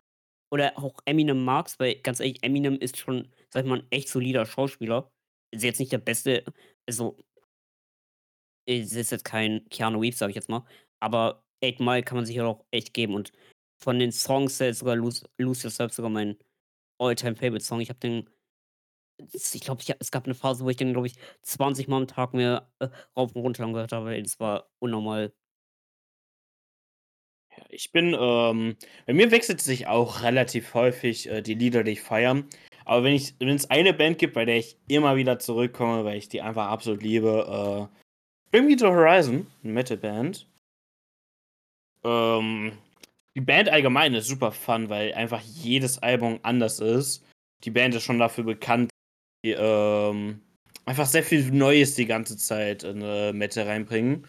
oder 0.53 0.79
auch 0.79 0.95
Eminem 1.07 1.45
magst, 1.45 1.81
weil 1.81 1.97
ganz 2.03 2.21
ehrlich, 2.21 2.43
Eminem 2.45 2.77
ist 2.79 2.99
schon, 2.99 3.29
sage 3.53 3.67
ich 3.67 3.71
mal, 3.71 3.81
'n 3.81 3.87
echt 3.91 4.09
solider 4.11 4.47
Schauspieler. 4.47 5.11
Ist 5.53 5.65
jetzt 5.65 5.81
nicht 5.81 5.93
der 5.93 5.99
Beste, 5.99 6.45
also 6.89 7.19
es 8.69 8.93
ist 8.95 9.11
jetzt 9.11 9.25
kein 9.25 9.65
Keanu 9.71 10.01
Reeves, 10.01 10.19
sage 10.19 10.31
ich 10.31 10.37
jetzt 10.37 10.49
mal, 10.49 10.65
aber 11.01 11.43
Eight 11.63 11.81
Mile 11.81 12.03
kann 12.03 12.17
man 12.17 12.27
sich 12.27 12.41
auch 12.41 12.65
echt 12.71 12.95
geben 12.95 13.15
und 13.15 13.33
von 13.83 13.99
den 13.99 14.13
Songs 14.13 14.61
her 14.61 14.71
ist 14.71 14.81
sogar 14.81 14.97
Lose 14.97 15.25
Lose 15.39 15.65
Yourself 15.65 15.93
sogar 15.93 16.11
mein 16.11 16.37
All-Time 16.99 17.37
Favorite 17.37 17.65
Song. 17.65 17.81
Ich 17.81 17.91
habe 17.91 18.01
den 18.01 18.29
ich 19.35 19.61
glaube, 19.63 19.83
es 20.01 20.11
gab 20.11 20.27
'ne 20.27 20.35
Phase, 20.35 20.65
wo 20.65 20.71
ich 20.71 20.77
den, 20.79 20.93
glaube 20.93 21.07
ich, 21.09 21.17
20 21.43 21.89
Mal 21.89 21.99
am 21.99 22.09
Tag 22.09 22.35
mir, 22.35 22.69
äh, 22.81 22.89
rauf 23.17 23.35
und 23.37 23.43
runter 23.43 23.65
angehört 23.65 23.93
habe. 23.93 24.23
Das 24.23 24.41
war 24.41 24.71
unnormal. 24.81 25.33
Ja, 27.57 27.65
ich 27.71 27.91
bin, 27.93 28.17
ähm 28.19 28.77
bei 29.07 29.13
mir 29.13 29.31
wechselt 29.31 29.61
sich 29.61 29.87
auch 29.87 30.23
relativ 30.23 30.75
häufig, 30.75 31.29
äh, 31.29 31.43
die 31.43 31.55
Lieder, 31.55 31.83
die 31.85 31.93
ich 31.93 32.01
feiere. 32.03 32.45
Aber 32.85 33.05
wenn 33.05 33.15
ich 33.15 33.35
wenn's 33.41 33.69
eine 33.71 33.93
Band 33.93 34.19
gibt, 34.19 34.35
bei 34.35 34.45
der 34.45 34.57
ich 34.57 34.77
immer 34.89 35.17
wieder 35.17 35.39
zurückkomme, 35.39 36.05
weil 36.05 36.17
ich 36.19 36.29
die 36.29 36.43
einfach 36.43 36.69
absolut 36.69 37.03
liebe, 37.03 37.89
äh, 37.91 37.97
Bring 38.53 38.67
Me 38.69 38.77
the 38.79 38.87
Horizon, 38.87 39.47
'ne 39.63 39.73
Metal-Band. 39.73 40.47
Ähm, 42.05 42.73
die 43.37 43.41
Band 43.41 43.69
allgemein 43.69 44.15
ist 44.15 44.29
super 44.29 44.53
fun, 44.53 44.89
weil 44.89 45.15
einfach 45.15 45.41
jedes 45.41 45.99
Album 45.99 46.41
anders 46.43 46.81
ist. 46.81 47.25
Die 47.65 47.71
Band 47.71 47.95
ist 47.95 48.05
schon 48.05 48.19
dafür 48.19 48.45
bekannt, 48.45 48.91
die, 49.45 49.53
ähm, 49.53 50.41
einfach 50.87 51.07
sehr 51.07 51.23
viel 51.23 51.51
Neues 51.53 51.95
die 51.95 52.07
ganze 52.07 52.37
Zeit 52.37 52.83
in, 52.83 53.03
äh, 53.03 53.33
Metal 53.33 53.67
reinbringen. 53.67 54.27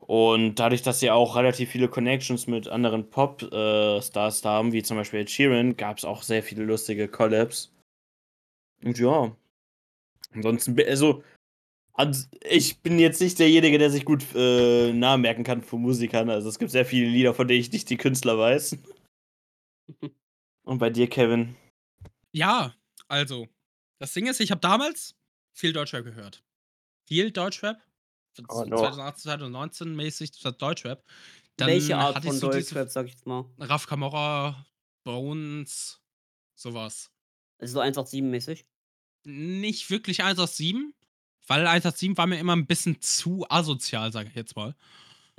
Und 0.00 0.54
dadurch, 0.56 0.82
dass 0.82 1.00
sie 1.00 1.10
auch 1.10 1.34
relativ 1.36 1.70
viele 1.70 1.88
Connections 1.88 2.46
mit 2.46 2.68
anderen 2.68 3.10
Pop 3.10 3.42
äh, 3.42 4.00
haben, 4.00 4.72
wie 4.72 4.82
zum 4.82 4.96
Beispiel 4.96 5.20
Ed 5.20 5.30
Sheeran, 5.30 5.76
gab's 5.76 6.04
auch 6.04 6.22
sehr 6.22 6.42
viele 6.42 6.64
lustige 6.64 7.08
Collabs. 7.08 7.72
Und 8.84 8.98
ja. 8.98 9.34
Ansonsten 10.32 10.74
b 10.74 10.82
also 11.96 12.26
ich 12.42 12.80
bin 12.80 12.98
jetzt 12.98 13.20
nicht 13.20 13.38
derjenige, 13.38 13.78
der 13.78 13.90
sich 13.90 14.04
gut 14.04 14.24
äh, 14.34 14.92
Namen 14.92 15.22
merken 15.22 15.44
kann 15.44 15.62
von 15.62 15.80
Musikern. 15.80 16.28
Also, 16.28 16.48
es 16.48 16.58
gibt 16.58 16.70
sehr 16.70 16.84
viele 16.84 17.08
Lieder, 17.08 17.34
von 17.34 17.48
denen 17.48 17.60
ich 17.60 17.72
nicht 17.72 17.88
die 17.88 17.96
Künstler 17.96 18.38
weiß. 18.38 18.76
Und 20.64 20.78
bei 20.78 20.90
dir, 20.90 21.08
Kevin? 21.08 21.56
Ja, 22.32 22.74
also, 23.08 23.48
das 23.98 24.12
Ding 24.12 24.26
ist, 24.26 24.40
ich 24.40 24.50
habe 24.50 24.60
damals 24.60 25.14
viel 25.54 25.72
Deutschrap 25.72 26.04
gehört. 26.04 26.44
Viel 27.08 27.30
Deutschrap. 27.30 27.80
Oh 28.48 28.64
no. 28.66 28.76
2018, 28.76 29.22
2019 29.22 29.96
mäßig 29.96 30.32
Deutschrap. 30.58 31.02
Dann 31.56 31.68
Welche 31.68 31.96
Art 31.96 32.22
von 32.22 32.38
Deutschrap, 32.38 32.90
sage 32.90 33.08
ich 33.08 33.14
jetzt 33.14 33.26
mal? 33.26 33.46
Raf 33.58 33.86
Camora, 33.86 34.66
Bones, 35.04 36.02
so 36.54 36.74
was. 36.74 37.10
So 37.60 37.80
187-mäßig? 37.80 38.66
Nicht 39.24 39.88
wirklich 39.88 40.22
187, 40.22 40.94
weil 41.46 41.66
187 41.68 42.18
war 42.18 42.26
mir 42.26 42.38
immer 42.38 42.54
'n 42.54 42.66
bisschen 42.66 43.00
zu 43.00 43.46
asozial, 43.50 44.12
sage 44.12 44.28
ich 44.30 44.34
jetzt 44.36 44.56
mal. 44.56 44.74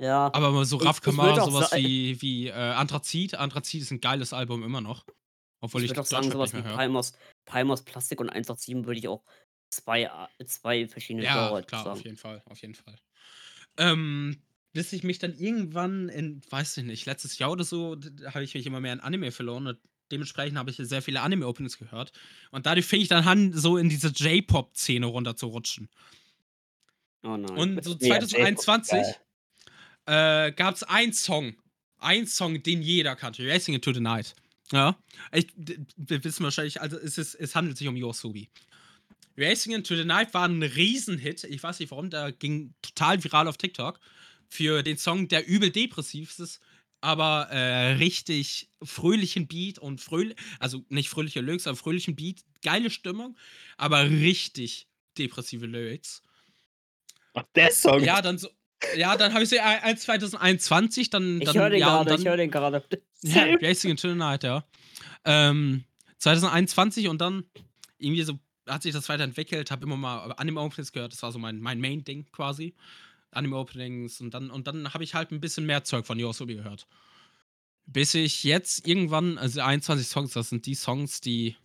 Ja, 0.00 0.32
Aber 0.32 0.64
so 0.66 0.78
ich 0.78 0.78
Raf 0.78 1.00
ich 1.04 1.20
würde 1.20 1.42
Camora, 1.42 1.42
auch 1.42 1.50
so 1.50 1.54
was 1.54 1.74
sa 1.74 1.76
wie 1.76 2.20
wie, 2.22 2.48
äh, 2.48 2.52
Anthrazit. 2.52 3.34
Anthrazit 3.36 3.82
ist 3.82 3.92
'n 3.92 4.00
geiles 4.00 4.32
Album 4.34 4.62
immer 4.64 4.80
noch, 4.82 5.06
obwohl 5.60 5.84
Ich 5.84 5.86
ich 5.86 5.92
würde 5.92 6.00
auch 6.00 6.06
sagen, 6.06 6.30
Deutschrap 6.30 6.32
so 6.32 6.38
was 6.38 6.54
nicht 6.54 6.66
wie. 6.68 6.68
Primus 6.68 7.12
Primus 7.44 7.82
Plastik 7.84 8.20
und 8.20 8.30
187 8.30 8.86
würde 8.86 8.98
ich 8.98 9.08
auch 9.08 9.24
2 9.70 10.10
A 10.10 10.28
2 10.46 10.88
verschiedene 10.88 11.26
Ja, 11.26 11.58
klar, 11.66 11.90
auf 11.90 12.00
sagen. 12.00 12.04
jeden 12.04 12.16
Fall, 12.16 12.42
auf 12.46 12.60
jeden 12.62 12.74
Fall. 12.74 12.96
Ähm, 13.78 14.42
bis 14.72 14.92
ich 14.92 15.04
mich 15.04 15.18
dann 15.18 15.34
irgendwann 15.38 16.08
in 16.10 16.42
weiß 16.50 16.78
ich 16.78 16.84
nicht, 16.84 17.06
letztes 17.06 17.38
Jahr 17.38 17.52
oder 17.52 17.64
so, 17.64 17.96
habe 18.26 18.44
ich 18.44 18.54
mich 18.54 18.66
immer 18.66 18.80
mehr 18.80 18.92
in 18.94 19.00
Anime 19.00 19.32
verloren 19.32 19.68
und 19.68 19.80
dementsprechend 20.10 20.58
habe 20.58 20.70
ich 20.70 20.76
sehr 20.78 21.02
viele 21.02 21.20
Anime-Openings 21.22 21.78
gehört. 21.78 22.12
Und 22.50 22.66
dadurch 22.66 22.86
fing 22.86 23.00
ich 23.00 23.08
dann 23.08 23.26
an, 23.26 23.52
so 23.52 23.76
in 23.76 23.88
diese 23.88 24.08
J-Pop-Szene 24.08 25.06
runterzurutschen. 25.06 25.88
Oh 27.24 27.36
nein. 27.36 27.50
Und 27.58 27.84
so 27.84 27.92
Ja, 28.00 28.18
J-Pop 28.18 28.22
ist 28.22 28.30
2021, 28.30 28.90
geil. 28.90 29.16
äh, 30.06 30.52
gab's 30.52 30.82
einen 30.84 31.12
Song. 31.12 31.54
Einen 31.98 32.26
Song, 32.26 32.62
den 32.62 32.82
jeder 32.82 33.16
kannte, 33.16 33.46
„Racing 33.46 33.74
into 33.74 33.92
the 33.92 34.00
Night“. 34.00 34.34
Ja? 34.70 34.96
Ich 35.32 35.48
wir 35.56 36.22
wissen 36.24 36.44
wahrscheinlich 36.44 36.80
also, 36.80 36.96
es 36.98 37.18
ist 37.18 37.34
es 37.34 37.54
handelt 37.56 37.76
sich 37.78 37.88
um 37.88 37.96
YOASOBI. 37.96 38.48
„Racing 39.36 39.72
into 39.74 39.96
the 39.96 40.04
Night“ 40.04 40.32
war 40.34 40.46
'n 40.48 40.62
Riesenhit. 40.62 41.44
Ich 41.44 41.62
weiß 41.62 41.80
nicht 41.80 41.90
warum, 41.90 42.10
der 42.10 42.32
ging 42.32 42.74
total 42.82 43.22
viral 43.24 43.48
auf 43.48 43.56
TikTok 43.56 43.98
für 44.48 44.82
den 44.82 44.96
Song, 44.98 45.28
der 45.28 45.46
übel 45.48 45.70
depressiv 45.70 46.38
ist, 46.38 46.60
aber, 47.00 47.48
äh, 47.50 47.92
richtig 47.92 48.70
fröhlichen 48.82 49.46
Beat 49.46 49.78
und 49.78 50.00
fröhl 50.00 50.34
also, 50.58 50.84
nicht 50.88 51.08
fröhliche 51.08 51.40
Lyrics, 51.40 51.66
aber 51.66 51.76
fröhlichen 51.76 52.16
Beat, 52.16 52.44
geile 52.62 52.90
Stimmung, 52.90 53.36
aber 53.76 54.08
richtig 54.10 54.88
depressive 55.16 55.66
Lyrics. 55.66 56.22
Ach, 57.34 57.44
der 57.54 57.70
Song. 57.70 58.02
Ja, 58.02 58.22
dann 58.22 58.38
so 58.38 58.48
ja, 58.96 59.16
dann 59.16 59.34
habe 59.34 59.42
ich 59.42 59.50
so 59.50 59.56
ei 59.56 59.82
ein 59.82 59.98
2021, 59.98 61.10
dann 61.10 61.40
Ich 61.40 61.46
dann 61.46 61.56
höre 61.56 61.70
den 61.70 61.80
ja, 61.80 61.98
und 61.98 62.06
grade, 62.06 62.20
ich 62.20 62.28
höre 62.28 62.36
den 62.36 62.50
grade. 62.50 62.84
ja, 63.22 63.44
„Racing 63.60 63.90
into 63.90 64.08
the 64.08 64.14
Night“, 64.14 64.44
ja. 64.44 64.64
Ähm, 65.24 65.84
2021 66.18 67.08
und 67.08 67.20
dann 67.20 67.44
irgendwie 67.98 68.22
so 68.22 68.38
hat 68.68 68.82
sich 68.82 68.92
das 68.92 69.08
weiterentwickelt, 69.08 69.70
habe 69.70 69.84
immer 69.84 69.96
mal 69.96 70.32
Anime-Openings 70.32 70.92
gehört. 70.92 71.12
Das 71.12 71.22
war 71.22 71.32
so 71.32 71.38
mein 71.38 71.60
mein 71.60 71.80
Main-Ding 71.80 72.26
quasi. 72.30 72.74
Anime-Openings 73.32 74.20
und 74.20 74.32
dann 74.34 74.50
und 74.50 74.66
dann 74.66 74.94
habe 74.94 75.04
ich 75.04 75.14
halt 75.14 75.30
'n 75.32 75.40
bisschen 75.40 75.66
mehr 75.66 75.84
Zeug 75.84 76.06
von 76.06 76.18
YOASOBI 76.18 76.56
gehört. 76.56 76.86
Bis 77.90 78.12
ich 78.14 78.44
jetzt 78.44 78.86
irgendwann 78.86 79.38
also, 79.38 79.60
21 79.62 80.08
Songs, 80.08 80.32
das 80.34 80.50
sind 80.50 80.66
die 80.66 80.74
Songs, 80.74 81.20
die 81.22 81.56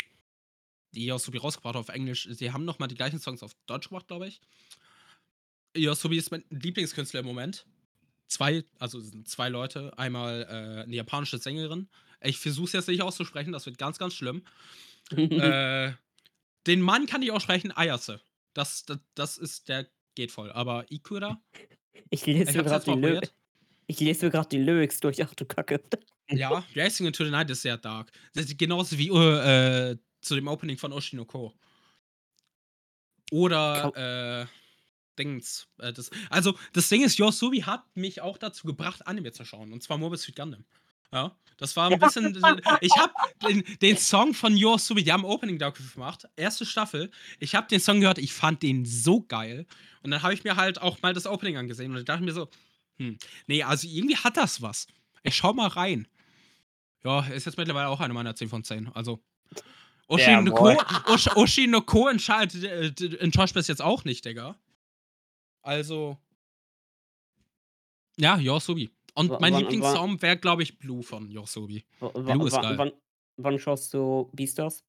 die 0.95 1.05
YOASOBI 1.07 1.37
rausgebracht 1.39 1.75
hat 1.75 1.79
auf 1.81 1.89
Englisch. 1.89 2.27
Sie 2.31 2.51
haben 2.51 2.65
noch 2.65 2.79
mal 2.79 2.87
die 2.87 2.95
gleichen 2.95 3.19
Songs 3.19 3.43
auf 3.43 3.53
Deutsch 3.65 3.89
gemacht, 3.89 4.07
glaube 4.07 4.27
ich. 4.27 4.39
YOASOBI 5.75 6.17
ist 6.17 6.31
mein 6.31 6.43
Lieblingskünstler 6.49 7.21
im 7.21 7.25
Moment. 7.25 7.65
2 8.27 8.63
also, 8.79 8.99
sind 8.99 9.27
2 9.27 9.49
Leute, 9.49 9.97
einmal, 9.97 10.47
äh, 10.85 10.87
'ne 10.89 10.95
japanische 10.97 11.37
Sängerin. 11.39 11.89
Ich 12.21 12.39
versuche 12.39 12.65
es 12.67 12.73
jetzt 12.73 12.87
nicht 12.89 13.01
auszusprechen, 13.03 13.51
das 13.53 13.65
wird 13.65 13.77
ganz, 13.77 13.97
ganz 13.99 14.13
schlimm. 14.15 14.43
Äh, 15.37 15.93
den 16.67 16.81
Mann 16.81 17.07
kann 17.07 17.21
ich 17.23 17.31
aussprechen, 17.31 17.71
Ayase. 17.73 18.21
Das 18.53 18.85
d 18.85 18.95
das 19.15 19.37
ist 19.37 19.69
der 19.69 19.89
geht 20.15 20.31
voll. 20.31 20.51
Aber 20.51 20.85
Ikura 20.91 21.41
Ich 22.09 22.25
lese 22.25 22.51
ich 22.59 22.65
mir 22.65 22.71
jetzt 22.71 22.85
die 22.87 22.93
Ly 22.95 23.19
ich 23.87 23.99
lese 24.01 24.25
mir 24.27 24.31
grad 24.31 24.51
die 24.51 24.57
Lyrics 24.59 24.99
durch. 25.01 25.23
Ach 25.23 25.35
du 25.35 25.45
Kacke. 25.45 25.81
Ja, 26.29 26.63
„Racing 26.75 27.05
into 27.07 27.23
the 27.25 27.31
Night“ 27.31 27.49
ist 27.49 27.61
sehr 27.61 27.77
dark. 27.77 28.11
Das 28.33 28.45
ist 28.45 28.57
genauso 28.57 28.97
wie, 28.97 29.09
äh, 29.09 29.91
äh, 29.91 29.97
zu 30.21 30.35
dem 30.35 30.47
Opening 30.47 30.77
von 30.77 30.93
Oshi 30.93 31.15
no 31.15 31.25
Ko. 31.25 31.53
Kau 33.73 33.91
Oder, 33.91 34.45
äh, 34.45 34.45
Dings, 35.19 35.67
äh, 35.79 35.93
das 35.93 36.09
also, 36.29 36.57
das 36.73 36.89
Ding 36.89 37.03
ist, 37.03 37.17
YOASOBI 37.19 37.61
hat 37.61 37.83
mich 37.95 38.21
auch 38.21 38.37
dazu 38.37 38.67
gebracht, 38.67 39.07
Anime 39.07 39.31
zu 39.31 39.45
schauen, 39.45 39.73
und 39.73 39.83
zwar 39.83 39.97
„Mobile 39.97 40.17
Suit 40.19 40.35
Gundam“. 40.35 40.65
Ja, 41.13 41.31
das 41.57 41.75
war 41.75 41.91
'n 41.91 41.99
bisschen 41.99 42.35
ich 42.81 42.97
habe 42.97 43.13
den 43.43 43.63
den 43.81 43.97
Song 43.97 44.33
von 44.33 44.57
YOASOBI 44.57 45.03
die 45.03 45.11
haben 45.13 45.23
Opening 45.25 45.59
dafür 45.59 45.85
gemacht, 45.93 46.27
1. 46.37 46.65
Staffel. 46.65 47.11
Ich 47.39 47.53
habe 47.55 47.67
den 47.67 47.79
Song 47.79 48.01
gehört, 48.01 48.17
ich 48.17 48.33
fand 48.33 48.63
den 48.63 48.83
so 48.85 49.21
geil. 49.21 49.67
Und 50.01 50.11
dann 50.11 50.23
habe 50.23 50.33
ich 50.33 50.43
mir 50.43 50.55
halt 50.55 50.81
auch 50.81 51.01
mal 51.03 51.13
das 51.13 51.27
Opening 51.27 51.57
angesehen 51.57 51.91
und 51.91 51.97
ich 51.99 52.05
dachte 52.05 52.23
mir 52.23 52.33
so: 52.33 52.49
„Hm, 52.97 53.17
ne, 53.47 53.63
also, 53.63 53.87
irgendwie 53.87 54.17
hat 54.17 54.37
das 54.37 54.61
was. 54.61 54.87
Ich 55.23 55.35
schaue 55.35 55.53
mal 55.53 55.67
rein.“ 55.67 56.07
Ja, 57.03 57.21
ist 57.21 57.45
jetzt 57.45 57.57
mittlerweile 57.57 57.89
auch 57.89 57.99
eine 57.99 58.13
meiner 58.13 58.35
10 58.35 58.49
von 58.49 58.63
10. 58.63 58.89
Also, 58.93 59.23
Oshi 60.07 60.25
Damn, 60.25 60.45
no 60.45 60.51
boy. 60.53 60.75
Ko 60.75 61.13
Osh 61.13 61.27
Oshi 61.35 61.67
no 61.67 61.81
Ko 61.81 62.07
entscheidet 62.09 62.63
äh, 63.01 63.17
enttäuscht 63.19 63.53
bis 63.53 63.67
jetzt 63.67 63.81
auch 63.81 64.03
nicht, 64.05 64.25
Digga. 64.25 64.57
Also 65.63 66.17
ja, 68.17 68.37
YOASOBI. 68.37 68.89
Und 69.17 69.39
Wa 69.39 69.39
mein 69.39 69.53
Lieblingssong 69.53 70.21
wäre, 70.21 70.37
glaube 70.37 70.63
ich, 70.63 70.79
„Blue“ 70.79 71.03
von 71.03 71.29
wa 72.01 72.11
„Blue“ 72.25 72.47
ist 72.47 72.59
geil. 72.59 72.79
wann 72.79 72.91
wann 73.37 73.59
schaust 73.59 73.93
du 73.93 74.29
„Beastars“? 74.33 74.83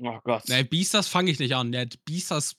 Oh 0.00 0.20
Gott. 0.24 0.48
Ne, 0.48 0.64
„Beastars“ 0.64 1.08
fange 1.08 1.30
ich 1.30 1.38
nicht 1.38 1.54
an. 1.54 1.70
Ne, 1.70 1.88
„Beastars“ 2.04 2.56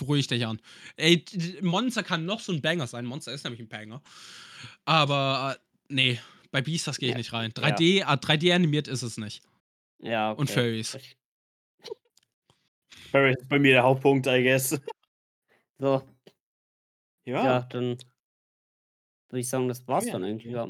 rühre 0.00 0.18
ich 0.18 0.30
nicht 0.30 0.46
an. 0.46 0.60
Ey, 0.96 1.24
„Monster“ 1.62 2.02
kann 2.02 2.24
noch 2.24 2.40
so 2.40 2.52
'n 2.52 2.60
Banger 2.62 2.86
sein. 2.86 3.04
„Monster“ 3.06 3.32
ist 3.32 3.44
nämlich 3.44 3.60
'n 3.60 3.68
Banger. 3.68 4.02
Aber, 4.84 5.58
ne, 5.88 6.18
bei 6.50 6.62
„Beastars“ 6.62 6.98
gehe 6.98 7.10
ich 7.10 7.14
Ja, 7.14 7.18
nicht 7.18 7.32
rein. 7.32 7.52
ja. 7.60 7.82
3D 7.82 8.02
ah, 8.04 8.16
3D 8.16 8.52
animiert 8.54 8.88
ist 8.88 9.02
es 9.02 9.18
nicht. 9.18 9.42
Ja, 10.00 10.32
Und 10.36 10.50
okay. 10.50 10.50
Furries. 10.50 10.98
Versch 10.98 11.16
Furries 13.12 13.36
ist 13.40 13.48
bei 13.48 13.58
mir 13.58 13.72
der 13.72 13.82
Hauptpunkt, 13.82 14.26
I 14.26 14.42
guess. 14.42 14.78
So. 15.80 16.02
Ja, 17.26 17.52
Ja. 17.52 17.66
dann 17.70 17.98
würde 19.32 19.40
ich 19.40 19.48
sagen, 19.48 19.68
das 19.68 19.86
war's 19.88 20.08
Ja, 20.08 20.10
dann 20.10 20.24
eigentlich. 20.24 20.60
ja. 20.66 20.68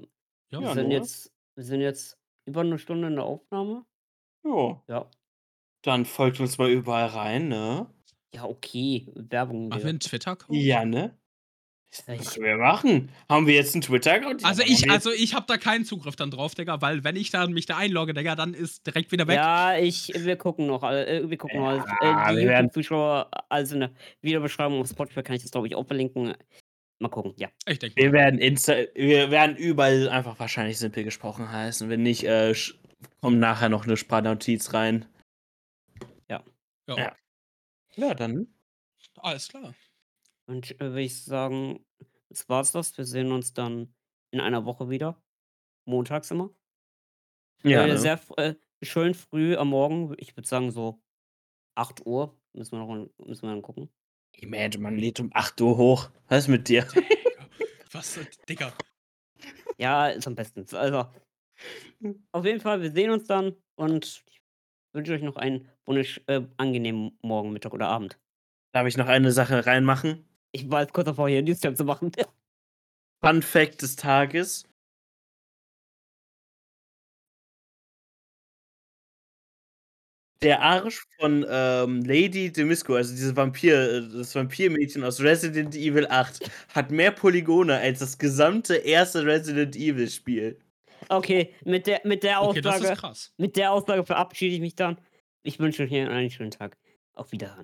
Ja. 0.50 0.60
Wir 0.60 0.66
sind 0.68 0.90
jetzt 0.90 1.32
wir 1.56 1.64
sind 1.64 1.80
jetzt 1.82 2.18
über 2.46 2.64
'ne 2.64 2.78
Stunde 2.78 3.08
in 3.08 3.16
der 3.16 3.24
Aufnahme. 3.24 3.86
Ja. 4.44 4.82
Ja. 4.88 5.10
Dann 5.84 6.06
folgt 6.06 6.38
uns 6.38 6.58
mal 6.58 6.70
überall 6.70 7.06
rein, 7.08 7.48
ne? 7.48 7.92
Ja, 8.34 8.44
okay. 8.46 9.06
Werbung, 9.14 9.70
Machen 9.70 9.84
wir 9.84 9.90
Digga. 9.90 9.94
'n 9.94 10.00
Twitter-Account? 10.00 10.66
Ja, 10.66 10.84
ne? 10.84 11.18
Was 12.18 12.30
können 12.32 12.46
wir 12.46 12.56
machen? 12.58 13.10
Haben 13.28 13.46
wir 13.46 13.54
jetzt 13.54 13.74
'n 13.74 13.80
Twitter-Account? 13.80 14.44
Also 14.44 14.62
haben 14.66 14.66
ich 14.66 14.90
also 14.90 15.12
ich 15.12 15.34
habe 15.34 15.46
da 15.46 15.56
keinen 15.56 15.84
Zugriff 15.84 16.16
dann 16.16 16.30
drauf, 16.32 16.54
Digga, 16.56 16.80
weil 16.82 17.04
wenn 17.04 17.14
ich 17.14 17.30
dann 17.30 17.52
mich 17.52 17.66
da 17.66 17.76
einlogge, 17.76 18.12
Digga, 18.12 18.34
dann 18.34 18.54
ist 18.54 18.84
direkt 18.86 19.12
wieder 19.12 19.28
weg. 19.28 19.42
Ja, 19.44 19.76
ich 19.78 20.12
wir 20.16 20.36
gucken 20.36 20.66
noch, 20.66 20.82
äh, 20.82 21.30
wir 21.30 21.38
gucken 21.38 21.60
mal. 21.60 21.84
Ja, 21.84 21.96
Äh, 22.00 22.16
die 22.16 22.40
wir 22.40 22.46
werden 22.46 22.68
YouTube-Zuschauer, 22.68 23.30
also 23.48 23.74
in 23.74 23.80
der 23.80 23.92
Videobeschreibung 24.20 24.80
auf 24.80 24.88
Spotify 24.88 25.22
kann 25.22 25.36
ich 25.36 25.42
das, 25.42 25.52
glaube 25.52 25.68
ich, 25.68 25.76
auch 25.76 25.86
verlinken. 25.86 26.34
Mal 27.00 27.08
gucken, 27.08 27.34
ja. 27.36 27.48
Ich 27.66 27.78
denke 27.78 27.96
Wir 27.96 28.12
werden 28.12 28.38
Insta 28.38 28.74
wir 28.94 29.30
werden 29.30 29.56
überall 29.56 30.08
einfach 30.08 30.38
wahrscheinlich 30.38 30.78
simpel 30.78 31.04
gesprochen 31.04 31.50
heißen. 31.52 31.88
Wenn 31.90 32.02
nicht, 32.02 32.24
äh, 32.24 32.54
kommt 33.20 33.38
nachher 33.38 33.68
noch 33.68 33.86
'ne 33.86 33.96
Sprachnotiz 33.96 34.72
rein. 34.72 35.06
Ja. 36.30 36.44
Ja. 36.88 36.96
Ja. 36.96 37.16
Ja, 37.96 38.14
dann 38.14 38.48
Alles 39.18 39.48
klar. 39.48 39.74
Und, 40.46 40.72
äh, 40.80 40.90
würde 40.90 41.02
ich 41.02 41.24
sagen, 41.24 41.86
das 42.30 42.48
war's 42.48 42.72
das. 42.72 42.96
Wir 42.98 43.04
sehen 43.06 43.32
uns 43.32 43.54
dann 43.54 43.94
in 44.32 44.40
einer 44.40 44.64
Woche 44.66 44.90
wieder. 44.90 45.22
Montags 45.86 46.30
immer. 46.30 46.54
Ja, 47.64 47.86
Äh, 47.86 47.86
ne? 47.86 47.96
sehr 47.96 48.20
äh, 48.36 48.54
schön 48.82 49.14
früh 49.14 49.56
am 49.56 49.68
Morgen. 49.68 50.14
Ich 50.18 50.36
würde 50.36 50.48
sagen, 50.48 50.70
so 50.70 51.00
8:00 51.76 52.38
müssen 52.54 52.72
wir 52.78 52.80
noch 52.86 53.08
müssen 53.26 53.42
wir 53.44 53.50
dann 53.50 53.62
gucken. 53.62 53.90
Imagine, 54.38 54.82
man 54.82 54.98
lädt 54.98 55.20
um 55.20 55.30
8:00 55.34 55.76
hoch. 55.76 56.10
Was 56.28 56.44
ist 56.44 56.48
mit 56.48 56.68
dir? 56.68 56.86
Was, 57.92 58.18
Digga. 58.48 58.72
Ja, 59.78 60.08
ist 60.08 60.26
am 60.26 60.34
besten. 60.34 60.64
Also 60.74 61.06
auf 62.32 62.44
jeden 62.44 62.60
Fall, 62.60 62.80
wir 62.82 62.90
sehen 62.90 63.10
uns 63.10 63.26
dann 63.26 63.54
und 63.76 64.24
ich 64.28 64.42
wünsche 64.94 65.12
euch 65.12 65.22
noch 65.22 65.36
einen 65.36 65.68
wundersch 65.84 66.20
äh, 66.26 66.42
angenehmen 66.56 67.18
Morgen, 67.22 67.52
Mittag 67.52 67.74
oder 67.74 67.88
Abend. 67.88 68.18
Darf 68.72 68.86
ich 68.86 68.96
noch 68.96 69.08
eine 69.08 69.32
Sache 69.32 69.66
reinmachen? 69.66 70.24
Ich 70.52 70.70
war 70.70 70.80
jetzt 70.82 70.94
kurz 70.94 71.06
davor, 71.06 71.28
hier 71.28 71.40
'n 71.40 71.44
Newsstand 71.44 71.76
zu 71.76 71.84
machen. 71.84 72.12
Fun 73.24 73.42
Fact 73.42 73.82
des 73.82 73.96
Tages. 73.96 74.64
Der 80.42 80.60
Arsch 80.60 81.04
von, 81.20 81.46
ähm, 81.48 82.02
Lady 82.04 82.50
Dimitrescu, 82.52 82.94
also 82.94 83.12
diese 83.14 83.36
Vampir 83.36 83.74
äh, 83.92 84.08
das 84.12 84.34
Vampirmädchen 84.34 85.04
aus 85.04 85.20
Resident 85.20 85.74
Evil 85.76 86.06
8, 86.08 86.50
hat 86.74 86.90
mehr 86.90 87.12
Polygone 87.12 87.78
als 87.78 88.00
das 88.00 88.18
gesamte 88.18 88.74
erste 88.76 89.24
Resident 89.24 89.76
Evil 89.76 90.08
Spiel. 90.10 90.58
Okay, 91.08 91.54
mit 91.64 91.86
der 91.86 92.00
mit 92.04 92.22
der 92.22 92.42
Okay, 92.42 92.60
das 92.60 92.80
ist 92.80 92.82
Aussage 92.82 93.00
krass. 93.00 93.32
mit 93.36 93.56
der 93.56 93.72
Aussage 93.72 94.04
verabschiede 94.04 94.54
ich 94.54 94.60
mich 94.60 94.74
dann. 94.74 94.98
Ich 95.42 95.58
wünsche 95.58 95.84
euch 95.84 95.92
einen 95.92 96.30
schönen 96.30 96.50
Tag. 96.50 96.76
Auf 97.14 97.32
Wiederhören. 97.32 97.60